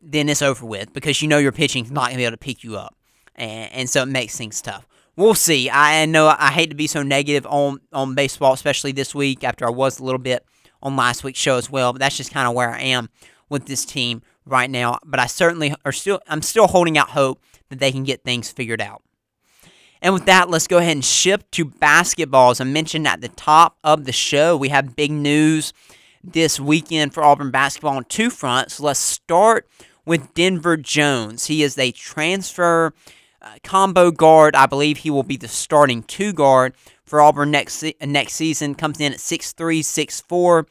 then 0.00 0.28
it's 0.28 0.40
over 0.40 0.64
with 0.64 0.92
because 0.92 1.20
you 1.20 1.26
know 1.26 1.38
your 1.38 1.50
pitching's 1.50 1.90
not 1.90 2.04
going 2.04 2.12
to 2.12 2.18
be 2.18 2.24
able 2.26 2.36
to 2.36 2.38
pick 2.38 2.62
you 2.62 2.76
up. 2.76 2.94
And, 3.34 3.72
and 3.72 3.90
so 3.90 4.04
it 4.04 4.08
makes 4.08 4.36
things 4.38 4.62
tough. 4.62 4.86
We'll 5.16 5.34
see. 5.34 5.70
I 5.70 6.06
know 6.06 6.34
I 6.36 6.50
hate 6.50 6.70
to 6.70 6.76
be 6.76 6.88
so 6.88 7.02
negative 7.02 7.46
on, 7.46 7.80
on 7.92 8.14
baseball, 8.14 8.52
especially 8.52 8.92
this 8.92 9.14
week 9.14 9.44
after 9.44 9.66
I 9.66 9.70
was 9.70 10.00
a 10.00 10.04
little 10.04 10.18
bit 10.18 10.44
on 10.82 10.96
last 10.96 11.22
week's 11.22 11.38
show 11.38 11.56
as 11.56 11.70
well. 11.70 11.92
But 11.92 12.00
that's 12.00 12.16
just 12.16 12.32
kind 12.32 12.48
of 12.48 12.54
where 12.54 12.70
I 12.70 12.80
am 12.80 13.08
with 13.48 13.66
this 13.66 13.84
team 13.84 14.22
right 14.44 14.68
now. 14.68 14.98
But 15.04 15.20
I 15.20 15.26
certainly 15.26 15.74
are 15.84 15.92
still 15.92 16.20
I'm 16.26 16.42
still 16.42 16.66
holding 16.66 16.98
out 16.98 17.10
hope 17.10 17.40
that 17.68 17.78
they 17.78 17.92
can 17.92 18.02
get 18.04 18.24
things 18.24 18.50
figured 18.50 18.80
out. 18.80 19.02
And 20.02 20.12
with 20.12 20.26
that, 20.26 20.50
let's 20.50 20.66
go 20.66 20.78
ahead 20.78 20.96
and 20.96 21.04
shift 21.04 21.50
to 21.52 21.64
basketball. 21.64 22.50
As 22.50 22.60
I 22.60 22.64
mentioned 22.64 23.06
at 23.06 23.20
the 23.20 23.28
top 23.28 23.78
of 23.82 24.04
the 24.04 24.12
show, 24.12 24.56
we 24.56 24.68
have 24.68 24.96
big 24.96 25.10
news 25.10 25.72
this 26.22 26.60
weekend 26.60 27.14
for 27.14 27.22
Auburn 27.22 27.50
basketball 27.50 27.96
on 27.96 28.04
two 28.04 28.28
fronts. 28.30 28.80
Let's 28.80 29.00
start 29.00 29.66
with 30.04 30.34
Denver 30.34 30.76
Jones. 30.76 31.46
He 31.46 31.62
is 31.62 31.78
a 31.78 31.90
transfer 31.92 32.92
uh, 33.44 33.58
combo 33.62 34.10
guard. 34.10 34.56
I 34.56 34.66
believe 34.66 34.98
he 34.98 35.10
will 35.10 35.22
be 35.22 35.36
the 35.36 35.48
starting 35.48 36.02
two 36.02 36.32
guard 36.32 36.74
for 37.04 37.20
Auburn 37.20 37.50
next 37.50 37.84
next 38.00 38.34
season. 38.34 38.74
Comes 38.74 39.00
in 39.00 39.12
at 39.12 39.18
6'3", 39.18 39.80
6'4", 39.80 40.66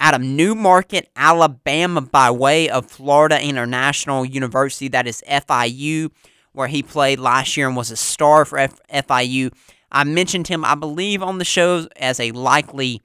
out 0.00 0.14
of 0.14 0.22
New 0.22 0.54
Market, 0.54 1.08
Alabama, 1.14 2.00
by 2.00 2.30
way 2.30 2.68
of 2.68 2.86
Florida 2.86 3.40
International 3.40 4.24
University. 4.24 4.88
That 4.88 5.06
is 5.06 5.22
FIU 5.28 6.10
where 6.52 6.68
he 6.68 6.82
played 6.82 7.18
last 7.18 7.56
year 7.56 7.66
and 7.66 7.76
was 7.76 7.90
a 7.90 7.96
star 7.96 8.44
for 8.44 8.58
F- 8.58 8.80
FIU. 8.92 9.52
I 9.90 10.04
mentioned 10.04 10.48
him, 10.48 10.64
I 10.64 10.74
believe, 10.74 11.22
on 11.22 11.38
the 11.38 11.44
show 11.44 11.86
as 11.96 12.20
a 12.20 12.30
likely 12.32 13.00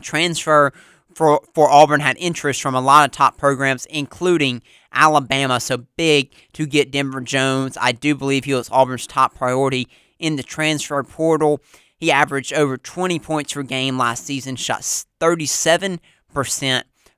transfer 0.00 0.72
for, 1.14 1.40
for 1.54 1.70
Auburn. 1.70 2.00
Had 2.00 2.16
interest 2.18 2.62
from 2.62 2.74
a 2.74 2.80
lot 2.80 3.04
of 3.04 3.12
top 3.12 3.36
programs, 3.36 3.86
including 3.86 4.62
Alabama. 4.92 5.60
So 5.60 5.78
big 5.96 6.32
to 6.54 6.66
get 6.66 6.90
Denver 6.90 7.20
Jones. 7.20 7.76
I 7.80 7.92
do 7.92 8.14
believe 8.14 8.44
he 8.44 8.54
was 8.54 8.70
Auburn's 8.70 9.06
top 9.06 9.34
priority 9.34 9.88
in 10.18 10.36
the 10.36 10.42
transfer 10.42 11.02
portal. 11.02 11.60
He 11.96 12.10
averaged 12.10 12.52
over 12.52 12.76
20 12.78 13.18
points 13.18 13.52
per 13.52 13.62
game 13.62 13.98
last 13.98 14.24
season, 14.24 14.56
shot 14.56 14.80
37% 15.20 16.00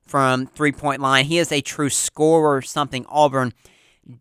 from 0.05 0.45
three 0.47 0.71
point 0.71 1.01
line. 1.01 1.25
He 1.25 1.37
is 1.37 1.51
a 1.51 1.61
true 1.61 1.89
scorer, 1.89 2.61
something 2.61 3.05
Auburn 3.07 3.53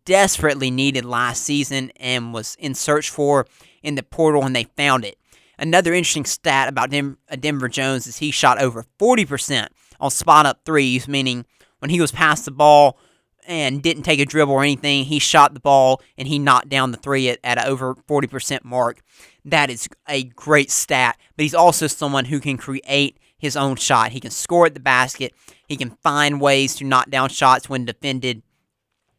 desperately 0.04 0.70
needed 0.70 1.04
last 1.04 1.42
season 1.42 1.90
and 1.96 2.32
was 2.32 2.56
in 2.60 2.74
search 2.74 3.10
for 3.10 3.46
in 3.82 3.96
the 3.96 4.02
portal 4.02 4.44
and 4.44 4.54
they 4.54 4.64
found 4.76 5.04
it. 5.04 5.18
Another 5.62 5.94
interesting 5.94 6.24
stat 6.24 6.68
about 6.68 6.90
Dem- 6.90 7.18
uh, 7.30 7.36
Denver 7.36 7.68
Jones 7.68 8.08
is 8.08 8.18
he 8.18 8.32
shot 8.32 8.60
over 8.60 8.84
40% 8.98 9.68
on 10.00 10.10
spot 10.10 10.44
up 10.44 10.64
threes, 10.64 11.06
meaning 11.06 11.46
when 11.78 11.88
he 11.88 12.00
was 12.00 12.10
past 12.10 12.44
the 12.44 12.50
ball 12.50 12.98
and 13.46 13.80
didn't 13.80 14.02
take 14.02 14.18
a 14.18 14.24
dribble 14.24 14.52
or 14.52 14.62
anything, 14.62 15.04
he 15.04 15.20
shot 15.20 15.54
the 15.54 15.60
ball 15.60 16.02
and 16.18 16.26
he 16.26 16.40
knocked 16.40 16.68
down 16.68 16.90
the 16.90 16.96
three 16.96 17.28
at, 17.28 17.38
at 17.44 17.64
over 17.64 17.94
40% 17.94 18.64
mark. 18.64 19.02
That 19.44 19.70
is 19.70 19.88
a 20.08 20.24
great 20.24 20.70
stat, 20.72 21.16
but 21.36 21.44
he's 21.44 21.54
also 21.54 21.86
someone 21.86 22.24
who 22.24 22.40
can 22.40 22.56
create 22.56 23.18
his 23.38 23.56
own 23.56 23.76
shot. 23.76 24.10
He 24.10 24.20
can 24.20 24.32
score 24.32 24.66
at 24.66 24.74
the 24.74 24.80
basket. 24.80 25.32
He 25.68 25.76
can 25.76 25.90
find 26.02 26.40
ways 26.40 26.74
to 26.76 26.84
knock 26.84 27.08
down 27.08 27.28
shots 27.28 27.68
when 27.68 27.84
defended. 27.84 28.42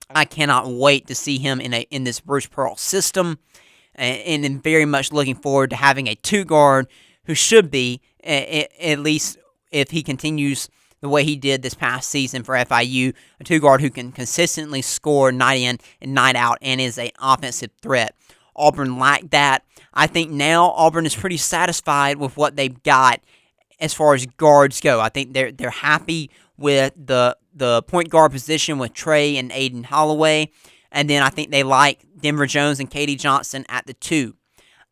I 0.09 0.25
cannot 0.25 0.67
wait 0.67 1.07
to 1.07 1.15
see 1.15 1.37
him 1.37 1.61
in 1.61 1.73
a 1.73 1.81
in 1.89 2.03
this 2.03 2.19
Bruce 2.19 2.47
Pearl 2.47 2.75
system, 2.75 3.39
and, 3.95 4.45
and 4.45 4.63
very 4.63 4.85
much 4.85 5.11
looking 5.11 5.35
forward 5.35 5.69
to 5.71 5.75
having 5.75 6.07
a 6.07 6.15
two 6.15 6.45
guard 6.45 6.87
who 7.25 7.33
should 7.33 7.71
be 7.71 8.01
at 8.23 8.99
least 8.99 9.37
if 9.71 9.91
he 9.91 10.03
continues 10.03 10.69
the 11.01 11.09
way 11.09 11.25
he 11.25 11.35
did 11.35 11.61
this 11.61 11.73
past 11.73 12.09
season 12.09 12.43
for 12.43 12.55
FIU, 12.55 13.13
a 13.39 13.43
two 13.43 13.59
guard 13.59 13.81
who 13.81 13.89
can 13.89 14.11
consistently 14.13 14.81
score 14.81 15.33
night 15.33 15.55
in 15.55 15.77
and 16.01 16.13
night 16.13 16.37
out 16.37 16.57
and 16.61 16.79
is 16.79 16.97
an 16.97 17.09
offensive 17.19 17.71
threat. 17.81 18.15
Auburn 18.55 18.97
lacked 18.97 19.31
that. 19.31 19.65
I 19.93 20.07
think 20.07 20.31
now 20.31 20.71
Auburn 20.71 21.05
is 21.05 21.15
pretty 21.15 21.37
satisfied 21.37 22.17
with 22.17 22.37
what 22.37 22.55
they've 22.55 22.81
got 22.83 23.19
as 23.81 23.93
far 23.93 24.13
as 24.13 24.25
guards 24.25 24.79
go. 24.79 25.01
I 25.01 25.09
think 25.09 25.33
they're 25.33 25.51
they're 25.51 25.69
happy 25.69 26.31
with 26.57 26.93
the 26.95 27.35
the 27.53 27.83
point 27.83 28.09
guard 28.09 28.31
position 28.31 28.77
with 28.77 28.93
Tre 28.93 29.35
and 29.37 29.51
Aden 29.51 29.83
Holloway, 29.83 30.51
and 30.91 31.09
then 31.09 31.21
I 31.21 31.29
think 31.29 31.51
they 31.51 31.63
like 31.63 31.99
Denver 32.23 32.47
Jones 32.47 32.79
and 32.79 32.89
KD 32.89 33.19
Johnson 33.19 33.65
at 33.69 33.85
the 33.85 33.93
two. 33.93 34.35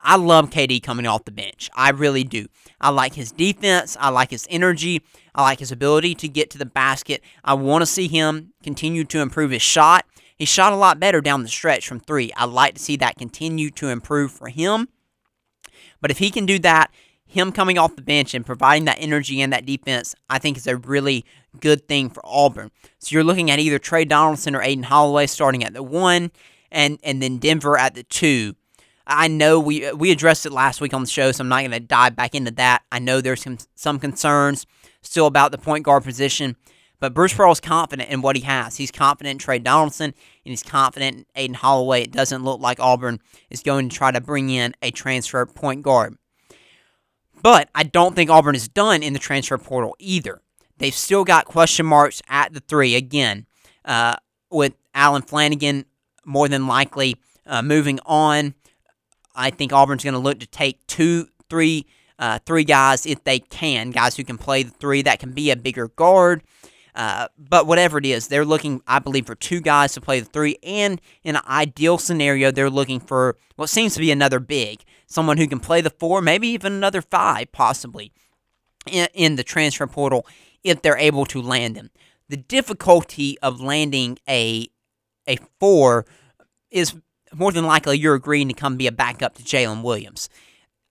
I 0.03 0.17
love 0.17 0.49
KD 0.49 0.83
coming 0.83 1.07
off 1.07 1.25
the 1.25 1.31
bench. 1.31 1.69
I 1.73 1.91
really 1.91 2.23
do. 2.23 2.47
I 2.79 2.89
like 2.89 3.13
his 3.13 3.31
defense. 3.31 3.95
I 3.99 4.09
like 4.09 4.31
his 4.31 4.45
energy. 4.49 5.01
I 5.33 5.43
like 5.43 5.59
his 5.59 5.71
ability 5.71 6.15
to 6.15 6.27
get 6.27 6.49
to 6.51 6.57
the 6.57 6.65
basket. 6.65 7.21
I 7.43 7.53
want 7.53 7.83
to 7.83 7.85
see 7.85 8.07
him 8.07 8.53
continue 8.63 9.05
to 9.05 9.21
improve 9.21 9.51
his 9.51 9.61
shot. 9.61 10.05
He 10.35 10.45
shot 10.45 10.73
a 10.73 10.75
lot 10.75 10.99
better 10.99 11.21
down 11.21 11.43
the 11.43 11.49
stretch 11.49 11.87
from 11.87 11.99
three. 11.99 12.33
I 12.35 12.45
like 12.45 12.73
to 12.75 12.81
see 12.81 12.97
that 12.97 13.17
continue 13.17 13.69
to 13.71 13.89
improve 13.89 14.31
for 14.31 14.49
him. 14.49 14.89
But 16.01 16.11
if 16.11 16.17
he 16.17 16.31
can 16.31 16.45
do 16.45 16.59
that, 16.59 16.91
him 17.25 17.53
coming 17.53 17.77
off 17.77 17.95
the 17.95 18.01
bench 18.01 18.33
and 18.33 18.45
providing 18.45 18.85
that 18.85 18.97
energy 18.99 19.39
and 19.39 19.53
that 19.53 19.65
defense, 19.65 20.15
I 20.29 20.39
think 20.39 20.57
is 20.57 20.67
a 20.67 20.75
really 20.75 21.23
good 21.59 21.87
thing 21.87 22.09
for 22.09 22.21
Auburn. 22.25 22.71
So 22.99 23.13
you're 23.13 23.23
looking 23.23 23.49
at 23.49 23.59
either 23.59 23.79
Tre 23.79 24.03
Donaldson 24.03 24.55
or 24.55 24.61
Aden 24.61 24.83
Holloway 24.83 25.27
starting 25.27 25.63
at 25.63 25.73
the 25.73 25.83
one, 25.83 26.31
and 26.71 26.99
and 27.03 27.21
then 27.21 27.37
Denver 27.37 27.77
at 27.77 27.95
the 27.95 28.03
two. 28.03 28.55
I 29.05 29.27
know 29.27 29.59
we 29.59 29.91
we 29.93 30.11
addressed 30.11 30.45
it 30.45 30.51
last 30.51 30.81
week 30.81 30.93
on 30.93 31.01
the 31.01 31.09
show, 31.09 31.31
so 31.31 31.41
I'm 31.41 31.49
not 31.49 31.61
going 31.61 31.71
to 31.71 31.79
dive 31.79 32.15
back 32.15 32.35
into 32.35 32.51
that. 32.51 32.83
I 32.91 32.99
know 32.99 33.21
there's 33.21 33.41
some 33.41 33.57
some 33.75 33.99
concerns 33.99 34.65
still 35.01 35.25
about 35.25 35.51
the 35.51 35.57
point 35.57 35.83
guard 35.83 36.03
position, 36.03 36.55
but 36.99 37.13
Bruce 37.13 37.33
Pearl 37.33 37.51
is 37.51 37.59
confident 37.59 38.09
in 38.09 38.21
what 38.21 38.35
he 38.35 38.43
has. 38.43 38.77
He's 38.77 38.91
confident 38.91 39.31
in 39.31 39.37
Tre 39.39 39.59
Donaldson, 39.59 40.05
and 40.05 40.15
he's 40.43 40.63
confident 40.63 41.17
in 41.17 41.25
Aden 41.35 41.55
Holloway. 41.55 42.03
It 42.03 42.11
doesn't 42.11 42.43
look 42.43 42.61
like 42.61 42.79
Auburn 42.79 43.19
is 43.49 43.63
going 43.63 43.89
to 43.89 43.95
try 43.95 44.11
to 44.11 44.21
bring 44.21 44.49
in 44.49 44.75
a 44.81 44.91
transfer 44.91 45.45
point 45.45 45.81
guard. 45.81 46.15
But 47.41 47.69
I 47.73 47.83
don't 47.83 48.15
think 48.15 48.29
Auburn 48.29 48.55
is 48.55 48.67
done 48.67 49.01
in 49.01 49.13
the 49.13 49.19
transfer 49.19 49.57
portal 49.57 49.95
either. 49.97 50.41
They've 50.77 50.93
still 50.93 51.23
got 51.23 51.45
question 51.45 51.85
marks 51.85 52.21
at 52.29 52.53
the 52.53 52.59
three 52.59 52.95
again, 52.95 53.47
uh, 53.83 54.15
with 54.51 54.73
Allen 54.93 55.23
Flanigan 55.23 55.85
more 56.25 56.47
than 56.47 56.67
likely 56.67 57.15
uh, 57.45 57.61
moving 57.61 57.99
on. 58.05 58.53
I 59.35 59.49
think 59.49 59.73
Auburn's 59.73 60.03
going 60.03 60.13
to 60.13 60.19
look 60.19 60.39
to 60.39 60.47
take 60.47 60.85
two, 60.87 61.27
three, 61.49 61.85
uh, 62.19 62.39
three 62.45 62.63
guys 62.63 63.05
if 63.05 63.23
they 63.23 63.39
can, 63.39 63.91
guys 63.91 64.15
who 64.17 64.23
can 64.23 64.37
play 64.37 64.63
the 64.63 64.71
three 64.71 65.01
that 65.03 65.19
can 65.19 65.31
be 65.31 65.51
a 65.51 65.55
bigger 65.55 65.87
guard. 65.87 66.43
Uh, 66.93 67.27
but 67.37 67.67
whatever 67.67 67.97
it 67.97 68.05
is, 68.05 68.27
they're 68.27 68.45
looking, 68.45 68.81
I 68.85 68.99
believe, 68.99 69.25
for 69.25 69.35
two 69.35 69.61
guys 69.61 69.93
to 69.93 70.01
play 70.01 70.19
the 70.19 70.25
three. 70.25 70.57
And 70.61 70.99
in 71.23 71.35
an 71.35 71.41
ideal 71.47 71.97
scenario, 71.97 72.51
they're 72.51 72.69
looking 72.69 72.99
for 72.99 73.37
what 73.55 73.69
seems 73.69 73.93
to 73.93 74.01
be 74.01 74.11
another 74.11 74.39
big, 74.39 74.83
someone 75.07 75.37
who 75.37 75.47
can 75.47 75.59
play 75.59 75.81
the 75.81 75.89
four, 75.89 76.21
maybe 76.21 76.49
even 76.49 76.73
another 76.73 77.01
five, 77.01 77.51
possibly, 77.51 78.11
in, 78.85 79.07
in 79.13 79.35
the 79.35 79.43
transfer 79.43 79.87
portal 79.87 80.25
if 80.63 80.81
they're 80.81 80.97
able 80.97 81.25
to 81.27 81.41
land 81.41 81.75
them. 81.75 81.91
The 82.27 82.37
difficulty 82.37 83.37
of 83.39 83.61
landing 83.61 84.19
a 84.27 84.67
a 85.27 85.37
four 85.59 86.05
is 86.69 86.95
more 87.33 87.51
than 87.51 87.65
likely 87.65 87.97
you're 87.97 88.15
agreeing 88.15 88.47
to 88.47 88.53
come 88.53 88.77
be 88.77 88.87
a 88.87 88.91
backup 88.91 89.35
to 89.35 89.43
Jaylin 89.43 89.83
Williams. 89.83 90.29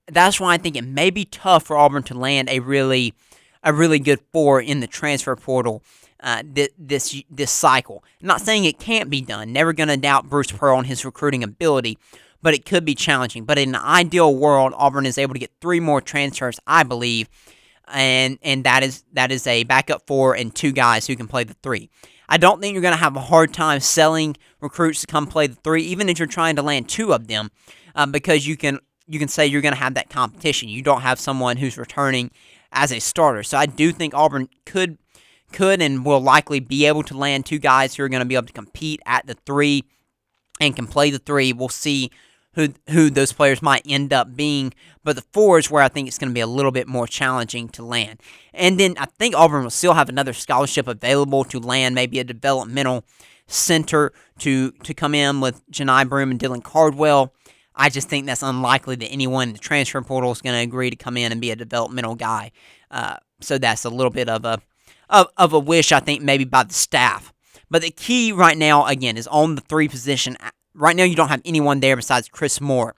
That's 0.06 0.40
why 0.40 0.54
I 0.54 0.58
think 0.58 0.76
it 0.76 0.84
may 0.84 1.10
be 1.10 1.24
tough 1.24 1.64
for 1.64 1.76
Auburn 1.76 2.02
to 2.04 2.14
land 2.14 2.48
a 2.48 2.60
really 2.60 3.14
a 3.62 3.72
really 3.72 3.98
good 3.98 4.20
four 4.32 4.60
in 4.60 4.80
the 4.80 4.86
transfer 4.86 5.36
portal 5.36 5.82
uh, 6.22 6.42
th- 6.54 6.72
this 6.78 7.22
this 7.30 7.50
cycle. 7.50 8.04
I'm 8.20 8.26
not 8.26 8.40
saying 8.40 8.64
it 8.64 8.78
can't 8.78 9.10
be 9.10 9.20
done. 9.20 9.52
Never 9.52 9.72
going 9.72 9.88
to 9.88 9.96
doubt 9.96 10.28
Bruce 10.28 10.50
Pearl 10.50 10.78
and 10.78 10.86
his 10.86 11.04
recruiting 11.04 11.42
ability, 11.42 11.98
but 12.42 12.54
it 12.54 12.64
could 12.64 12.84
be 12.84 12.94
challenging. 12.94 13.44
But 13.44 13.58
in 13.58 13.74
an 13.74 13.82
ideal 13.82 14.34
world, 14.34 14.72
Auburn 14.76 15.06
is 15.06 15.18
able 15.18 15.34
to 15.34 15.40
get 15.40 15.50
three 15.60 15.80
more 15.80 16.00
transfers, 16.00 16.58
I 16.66 16.82
believe, 16.82 17.28
and 17.88 18.38
and 18.42 18.64
that 18.64 18.82
is 18.82 19.04
that 19.12 19.30
is 19.30 19.46
a 19.46 19.64
backup 19.64 20.06
four 20.06 20.34
and 20.34 20.54
two 20.54 20.72
guys 20.72 21.06
who 21.06 21.16
can 21.16 21.28
play 21.28 21.44
the 21.44 21.54
three. 21.62 21.90
I 22.30 22.38
don't 22.38 22.60
think 22.60 22.72
you're 22.72 22.82
going 22.82 22.94
to 22.94 23.00
have 23.00 23.16
a 23.16 23.20
hard 23.20 23.52
time 23.52 23.80
selling 23.80 24.36
recruits 24.60 25.00
to 25.00 25.06
come 25.08 25.26
play 25.26 25.48
the 25.48 25.56
three, 25.56 25.82
even 25.82 26.08
if 26.08 26.18
you're 26.18 26.28
trying 26.28 26.54
to 26.56 26.62
land 26.62 26.88
two 26.88 27.12
of 27.12 27.26
them, 27.26 27.50
um, 27.96 28.12
because 28.12 28.46
you 28.46 28.56
can 28.56 28.78
you 29.08 29.18
can 29.18 29.26
say 29.26 29.44
you're 29.44 29.60
going 29.60 29.74
to 29.74 29.80
have 29.80 29.94
that 29.94 30.08
competition. 30.08 30.68
You 30.68 30.82
don't 30.82 31.00
have 31.02 31.18
someone 31.18 31.56
who's 31.56 31.76
returning 31.76 32.30
as 32.70 32.92
a 32.92 33.00
starter. 33.00 33.42
So 33.42 33.58
I 33.58 33.66
do 33.66 33.90
think 33.90 34.14
Auburn 34.14 34.48
could 34.64 34.96
could 35.52 35.82
and 35.82 36.04
will 36.04 36.20
likely 36.20 36.60
be 36.60 36.86
able 36.86 37.02
to 37.02 37.16
land 37.16 37.44
two 37.44 37.58
guys 37.58 37.96
who 37.96 38.04
are 38.04 38.08
going 38.08 38.20
to 38.20 38.26
be 38.26 38.36
able 38.36 38.46
to 38.46 38.52
compete 38.52 39.00
at 39.04 39.26
the 39.26 39.34
three 39.44 39.82
and 40.60 40.76
can 40.76 40.86
play 40.86 41.10
the 41.10 41.18
three. 41.18 41.52
We'll 41.52 41.68
see 41.68 42.12
who 42.54 42.68
who 42.88 43.10
those 43.10 43.32
players 43.32 43.62
might 43.62 43.82
end 43.86 44.12
up 44.12 44.36
being. 44.36 44.72
But 45.04 45.16
the 45.16 45.24
four 45.32 45.58
is 45.58 45.70
where 45.70 45.82
I 45.82 45.88
think 45.88 46.08
it's 46.08 46.18
going 46.18 46.30
to 46.30 46.34
be 46.34 46.40
a 46.40 46.46
little 46.46 46.72
bit 46.72 46.88
more 46.88 47.06
challenging 47.06 47.68
to 47.70 47.84
land. 47.84 48.20
And 48.52 48.78
then 48.78 48.94
I 48.98 49.06
think 49.06 49.34
Auburn 49.34 49.62
will 49.62 49.70
still 49.70 49.94
have 49.94 50.08
another 50.08 50.32
scholarship 50.32 50.86
available 50.86 51.44
to 51.44 51.58
land, 51.58 51.94
maybe 51.94 52.18
a 52.18 52.24
developmental 52.24 53.04
center 53.46 54.12
to 54.38 54.72
to 54.72 54.94
come 54.94 55.14
in 55.14 55.40
with 55.40 55.68
Johni 55.70 56.08
Broome 56.08 56.30
and 56.30 56.40
Dylan 56.40 56.62
Cardwell. 56.62 57.32
I 57.74 57.88
just 57.88 58.08
think 58.08 58.26
that's 58.26 58.42
unlikely 58.42 58.96
that 58.96 59.08
anyone 59.08 59.48
in 59.48 59.52
the 59.54 59.60
transfer 59.60 60.02
portal 60.02 60.32
is 60.32 60.42
going 60.42 60.54
to 60.54 60.62
agree 60.62 60.90
to 60.90 60.96
come 60.96 61.16
in 61.16 61.32
and 61.32 61.40
be 61.40 61.50
a 61.50 61.56
developmental 61.56 62.14
guy. 62.14 62.52
Uh, 62.90 63.16
so 63.40 63.58
that's 63.58 63.84
a 63.84 63.90
little 63.90 64.10
bit 64.10 64.28
of 64.28 64.44
a 64.44 64.60
of, 65.08 65.28
of 65.36 65.52
a 65.52 65.58
wish, 65.58 65.92
I 65.92 66.00
think, 66.00 66.22
maybe 66.22 66.44
by 66.44 66.64
the 66.64 66.74
staff. 66.74 67.32
But 67.70 67.82
the 67.82 67.90
key 67.90 68.32
right 68.32 68.56
now, 68.58 68.86
again, 68.86 69.16
is 69.16 69.26
on 69.28 69.54
the 69.54 69.60
three 69.60 69.88
position 69.88 70.36
Right 70.74 70.96
now, 70.96 71.04
you 71.04 71.16
don't 71.16 71.28
have 71.28 71.42
anyone 71.44 71.80
there 71.80 71.96
besides 71.96 72.28
Chris 72.28 72.60
Moore. 72.60 72.94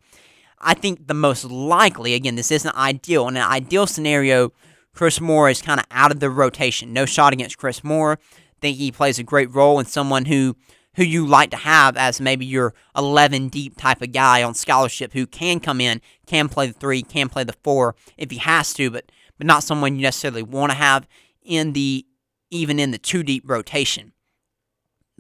I 0.61 0.75
think 0.75 1.09
the 1.09 1.15
most 1.15 1.45
likely, 1.45 2.15
again, 2.15 2.37
this 2.37 2.51
isn't 2.51 2.77
ideal. 2.77 3.27
In 3.29 3.37
an 3.37 3.43
ideal 3.43 3.87
scenario, 3.87 4.53
Chris 4.95 5.21
Moore 5.21 5.49
is 5.49 5.63
kind 5.63 5.81
of 5.81 5.87
out 5.91 6.13
of 6.13 6.21
the 6.21 6.31
rotation. 6.31 6.93
No 6.93 7.07
shot 7.07 7.33
against 7.33 7.59
Chris 7.59 7.83
Moore. 7.83 8.19
think 8.61 8.77
he 8.77 8.93
plays 8.93 9.19
a 9.19 9.25
great 9.25 9.53
role 9.53 9.79
and 9.79 9.89
someone 9.89 10.27
who 10.27 10.57
who 10.97 11.03
you 11.03 11.27
like 11.27 11.51
to 11.51 11.57
have 11.57 11.97
as 11.97 12.21
maybe 12.21 12.45
your 12.45 12.75
11 12.97 13.49
deep 13.49 13.79
type 13.79 14.03
of 14.03 14.13
guy 14.13 14.43
on 14.43 14.53
scholarship 14.55 15.15
who 15.15 15.27
can 15.27 15.59
come 15.59 15.81
in, 15.81 16.03
can 16.27 16.51
play 16.51 16.67
the 16.67 16.73
three, 16.75 17.03
can 17.03 17.31
play 17.31 17.45
the 17.45 17.55
four 17.65 17.95
if 18.19 18.31
he 18.31 18.37
has 18.37 18.75
to, 18.75 18.91
but 18.91 19.11
but 19.39 19.47
not 19.47 19.65
someone 19.65 19.97
you 19.97 20.03
necessarily 20.03 20.43
want 20.43 20.71
to 20.71 20.77
have 20.77 21.07
in 21.43 21.73
the 21.73 22.07
even 22.51 22.79
in 22.79 22.91
the 22.91 22.99
two 22.99 23.23
deep 23.23 23.43
rotation. 23.47 24.13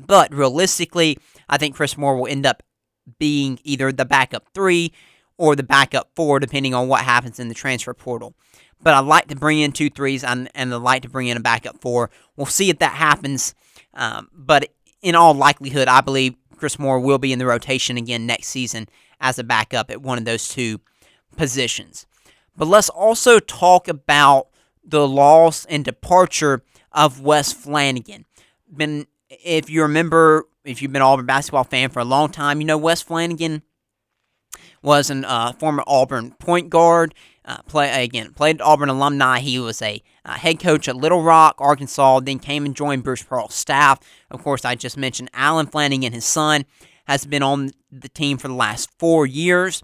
But 0.07 0.35
realistically, 0.35 1.19
I 1.49 1.59
think 1.59 1.75
Chris 1.75 1.97
Moore 1.97 2.17
will 2.17 2.27
end 2.27 2.47
up 2.47 2.63
being 3.19 3.59
either 3.65 3.93
the 3.93 4.05
backup 4.05 4.47
three 4.55 4.93
or 5.37 5.57
the 5.57 5.63
backup 5.63 6.11
four, 6.15 6.39
depending 6.39 6.75
on 6.75 6.89
what 6.89 7.03
happens 7.03 7.41
in 7.41 7.49
the 7.49 7.55
transfer 7.55 7.95
portal. 7.95 8.35
But 8.81 8.95
I 8.95 9.01
like 9.01 9.29
to 9.29 9.37
bring 9.37 9.61
in 9.61 9.73
two 9.73 9.91
threes 9.91 10.25
and, 10.25 10.51
and 10.55 10.73
I 10.73 10.77
like 10.77 11.03
to 11.03 11.09
bring 11.09 11.29
in 11.29 11.37
a 11.37 11.41
backup 11.41 11.81
four. 11.81 12.11
We'll 12.37 12.47
see 12.47 12.71
if 12.71 12.79
that 12.79 12.93
happens. 12.93 13.55
Um, 13.95 14.29
but 14.33 14.69
in 15.03 15.15
all 15.15 15.35
likelihood, 15.35 15.89
I 15.89 16.01
believe 16.01 16.35
Chris 16.57 16.79
Moore 16.79 17.01
will 17.01 17.19
be 17.19 17.33
in 17.33 17.39
the 17.39 17.47
rotation 17.47 17.97
again 17.97 18.27
next 18.27 18.49
season 18.49 18.89
as 19.21 19.39
a 19.39 19.45
backup 19.45 19.91
at 19.91 20.03
one 20.03 20.19
of 20.19 20.25
those 20.25 20.49
two 20.49 20.81
positions. 21.37 22.07
But 22.57 22.69
let's 22.69 22.89
also 22.89 23.39
talk 23.39 23.89
about 23.89 24.49
the 24.85 25.07
loss 25.07 25.65
and 25.67 25.85
departure 25.85 26.63
of 26.93 27.21
Wes 27.21 27.55
Flanigan. 27.55 28.25
Been 28.75 29.07
if 29.45 29.71
you 29.71 29.83
remember, 29.83 30.47
if 30.65 30.83
you've 30.83 30.93
been 30.93 31.03
Auburn 31.03 31.27
basketball 31.27 31.65
fan 31.65 31.91
for 31.91 32.01
a 32.01 32.05
long 32.05 32.31
time, 32.31 32.61
you 32.61 32.67
know 32.67 32.79
Wes 32.79 33.03
Flanigan 33.03 33.63
was 34.83 35.11
a 35.11 35.29
uh, 35.29 35.53
former 35.53 35.83
Auburn 35.87 36.33
point 36.33 36.71
guard. 36.71 37.15
Uh, 37.45 37.59
play 37.63 38.05
again, 38.05 38.33
played 38.33 38.61
Auburn 38.61 38.89
alumni. 38.89 39.41
He 39.41 39.59
was 39.59 39.83
a 39.83 40.01
uh, 40.25 40.35
head 40.35 40.61
coach 40.61 40.87
at 40.87 40.95
Little 40.95 41.23
Rock, 41.23 41.57
Arkansas. 41.59 42.21
Then 42.21 42.39
came 42.39 42.65
and 42.65 42.77
joined 42.77 43.03
Bruce 43.03 43.23
Pearl's 43.23 43.55
staff. 43.55 43.99
Of 44.31 44.43
course, 44.43 44.65
I 44.65 44.77
just 44.77 44.97
mentioned 44.97 45.31
Allen 45.35 45.67
Flanigan, 45.67 46.13
his 46.13 46.25
son, 46.25 46.65
has 47.07 47.27
been 47.27 47.43
on 47.43 47.71
the 47.91 48.09
team 48.09 48.39
for 48.39 48.47
the 48.47 48.55
last 48.55 48.91
four 48.99 49.27
years, 49.27 49.83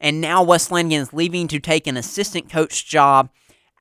and 0.00 0.20
now 0.20 0.42
Wes 0.42 0.68
Flanigan 0.68 1.00
is 1.00 1.12
leaving 1.12 1.46
to 1.48 1.60
take 1.60 1.86
an 1.86 1.98
assistant 1.98 2.48
coach 2.48 2.86
job 2.86 3.28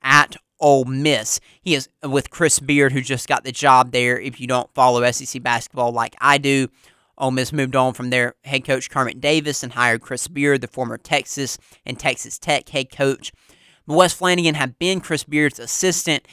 at 0.02 0.36
Ole 0.64 0.86
Miss. 0.86 1.42
He 1.62 1.76
is 1.76 1.90
with 2.02 2.30
Chris 2.30 2.60
Beard, 2.60 2.94
who 2.94 3.02
just 3.02 3.28
got 3.28 3.44
the 3.44 3.52
job 3.52 3.92
there. 3.92 4.18
If 4.18 4.40
you 4.40 4.48
don't 4.48 4.74
follow 4.74 5.12
SEC 5.12 5.44
basketball 5.44 5.92
like 5.92 6.16
I 6.22 6.38
do, 6.38 6.70
Ole 7.18 7.32
Miss 7.32 7.52
moved 7.52 7.76
on 7.76 7.94
from 7.94 8.10
their 8.10 8.36
head 8.46 8.64
coach 8.64 8.90
Kermit 8.90 9.20
Davis 9.20 9.62
and 9.62 9.74
hired 9.74 10.02
Chris 10.02 10.28
Beard, 10.30 10.62
the 10.62 10.68
former 10.68 10.98
Texas 10.98 11.58
and 11.86 12.00
Texas 12.00 12.40
Tech 12.40 12.70
head 12.70 12.90
coach. 12.90 13.34
But 13.86 13.98
Wes 13.98 14.18
Flanigan 14.18 14.54
had 14.54 14.80
been 14.80 15.02
Chris 15.02 15.26
Beard's 15.26 15.60
assistant 15.60 16.26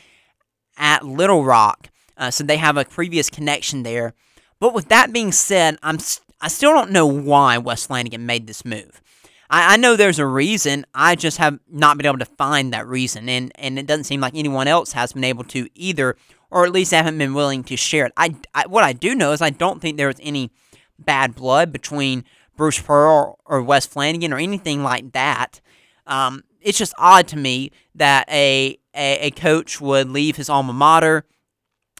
at 0.79 1.05
Little 1.05 1.45
Rock, 1.45 1.91
uh, 2.17 2.31
so 2.31 2.45
they 2.45 2.57
have 2.57 2.77
a 2.77 2.85
previous 2.85 3.29
connection 3.29 3.83
there. 3.83 4.15
But 4.61 4.75
with 4.75 4.89
that 4.89 5.13
being 5.13 5.33
said, 5.33 5.77
I'm 5.83 5.99
I 6.41 6.47
still 6.49 6.73
don't 6.73 6.93
know 6.93 7.07
why 7.07 7.59
Wes 7.59 7.87
Flanigan 7.87 8.21
made 8.21 8.47
this 8.47 8.65
move. 8.65 9.03
I, 9.51 9.75
I 9.75 9.77
know 9.77 9.97
there's 9.97 10.19
a 10.19 10.27
reason. 10.27 10.87
I 10.95 11.17
just 11.17 11.37
have 11.39 11.59
not 11.69 11.97
been 11.97 12.07
able 12.07 12.19
to 12.19 12.25
find 12.25 12.73
that 12.73 12.87
reason, 12.87 13.29
and 13.29 13.53
and 13.57 13.79
it 13.79 13.87
doesn't 13.87 14.05
seem 14.05 14.21
like 14.21 14.35
anyone 14.35 14.69
else 14.69 14.93
has 14.93 15.13
been 15.13 15.25
able 15.25 15.45
to 15.45 15.69
either, 15.75 16.17
or 16.51 16.65
at 16.65 16.73
least 16.73 16.93
haven't 16.93 17.19
been 17.19 17.35
willing 17.35 17.65
to 17.65 17.77
share 17.77 18.07
it. 18.07 18.13
I, 18.17 18.37
I 18.55 18.67
what 18.67 18.85
I 18.85 18.93
do 18.93 19.15
know 19.15 19.33
is 19.33 19.43
I 19.43 19.51
don't 19.51 19.83
think 19.83 19.97
there 19.97 20.07
was 20.07 20.21
any 20.21 20.51
bad 20.99 21.35
blood 21.35 21.73
between 21.73 22.25
Bruce 22.57 22.81
Pearl 22.81 23.39
or 23.45 23.63
Wes 23.63 23.87
Flanigan 23.87 24.33
or 24.33 24.39
anything 24.39 24.83
like 24.83 25.13
that. 25.13 25.61
Um, 26.07 26.45
it's 26.61 26.79
just 26.79 26.95
odd 26.99 27.27
to 27.29 27.37
me 27.37 27.73
that 27.95 28.29
a, 28.29 28.79
a, 28.95 29.27
a 29.27 29.31
coach 29.31 29.81
would 29.81 30.11
leave 30.11 30.37
his 30.37 30.51
alma 30.51 30.73
mater 30.73 31.25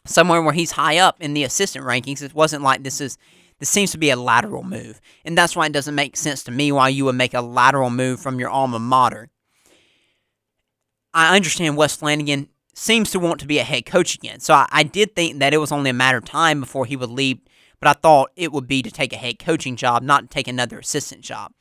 somewhere 0.05 0.41
where 0.41 0.53
he's 0.53 0.71
high 0.71 0.97
up 0.97 1.17
in 1.19 1.33
the 1.33 1.43
assistant 1.43 1.85
rankings. 1.85 2.21
It 2.21 2.33
wasn't 2.33 2.63
like 2.63 2.83
this 2.83 3.01
is 3.01 3.17
this 3.61 3.69
seems 3.69 3.91
to 3.91 3.99
be 3.99 4.09
a 4.09 4.15
lateral 4.15 4.63
move, 4.63 4.99
and 5.23 5.37
that's 5.37 5.55
why 5.55 5.67
it 5.67 5.71
doesn't 5.71 5.93
make 5.93 6.17
sense 6.17 6.43
to 6.45 6.51
me 6.51 6.71
why 6.71 6.89
you 6.89 7.05
would 7.05 7.15
make 7.15 7.35
a 7.35 7.41
lateral 7.41 7.91
move 7.91 8.19
from 8.19 8.39
your 8.39 8.49
alma 8.49 8.79
mater. 8.79 9.29
I 11.13 11.35
understand 11.35 11.77
Wes 11.77 11.95
Flanigan 11.95 12.47
seems 12.73 13.11
to 13.11 13.19
want 13.19 13.39
to 13.41 13.45
be 13.45 13.59
a 13.59 13.63
head 13.63 13.85
coach 13.85 14.15
again, 14.15 14.39
so 14.39 14.55
I, 14.55 14.67
I 14.71 14.81
did 14.81 15.15
think 15.15 15.37
that 15.37 15.53
it 15.53 15.59
was 15.59 15.71
only 15.71 15.91
a 15.91 15.93
matter 15.93 16.17
of 16.17 16.25
time 16.25 16.59
before 16.59 16.87
he 16.87 16.95
would 16.95 17.11
leave. 17.11 17.39
But 17.79 17.87
I 17.87 17.93
thought 17.93 18.31
it 18.35 18.51
would 18.51 18.67
be 18.67 18.81
to 18.81 18.89
take 18.91 19.13
a 19.13 19.17
head 19.17 19.37
coaching 19.37 19.75
job, 19.75 20.01
not 20.01 20.21
to 20.21 20.27
take 20.27 20.47
another 20.47 20.79
assistant 20.79 21.21
job. 21.21 21.51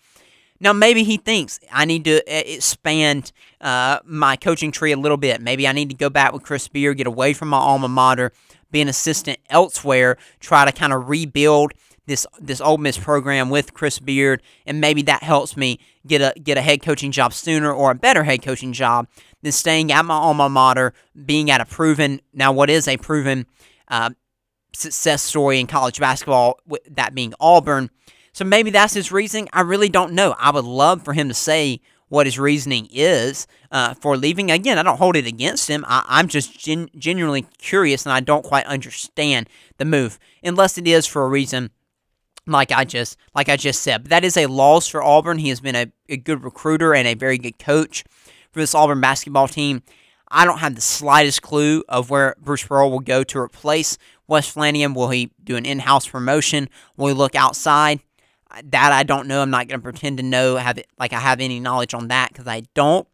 Now, 0.59 0.74
maybe 0.74 1.05
he 1.05 1.16
thinks 1.18 1.61
I 1.70 1.86
need 1.86 2.05
to 2.05 2.18
uh, 2.18 2.42
expand 2.46 3.32
uh, 3.61 4.01
my 4.05 4.36
coaching 4.36 4.72
tree 4.72 4.92
a 4.92 4.98
little 4.98 5.16
bit. 5.16 5.40
Maybe 5.40 5.66
I 5.66 5.72
need 5.72 5.88
to 5.88 5.96
go 5.96 6.11
back 6.11 6.32
with 6.32 6.42
Chris 6.42 6.68
Beard, 6.68 6.98
get 6.98 7.07
away 7.07 7.32
from 7.32 7.48
my 7.48 7.59
alma 7.59 7.88
mater, 7.88 8.32
be 8.70 8.80
an 8.82 8.88
assistant 8.88 9.38
elsewhere, 9.48 10.18
try 10.38 10.64
to 10.64 10.72
kind 10.72 10.92
of 10.92 11.09
rebuild 11.09 11.72
this 12.07 12.26
this 12.40 12.61
Ole 12.61 12.78
Miss 12.78 12.98
program 12.98 13.51
with 13.51 13.74
Chris 13.74 13.98
Beard, 13.98 14.42
and 14.66 14.80
maybe 14.80 15.03
that 15.03 15.22
helps 15.22 15.57
me 15.57 15.78
get 16.07 16.20
a 16.20 16.38
get 16.40 16.59
a 16.59 16.62
head 16.62 16.82
coaching 16.82 17.12
job 17.12 17.32
sooner 17.32 17.72
or 17.72 17.90
a 17.90 17.94
better 17.94 18.24
head 18.24 18.42
coaching 18.42 18.72
job 18.72 19.07
than 19.42 19.53
staying 19.53 19.92
at 19.92 20.05
my 20.05 20.14
alma 20.14 20.48
mater, 20.48 20.92
being 21.24 21.51
at 21.51 21.61
a 21.61 21.64
proven 21.64 22.20
now 22.32 22.53
what 22.53 22.70
is 22.70 22.88
a 22.88 22.96
proven 22.96 23.46
uh, 23.88 24.11
success 24.72 25.22
story 25.22 25.61
in 25.61 25.66
college 25.66 25.98
basketball, 26.01 26.59
that 26.90 27.14
being 27.14 27.34
Auburn 27.40 27.90
so 28.32 28.44
maybe 28.44 28.70
that's 28.70 28.94
his 28.94 29.12
reasoning. 29.12 29.48
I 29.53 29.62
really 29.62 29.88
don't 29.88 30.12
know. 30.12 30.34
I 30.38 30.51
would 30.51 30.64
love 30.64 31.03
for 31.03 31.12
him 31.12 31.28
to 31.28 31.34
say 31.34 31.80
what 32.09 32.26
his 32.26 32.38
reasoning 32.38 32.88
is 32.90 33.46
uh, 33.70 33.94
for 33.94 34.16
leaving. 34.16 34.51
Again, 34.51 34.78
I 34.78 34.82
don't 34.82 34.98
hold 34.98 35.16
it 35.16 35.26
against 35.26 35.68
him. 35.68 35.84
I, 35.86 36.20
am 36.20 36.28
just 36.28 36.59
gen- 36.59 36.90
genuinely 36.96 37.42
curious 37.59 38.05
and 38.05 38.12
I 38.12 38.20
don't 38.20 38.44
quite 38.44 38.66
understand 38.66 39.48
the 39.78 39.84
move, 39.84 40.18
unless 40.42 40.76
it 40.76 40.88
is 40.88 41.07
for 41.07 41.24
a 41.24 41.28
reason 41.28 41.70
like 42.47 42.72
I 42.72 42.84
just 42.84 43.16
like 43.34 43.49
I 43.49 43.57
just 43.57 43.82
said. 43.82 44.07
That 44.07 44.24
is 44.24 44.36
a 44.36 44.47
loss 44.47 44.88
for 44.88 45.03
Auburn. 45.03 45.38
He 45.38 45.49
has 45.51 45.61
been 45.61 45.76
a, 45.76 45.93
a 46.09 46.16
good 46.16 46.45
recruiter 46.45 46.95
and 46.95 47.07
a 47.07 47.14
very 47.14 47.38
good 47.38 47.59
coach 47.59 48.05
for 48.51 48.61
this 48.61 48.74
Auburn 48.74 49.01
basketball 49.01 49.49
team. 49.49 49.82
I 50.28 50.45
don't 50.45 50.59
have 50.59 50.76
the 50.76 50.80
slightest 50.80 51.43
clue 51.43 51.82
of 51.88 52.09
where 52.09 52.36
Bruce 52.41 52.64
Pearl 52.64 52.91
will 52.91 53.01
go 53.01 53.24
to 53.24 53.38
replace 53.38 53.99
Wes 54.28 54.53
Flanigan. 54.53 54.95
Will 54.95 55.11
he 55.11 55.32
do 55.43 55.57
an 55.57 55.66
in-house 55.66 56.07
promotion? 56.07 56.68
Will 56.97 57.09
he 57.09 57.14
look 57.14 57.34
outside? 57.34 58.01
that 58.64 58.93
I 58.93 59.03
don't 59.03 59.28
know. 59.28 59.43
I'm 59.43 59.51
not 59.51 59.68
going 59.68 59.80
to 59.80 59.82
pretend 59.82 60.18
to 60.18 60.22
know 60.22 60.57
have 60.57 60.78
it 60.78 60.86
like 60.99 61.12
I 61.12 61.20
have 61.20 61.41
any 61.41 61.61
knowledge 61.61 61.95
on 61.95 62.09
that 62.09 62.30
because 62.32 62.47
I 62.47 62.62
don't. 62.74 63.07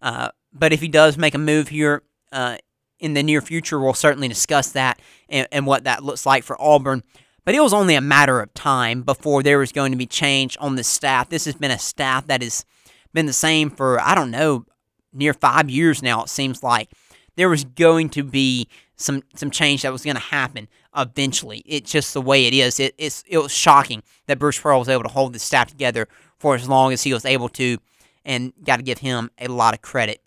Uh, 0.00 0.30
but 0.52 0.72
if 0.72 0.80
he 0.80 0.88
does 0.88 1.18
make 1.18 1.34
a 1.34 1.38
move 1.38 1.68
here 1.68 2.02
uh, 2.32 2.56
in 2.98 3.14
the 3.14 3.22
near 3.22 3.40
future, 3.40 3.80
we'll 3.80 3.94
certainly 3.94 4.28
discuss 4.28 4.72
that 4.72 5.00
and, 5.28 5.48
and, 5.50 5.66
what 5.66 5.84
that 5.84 6.04
looks 6.04 6.24
like 6.24 6.44
for 6.44 6.60
Auburn. 6.60 7.02
But 7.46 7.54
it 7.54 7.60
was 7.60 7.72
only 7.72 7.94
a 7.94 8.00
matter 8.00 8.40
of 8.40 8.52
time 8.54 9.02
before 9.02 9.44
there 9.44 9.58
was 9.58 9.70
going 9.70 9.92
to 9.92 9.96
be 9.96 10.04
change 10.04 10.58
on 10.60 10.74
the 10.74 10.82
staff. 10.82 11.28
This 11.28 11.44
has 11.44 11.54
been 11.54 11.70
a 11.70 11.78
staff 11.78 12.26
that 12.26 12.42
has 12.42 12.66
been 13.14 13.26
the 13.26 13.32
same 13.32 13.70
for 13.70 14.00
I 14.00 14.16
don't 14.16 14.32
know 14.32 14.66
near 15.12 15.32
five 15.32 15.70
years 15.70 16.02
now. 16.02 16.24
It 16.24 16.28
seems 16.28 16.64
like 16.64 16.90
there 17.36 17.48
was 17.48 17.62
going 17.62 18.10
to 18.10 18.24
be 18.24 18.68
some 18.96 19.22
some 19.36 19.52
change 19.52 19.82
that 19.82 19.92
was 19.92 20.02
going 20.02 20.16
to 20.16 20.22
happen 20.22 20.66
eventually. 20.96 21.62
It's 21.66 21.90
just 21.90 22.14
the 22.14 22.20
way 22.20 22.46
it 22.46 22.52
is. 22.52 22.80
It, 22.80 22.96
it's 22.98 23.22
it 23.28 23.38
was 23.38 23.52
shocking 23.52 24.02
that 24.26 24.40
Bruce 24.40 24.58
Pearl 24.58 24.80
was 24.80 24.88
able 24.88 25.04
to 25.04 25.08
hold 25.08 25.32
the 25.32 25.38
staff 25.38 25.68
together 25.68 26.08
for 26.40 26.56
as 26.56 26.68
long 26.68 26.92
as 26.92 27.04
he 27.04 27.14
was 27.14 27.24
able 27.24 27.48
to, 27.50 27.78
and 28.24 28.52
got 28.64 28.78
to 28.78 28.82
give 28.82 28.98
him 28.98 29.30
a 29.38 29.46
lot 29.46 29.72
of 29.72 29.82
credit 29.82 30.20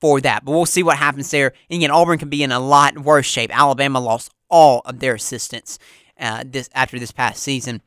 for 0.00 0.20
that. 0.22 0.44
But 0.44 0.50
we'll 0.50 0.66
see 0.66 0.82
what 0.82 0.96
happens 0.96 1.30
there. 1.30 1.52
And 1.70 1.76
again, 1.76 1.92
Auburn 1.92 2.18
can 2.18 2.30
be 2.30 2.42
in 2.42 2.50
a 2.50 2.58
lot 2.58 2.98
worse 2.98 3.26
shape. 3.26 3.56
Alabama 3.56 4.00
lost 4.00 4.32
all 4.50 4.82
of 4.84 4.98
their 4.98 5.14
assistants 5.14 5.78
uh, 6.20 6.44
this 6.46 6.68
after 6.74 6.98
this 6.98 7.10
past 7.12 7.42
season. 7.42 7.82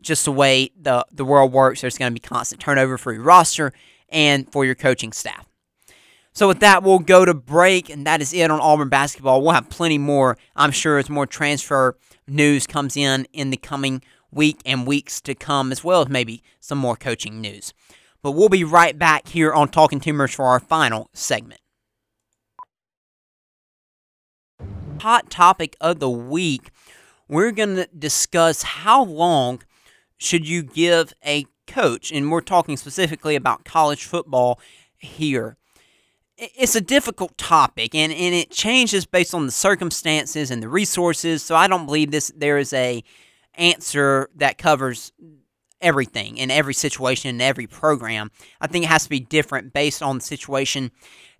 Just 0.00 0.24
the 0.24 0.32
way 0.32 0.70
the 0.80 1.04
the 1.10 1.24
world 1.24 1.52
works, 1.52 1.80
there's 1.80 1.98
going 1.98 2.10
to 2.10 2.14
be 2.14 2.20
constant 2.20 2.60
turnover 2.60 2.96
for 2.98 3.12
your 3.12 3.22
roster 3.22 3.72
and 4.08 4.50
for 4.52 4.64
your 4.64 4.76
coaching 4.76 5.12
staff. 5.12 5.44
So 6.32 6.46
with 6.46 6.60
that, 6.60 6.84
we'll 6.84 7.00
go 7.00 7.24
to 7.24 7.34
break, 7.34 7.90
and 7.90 8.06
that 8.06 8.20
is 8.20 8.32
it 8.32 8.48
on 8.48 8.60
Auburn 8.60 8.88
basketball. 8.88 9.42
We'll 9.42 9.54
have 9.54 9.68
plenty 9.68 9.98
more, 9.98 10.38
I'm 10.54 10.70
sure, 10.70 10.98
as 10.98 11.10
more 11.10 11.26
transfer 11.26 11.96
news 12.28 12.64
comes 12.64 12.96
in 12.96 13.26
in 13.32 13.50
the 13.50 13.56
coming 13.56 14.02
week 14.30 14.60
and 14.64 14.86
weeks 14.86 15.20
to 15.22 15.34
come, 15.34 15.72
as 15.72 15.82
well 15.82 16.02
as 16.02 16.08
maybe 16.08 16.44
some 16.60 16.78
more 16.78 16.94
coaching 16.94 17.40
news. 17.40 17.72
But 18.22 18.32
we'll 18.32 18.48
be 18.48 18.62
right 18.62 18.96
back 18.96 19.28
here 19.28 19.52
on 19.52 19.68
Talking 19.68 19.98
Toomers 19.98 20.34
for 20.34 20.44
our 20.44 20.60
final 20.60 21.08
segment. 21.12 21.60
Hot 25.00 25.30
topic 25.30 25.76
of 25.80 25.98
the 25.98 26.10
week. 26.10 26.70
We're 27.28 27.52
going 27.52 27.76
to 27.76 27.88
discuss 27.96 28.62
how 28.62 29.04
long 29.04 29.62
should 30.16 30.48
you 30.48 30.62
give 30.62 31.12
a 31.24 31.46
coach, 31.66 32.10
and 32.10 32.30
we're 32.30 32.40
talking 32.40 32.76
specifically 32.76 33.36
about 33.36 33.64
college 33.64 34.04
football 34.04 34.58
here. 34.96 35.56
It's 36.36 36.76
a 36.76 36.80
difficult 36.80 37.36
topic 37.36 37.94
and, 37.94 38.12
and 38.12 38.34
it 38.34 38.50
changes 38.50 39.06
based 39.06 39.34
on 39.34 39.46
the 39.46 39.52
circumstances 39.52 40.52
and 40.52 40.62
the 40.62 40.68
resources 40.68 41.42
so 41.42 41.56
i 41.56 41.66
don't 41.66 41.84
believe 41.84 42.12
this 42.12 42.30
there 42.36 42.58
is 42.58 42.72
a 42.72 43.02
answer 43.54 44.30
that 44.36 44.56
covers 44.56 45.12
everything 45.80 46.36
in 46.36 46.50
every 46.50 46.74
situation 46.74 47.34
in 47.34 47.40
every 47.40 47.66
program. 47.66 48.30
I 48.60 48.66
think 48.66 48.84
it 48.84 48.88
has 48.88 49.04
to 49.04 49.10
be 49.10 49.20
different 49.20 49.72
based 49.72 50.02
on 50.02 50.18
the 50.18 50.24
situation 50.24 50.90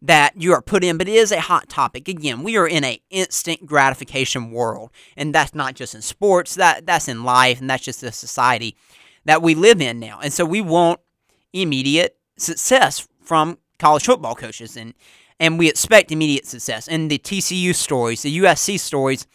that 0.00 0.40
you 0.40 0.52
are 0.52 0.62
put 0.62 0.84
in 0.84 0.96
but 0.96 1.08
it 1.08 1.14
is 1.14 1.32
a 1.32 1.40
hot 1.40 1.68
topic 1.68 2.08
again 2.08 2.42
we 2.42 2.56
are 2.56 2.68
in 2.68 2.84
a 2.84 3.00
instant 3.10 3.66
gratification 3.66 4.50
world 4.50 4.90
and 5.16 5.34
that's 5.34 5.54
not 5.54 5.74
just 5.74 5.94
in 5.94 6.02
sports 6.02 6.54
that 6.54 6.86
that's 6.86 7.08
in 7.08 7.24
life 7.24 7.60
and 7.60 7.68
that's 7.68 7.84
just 7.84 8.00
the 8.00 8.12
society 8.12 8.76
that 9.24 9.42
we 9.42 9.54
live 9.54 9.80
in 9.80 9.98
now 9.98 10.18
and 10.22 10.32
so 10.32 10.44
we 10.44 10.60
want 10.60 11.00
immediate 11.52 12.16
success 12.36 13.06
from 13.20 13.58
college 13.78 14.04
football 14.04 14.34
coaches, 14.34 14.76
and 14.76 14.94
and 15.40 15.58
we 15.58 15.68
expect 15.68 16.10
immediate 16.10 16.46
success. 16.46 16.88
And 16.88 17.10
the 17.10 17.18
TCU 17.18 17.74
stories, 17.74 18.22
the 18.22 18.38
USC 18.38 18.80
stories, 18.80 19.26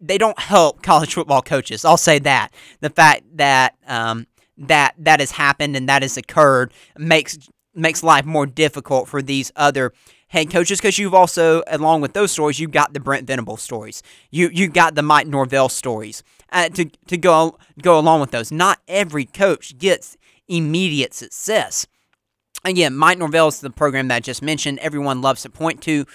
they 0.00 0.18
don't 0.18 0.38
help 0.38 0.82
college 0.82 1.14
football 1.14 1.42
coaches. 1.42 1.84
I'll 1.84 1.96
say 1.96 2.18
that 2.20 2.52
the 2.80 2.90
fact 2.90 3.22
that 3.36 3.76
um, 3.86 4.26
that 4.56 4.94
that 4.98 5.20
has 5.20 5.32
happened 5.32 5.76
and 5.76 5.88
that 5.88 6.02
has 6.02 6.16
occurred 6.16 6.72
makes 6.96 7.38
makes 7.74 8.02
life 8.02 8.24
more 8.24 8.46
difficult 8.46 9.08
for 9.08 9.22
these 9.22 9.52
other 9.56 9.92
head 10.28 10.50
coaches 10.50 10.80
because 10.80 10.98
you've 10.98 11.14
also, 11.14 11.62
along 11.68 12.00
with 12.00 12.12
those 12.12 12.32
stories, 12.32 12.58
you've 12.58 12.72
got 12.72 12.92
the 12.92 13.00
Brent 13.00 13.26
Venable 13.26 13.56
stories. 13.56 14.02
You 14.30 14.50
you 14.52 14.68
got 14.68 14.94
the 14.94 15.02
Mike 15.02 15.26
Norvell 15.26 15.68
stories 15.68 16.22
uh, 16.50 16.68
to 16.70 16.86
to 17.06 17.16
go 17.16 17.58
go 17.80 17.98
along 17.98 18.20
with 18.20 18.30
those. 18.32 18.52
Not 18.52 18.80
every 18.88 19.24
coach 19.24 19.78
gets 19.78 20.16
immediate 20.48 21.14
success. 21.14 21.86
Again, 22.64 22.96
Mike 22.96 23.18
Norvell 23.18 23.48
is 23.48 23.60
the 23.60 23.70
program 23.70 24.08
that 24.08 24.16
I 24.16 24.20
just 24.20 24.42
mentioned. 24.42 24.78
Everyone 24.80 25.20
loves 25.20 25.42
to 25.42 25.50
point 25.50 25.82
to. 25.82 26.06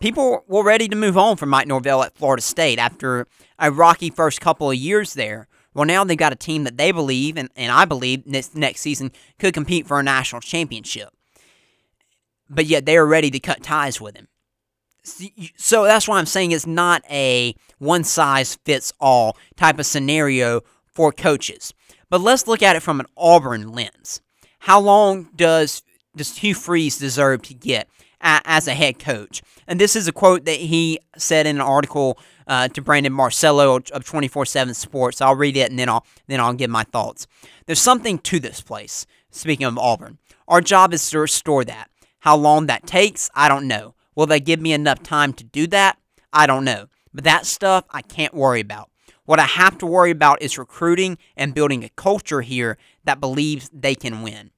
People 0.00 0.44
were 0.48 0.64
ready 0.64 0.88
to 0.88 0.96
move 0.96 1.16
on 1.16 1.36
from 1.36 1.48
Mike 1.48 1.66
Norvell 1.66 2.02
at 2.02 2.16
Florida 2.16 2.42
State 2.42 2.78
after 2.78 3.26
a 3.58 3.70
rocky 3.70 4.10
first 4.10 4.40
couple 4.40 4.70
of 4.70 4.76
years 4.76 5.14
there. 5.14 5.48
Well, 5.74 5.84
now 5.84 6.04
they've 6.04 6.16
got 6.16 6.32
a 6.32 6.36
team 6.36 6.64
that 6.64 6.78
they 6.78 6.92
believe, 6.92 7.36
and, 7.36 7.50
and 7.56 7.72
I 7.72 7.84
believe 7.84 8.22
this 8.24 8.54
next 8.54 8.80
season 8.80 9.10
could 9.38 9.54
compete 9.54 9.86
for 9.86 9.98
a 9.98 10.02
national 10.02 10.40
championship. 10.40 11.08
But 12.48 12.66
yet 12.66 12.86
they 12.86 12.96
are 12.96 13.06
ready 13.06 13.30
to 13.30 13.40
cut 13.40 13.62
ties 13.62 14.00
with 14.00 14.16
him. 14.16 14.28
So 15.56 15.84
that's 15.84 16.08
why 16.08 16.18
I'm 16.18 16.26
saying 16.26 16.52
it's 16.52 16.66
not 16.66 17.02
a 17.10 17.54
one 17.78 18.04
size 18.04 18.54
fits 18.64 18.92
all 19.00 19.36
type 19.56 19.78
of 19.78 19.84
scenario 19.84 20.62
for 20.86 21.12
coaches. 21.12 21.74
But 22.08 22.22
let's 22.22 22.46
look 22.46 22.62
at 22.62 22.76
it 22.76 22.80
from 22.80 23.00
an 23.00 23.06
Auburn 23.16 23.72
lens. 23.72 24.22
How 24.60 24.80
long 24.80 25.28
does 25.36 25.82
does 26.16 26.38
Hugh 26.38 26.54
Freeze 26.54 26.96
deserve 26.96 27.42
to 27.42 27.54
get 27.54 27.88
as 28.20 28.68
a 28.68 28.74
head 28.74 28.98
coach? 28.98 29.42
And 29.66 29.80
this 29.80 29.96
is 29.96 30.08
a 30.08 30.12
quote 30.12 30.44
that 30.44 30.56
he 30.56 30.98
said 31.16 31.46
in 31.46 31.56
an 31.56 31.62
article 31.62 32.18
uh, 32.46 32.68
to 32.68 32.82
Brandon 32.82 33.12
Marcello 33.12 33.76
of 33.76 34.04
24/7 34.04 34.74
Sports. 34.74 35.20
I'll 35.20 35.34
read 35.34 35.56
it 35.56 35.70
and 35.70 35.78
then 35.78 35.88
I'll 35.88 36.06
then 36.26 36.40
I'll 36.40 36.54
give 36.54 36.70
my 36.70 36.84
thoughts. 36.84 37.26
There's 37.66 37.80
something 37.80 38.18
to 38.18 38.40
this 38.40 38.60
place. 38.60 39.06
Speaking 39.30 39.66
of 39.66 39.78
Auburn, 39.78 40.18
our 40.46 40.60
job 40.60 40.92
is 40.94 41.08
to 41.10 41.18
restore 41.18 41.64
that. 41.64 41.90
How 42.20 42.36
long 42.36 42.66
that 42.66 42.86
takes, 42.86 43.28
I 43.34 43.48
don't 43.48 43.68
know. 43.68 43.94
Will 44.14 44.26
they 44.26 44.40
give 44.40 44.60
me 44.60 44.72
enough 44.72 45.02
time 45.02 45.32
to 45.34 45.44
do 45.44 45.66
that? 45.68 45.98
I 46.32 46.46
don't 46.46 46.64
know. 46.64 46.86
But 47.12 47.24
that 47.24 47.46
stuff 47.46 47.84
I 47.90 48.02
can't 48.02 48.34
worry 48.34 48.60
about. 48.60 48.90
What 49.26 49.40
I 49.40 49.44
have 49.44 49.78
to 49.78 49.86
worry 49.86 50.10
about 50.10 50.42
is 50.42 50.58
recruiting 50.58 51.18
and 51.36 51.54
building 51.54 51.82
a 51.82 51.88
culture 51.90 52.42
here 52.42 52.76
that 53.04 53.20
believes 53.20 53.70
they 53.72 53.94
can 53.94 54.22
win. 54.22 54.50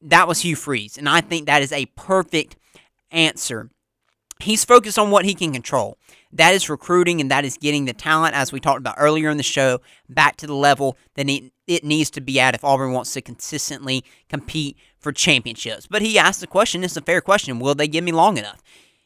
That 0.00 0.26
was 0.26 0.40
Hugh 0.40 0.56
Freeze, 0.56 0.98
and 0.98 1.08
I 1.08 1.20
think 1.20 1.46
that 1.46 1.62
is 1.62 1.70
a 1.70 1.86
perfect 1.86 2.56
answer. 3.12 3.70
He's 4.40 4.64
focused 4.64 4.98
on 4.98 5.10
what 5.10 5.24
he 5.24 5.34
can 5.34 5.52
control. 5.52 5.96
That 6.32 6.54
is 6.54 6.68
recruiting 6.68 7.20
and 7.20 7.30
that 7.30 7.44
is 7.44 7.56
getting 7.56 7.84
the 7.84 7.92
talent, 7.92 8.34
as 8.34 8.50
we 8.50 8.58
talked 8.58 8.78
about 8.78 8.96
earlier 8.98 9.30
in 9.30 9.36
the 9.36 9.42
show, 9.42 9.80
back 10.08 10.36
to 10.38 10.46
the 10.46 10.54
level 10.54 10.96
that 11.14 11.28
it 11.28 11.84
needs 11.84 12.10
to 12.10 12.20
be 12.20 12.40
at 12.40 12.54
if 12.54 12.64
Auburn 12.64 12.92
wants 12.92 13.12
to 13.12 13.20
consistently 13.20 14.04
compete 14.28 14.76
for 14.98 15.12
championships. 15.12 15.86
But 15.86 16.02
he 16.02 16.18
asked 16.18 16.40
the 16.40 16.46
question, 16.46 16.82
it's 16.82 16.96
a 16.96 17.02
fair 17.02 17.20
question, 17.20 17.60
will 17.60 17.76
they 17.76 17.86
give 17.86 18.02
me 18.02 18.12
long 18.12 18.36
enough? 18.36 18.62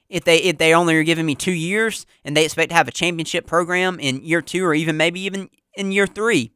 if 0.09 0.25
they 0.25 0.39
if 0.39 0.59
they 0.59 0.75
only 0.75 0.95
are 0.97 1.03
giving 1.03 1.27
me 1.27 1.35
two 1.35 1.53
years 1.53 2.07
and 2.25 2.37
they 2.37 2.45
expect 2.45 2.71
to 2.71 2.77
have 2.77 2.89
a 2.89 2.93
championship 2.93 3.47
program 3.47 3.99
in 3.99 4.23
year 4.23 4.43
two 4.43 4.65
or 4.65 4.75
even 4.75 4.97
maybe 4.97 5.21
even 5.21 5.51
in 5.75 5.93
year 5.93 6.07
three, 6.07 6.53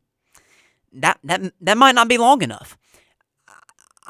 that 0.93 1.19
that 1.25 1.53
that 1.61 1.77
might 1.77 1.95
not 1.95 2.09
be 2.09 2.19
long 2.19 2.43
enough. 2.43 2.77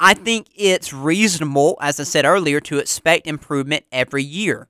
I 0.03 0.15
think 0.15 0.47
it's 0.55 0.91
reasonable, 0.91 1.77
as 1.79 1.99
I 1.99 2.03
said 2.03 2.25
earlier, 2.25 2.59
to 2.61 2.79
expect 2.79 3.27
improvement 3.27 3.85
every 3.91 4.23
year. 4.23 4.67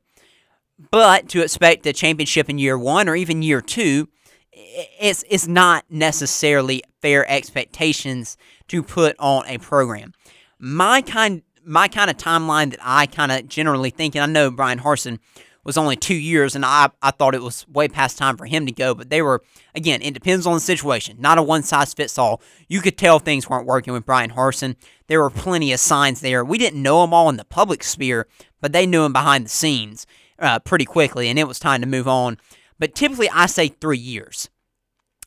But 0.92 1.30
to 1.30 1.42
expect 1.42 1.86
a 1.86 1.94
championship 1.94 2.50
in 2.50 2.58
year 2.58 2.78
one 2.78 3.08
or 3.08 3.16
even 3.16 3.42
year 3.42 3.62
two, 3.62 4.10
it's, 4.52 5.24
it's 5.30 5.48
not 5.48 5.86
necessarily 5.90 6.84
fair 7.02 7.26
expectations 7.32 8.36
to 8.68 8.84
put 8.84 9.16
on 9.20 9.48
a 9.48 9.58
program. 9.58 10.14
My 10.60 11.02
kind 11.02 11.44
my 11.64 11.88
kind 11.88 12.10
of 12.10 12.18
timeline 12.18 12.72
that 12.72 12.80
I 12.82 13.06
kind 13.06 13.32
of 13.32 13.48
generally 13.48 13.92
think, 13.92 14.16
and 14.16 14.24
I 14.24 14.26
know 14.26 14.50
Bryan 14.52 14.80
Harsin 14.80 15.20
was 15.64 15.78
only 15.78 15.96
two 15.96 16.16
years, 16.16 16.56
and 16.56 16.66
I, 16.66 16.90
I 17.02 17.12
thought 17.12 17.36
it 17.36 17.42
was 17.42 17.68
way 17.68 17.88
past 17.88 18.18
time 18.18 18.38
for 18.38 18.46
him 18.46 18.66
to 18.66 18.72
go. 18.72 18.96
But 18.96 19.10
they 19.10 19.22
were, 19.22 19.44
again, 19.76 20.02
it 20.02 20.14
depends 20.14 20.46
on 20.46 20.56
the 20.56 20.60
situation, 20.60 21.18
not 21.20 21.38
a 21.38 21.44
one 21.44 21.64
size 21.64 21.94
fits 21.94 22.18
all. 22.18 22.42
You 22.68 22.82
could 22.82 22.98
tell 22.98 23.20
things 23.20 23.50
weren't 23.50 23.68
working 23.68 23.94
with 23.94 24.06
Bryan 24.06 24.32
Harsin. 24.32 24.76
There 25.08 25.22
were 25.22 25.30
plenty 25.30 25.72
of 25.74 25.80
signs 25.80 26.22
there. 26.22 26.44
We 26.44 26.58
didn't 26.58 26.82
know 26.82 27.02
them 27.02 27.14
all 27.14 27.30
in 27.30 27.38
the 27.38 27.46
public 27.46 27.84
sphere, 27.84 28.28
but 28.60 28.72
they 28.72 28.86
knew 28.86 29.04
him 29.04 29.14
behind 29.14 29.46
the 29.46 29.50
scenes 29.50 30.08
uh, 30.40 30.60
pretty 30.60 30.86
quickly, 30.86 31.30
and 31.30 31.38
it 31.38 31.48
was 31.48 31.60
time 31.60 31.82
to 31.82 31.88
move 31.88 32.08
on. 32.08 32.38
But 32.80 32.96
typically, 32.96 33.30
I 33.30 33.46
say 33.46 33.68
three 33.68 34.00
years. 34.00 34.50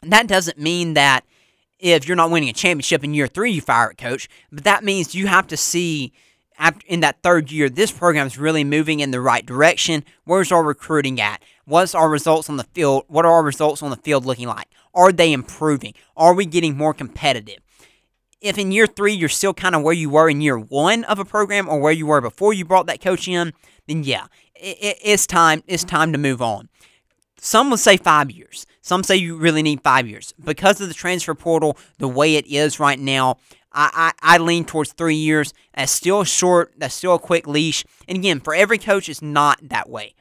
that 0.02 0.26
doesn't 0.26 0.58
mean 0.58 0.94
that 0.94 1.24
if 1.78 2.08
you're 2.08 2.16
not 2.16 2.30
winning 2.30 2.48
a 2.48 2.52
championship 2.52 3.04
in 3.04 3.14
year 3.14 3.26
three, 3.26 3.52
you 3.52 3.60
fire 3.60 3.90
a 3.90 3.94
coach. 3.94 4.28
But 4.50 4.64
that 4.64 4.84
means 4.84 5.14
you 5.14 5.26
have 5.26 5.46
to 5.48 5.56
see 5.56 6.12
after, 6.58 6.86
in 6.86 7.00
that 7.00 7.22
third 7.22 7.50
year, 7.50 7.68
this 7.68 7.90
program 7.90 8.26
is 8.26 8.38
really 8.38 8.64
moving 8.64 9.00
in 9.00 9.10
the 9.10 9.20
right 9.20 9.44
direction. 9.44 10.04
Where's 10.24 10.52
our 10.52 10.62
recruiting 10.62 11.20
at? 11.20 11.42
What's 11.64 11.94
our 11.94 12.08
results 12.08 12.48
on 12.48 12.56
the 12.56 12.64
field? 12.64 13.04
What 13.08 13.24
are 13.24 13.32
our 13.32 13.42
results 13.42 13.82
on 13.82 13.90
the 13.90 13.96
field 13.96 14.24
looking 14.24 14.48
like? 14.48 14.68
Are 14.94 15.12
they 15.12 15.32
improving? 15.32 15.94
Are 16.16 16.34
we 16.34 16.46
getting 16.46 16.76
more 16.76 16.94
competitive? 16.94 17.58
If 18.40 18.58
in 18.58 18.72
year 18.72 18.86
three 18.86 19.14
you're 19.14 19.28
still 19.28 19.54
kind 19.54 19.74
of 19.74 19.82
where 19.82 19.94
you 19.94 20.10
were 20.10 20.28
in 20.28 20.40
year 20.40 20.58
one 20.58 21.04
of 21.04 21.18
a 21.18 21.24
program 21.24 21.68
or 21.68 21.80
where 21.80 21.92
you 21.92 22.06
were 22.06 22.20
before 22.20 22.52
you 22.52 22.64
brought 22.64 22.86
that 22.86 23.00
coach 23.00 23.26
in, 23.26 23.52
then 23.88 24.04
yeah, 24.04 24.26
it, 24.54 24.76
it, 24.80 24.98
it's 25.02 25.26
time. 25.26 25.62
It's 25.66 25.84
time 25.84 26.12
to 26.12 26.18
move 26.18 26.42
on. 26.42 26.68
Some 27.38 27.70
would 27.70 27.80
say 27.80 27.96
five 27.96 28.30
years. 28.30 28.66
Some 28.80 29.02
say 29.02 29.16
you 29.16 29.36
really 29.36 29.62
need 29.62 29.82
five 29.82 30.06
years. 30.06 30.34
Because 30.42 30.80
of 30.80 30.88
the 30.88 30.94
transfer 30.94 31.34
portal, 31.34 31.76
the 31.98 32.08
way 32.08 32.36
it 32.36 32.46
is 32.46 32.78
right 32.78 32.98
now, 32.98 33.38
I, 33.74 34.12
I, 34.22 34.36
I 34.36 34.38
lean 34.38 34.64
towards 34.64 34.92
three 34.92 35.16
years. 35.16 35.52
That's 35.74 35.92
still 35.92 36.24
short. 36.24 36.72
That's 36.78 36.94
still 36.94 37.14
a 37.14 37.18
quick 37.18 37.46
leash. 37.46 37.84
And 38.08 38.16
again, 38.16 38.40
for 38.40 38.54
every 38.54 38.78
coach, 38.78 39.08
it's 39.08 39.20
not 39.22 39.58
that 39.62 39.90
way. 39.90 40.14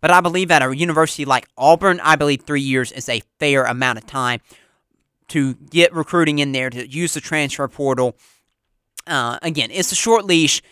But 0.00 0.10
I 0.10 0.20
believe 0.20 0.50
at 0.50 0.62
a 0.62 0.76
university 0.76 1.24
like 1.24 1.48
Auburn, 1.56 2.00
I 2.00 2.16
believe 2.16 2.42
three 2.42 2.60
years 2.60 2.92
is 2.92 3.08
a 3.08 3.22
fair 3.38 3.64
amount 3.64 3.98
of 3.98 4.06
time 4.06 4.40
to 5.28 5.54
get 5.54 5.94
recruiting 5.94 6.38
in 6.38 6.52
there, 6.52 6.70
to 6.70 6.88
use 6.88 7.14
the 7.14 7.20
transfer 7.20 7.66
portal. 7.68 8.16
Uh, 9.06 9.38
again, 9.42 9.70
it's 9.70 9.92
a 9.92 9.96
short 9.96 10.24
leash, 10.24 10.62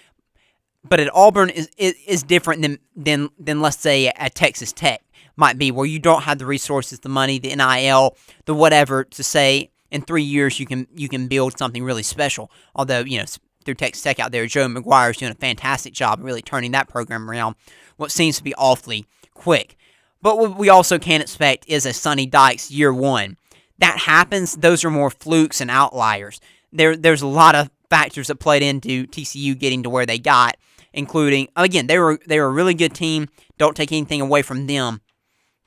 but 0.85 1.01
at 1.01 1.13
Auburn 1.15 1.51
is, 1.51 1.71
is, 1.77 1.95
is 2.07 2.23
different 2.23 2.63
than, 2.63 2.79
than, 2.95 3.31
than, 3.39 3.61
let's 3.61 3.79
say, 3.79 4.09
at 4.09 4.35
Texas 4.35 4.73
Tech 4.73 5.03
might 5.37 5.59
be, 5.59 5.71
where 5.71 5.87
you 5.87 5.99
don't 5.99 6.23
have 6.23 6.39
the 6.39 6.47
resources, 6.47 7.01
the 7.01 7.09
money, 7.09 7.39
the 7.39 7.55
NIL, 7.55 8.17
the 8.45 8.55
whatever 8.55 9.05
to 9.05 9.25
say 9.25 9.71
in 9.95 10.03
three 10.03 10.25
years 10.25 10.59
you 10.59 10.67
can 10.67 10.89
you 10.95 11.09
can 11.09 11.29
build 11.29 11.57
something 11.57 11.85
really 11.85 12.03
special. 12.03 12.51
Although 12.75 13.01
you 13.01 13.19
know 13.19 13.25
through 13.65 13.77
Texas 13.77 14.03
Tech 14.03 14.19
out 14.19 14.33
there, 14.33 14.45
Joe 14.47 14.67
McGuire 14.67 15.11
is 15.11 15.17
doing 15.17 15.33
a 15.33 15.37
fantastic 15.37 15.95
job 15.95 16.19
really 16.21 16.43
turning 16.43 16.73
that 16.73 16.89
program 16.89 17.31
around. 17.31 17.55
What 17.97 18.11
seems 18.11 18.37
to 18.37 18.45
be 18.45 18.55
awfully 18.57 19.07
quick. 19.33 19.77
But 20.21 20.39
what 20.39 20.59
we 20.59 20.69
also 20.69 20.99
can't 20.99 21.23
expect 21.23 21.65
is 21.69 21.87
a 21.87 21.93
Sonny 21.93 22.27
Dykes 22.27 22.71
year 22.71 22.93
one. 22.93 23.37
That 23.79 23.99
happens. 23.99 24.57
Those 24.57 24.85
are 24.85 24.91
more 24.91 25.11
flukes 25.11 25.61
and 25.61 25.71
outliers. 25.71 26.41
There, 26.73 26.97
there's 26.97 27.23
a 27.23 27.27
lot 27.27 27.55
of 27.55 27.71
factors 27.91 28.29
that 28.29 28.37
played 28.37 28.63
into 28.63 29.07
TCU 29.07 29.57
getting 29.57 29.83
to 29.85 29.91
where 29.91 30.07
they 30.07 30.19
got, 30.19 30.57
including 30.93 31.49
again 31.55 31.87
they 31.87 32.01
were 32.01 32.19
they 32.27 32.41
were 32.41 32.47
a 32.47 32.53
really 32.53 32.75
good 32.75 32.95
team. 32.95 33.29
Don't 33.59 33.77
take 33.77 33.93
anything 33.93 34.21
away 34.21 34.43
from 34.43 34.67
them, 34.67 35.03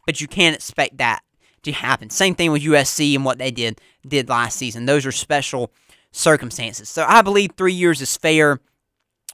but 0.06 0.20
you 0.20 0.28
can't 0.28 0.56
expect 0.56 0.98
that 0.98 1.22
to 1.68 1.74
happen. 1.74 2.10
Same 2.10 2.36
thing 2.36 2.52
with 2.52 2.64
USC 2.64 3.16
and 3.16 3.24
what 3.24 3.38
they 3.38 3.52
did 3.52 3.80
did 4.08 4.30
last 4.30 4.58
season. 4.58 4.86
Those 4.86 5.06
are 5.06 5.12
special 5.12 5.72
circumstances. 6.12 6.90
So 6.90 7.06
I 7.08 7.22
believe 7.22 7.52
three 7.56 7.74
years 7.74 8.02
is 8.02 8.18
fair 8.18 8.60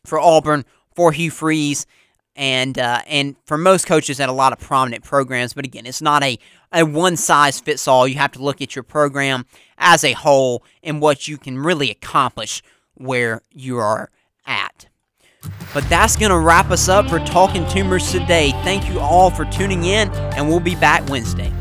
for 0.06 0.20
Auburn, 0.20 0.66
for 0.96 1.12
Hugh 1.12 1.32
Freeze, 1.32 1.86
and 2.36 2.78
uh, 2.80 3.02
and 3.08 3.36
for 3.46 3.58
most 3.58 3.86
coaches 3.86 4.20
at 4.20 4.30
a 4.30 4.34
lot 4.34 4.54
of 4.54 4.60
prominent 4.60 5.04
programs. 5.04 5.54
But 5.54 5.66
again, 5.66 5.86
it's 5.86 6.02
not 6.02 6.24
a, 6.24 6.38
a 6.72 6.84
one 6.84 7.16
size 7.16 7.60
fits 7.60 7.88
all. 7.88 8.08
You 8.08 8.16
have 8.16 8.32
to 8.34 8.44
look 8.44 8.62
at 8.62 8.76
your 8.76 8.84
program 8.84 9.46
as 9.78 10.04
a 10.04 10.14
whole 10.14 10.64
and 10.82 11.02
what 11.02 11.28
you 11.28 11.38
can 11.38 11.60
really 11.60 11.92
accomplish 11.92 12.62
where 12.96 13.42
you 13.52 13.78
are 13.78 14.10
at. 14.46 14.88
But 15.74 15.88
that's 15.90 16.16
going 16.16 16.32
to 16.32 16.38
wrap 16.38 16.72
us 16.72 16.88
up 16.88 17.10
for 17.10 17.20
Talking 17.20 17.68
Toomers 17.68 18.12
today. 18.12 18.52
Thank 18.64 18.88
you 18.90 19.00
all 19.00 19.30
for 19.30 19.46
tuning 19.46 19.84
in, 19.84 20.10
and 20.10 20.48
we'll 20.48 20.60
be 20.60 20.76
back 20.76 21.08
Wednesday. 21.10 21.52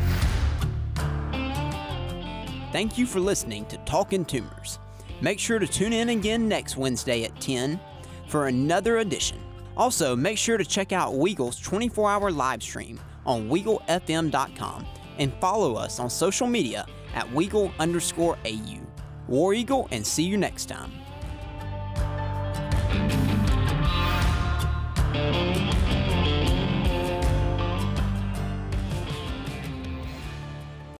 Thank 2.73 2.97
you 2.97 3.05
for 3.05 3.19
listening 3.19 3.65
to 3.67 3.77
Talking 3.85 4.25
Toomers. 4.25 4.79
Make 5.21 5.37
sure 5.37 5.59
to 5.59 5.67
tune 5.67 5.93
in 5.93 6.09
again 6.09 6.47
next 6.47 6.75
Wednesday 6.75 7.23
at 7.23 7.39
10 7.39 7.79
for 8.27 8.47
another 8.47 8.97
edition. 8.97 9.37
Also, 9.77 10.15
make 10.15 10.39
sure 10.39 10.57
to 10.57 10.65
check 10.65 10.91
out 10.91 11.13
Weagle's 11.13 11.59
24 11.59 12.09
hour 12.09 12.31
live 12.31 12.63
stream 12.63 12.99
on 13.27 13.47
WeagleFM.com 13.47 14.87
and 15.19 15.31
follow 15.35 15.75
us 15.75 15.99
on 15.99 16.09
social 16.09 16.47
media 16.47 16.87
at 17.13 17.27
Weagle 17.27 17.71
underscore 17.77 18.39
AU. 18.43 18.79
War 19.27 19.53
Eagle, 19.53 19.87
and 19.91 20.03
see 20.03 20.23
you 20.23 20.35
next 20.35 20.65
time. 20.65 20.91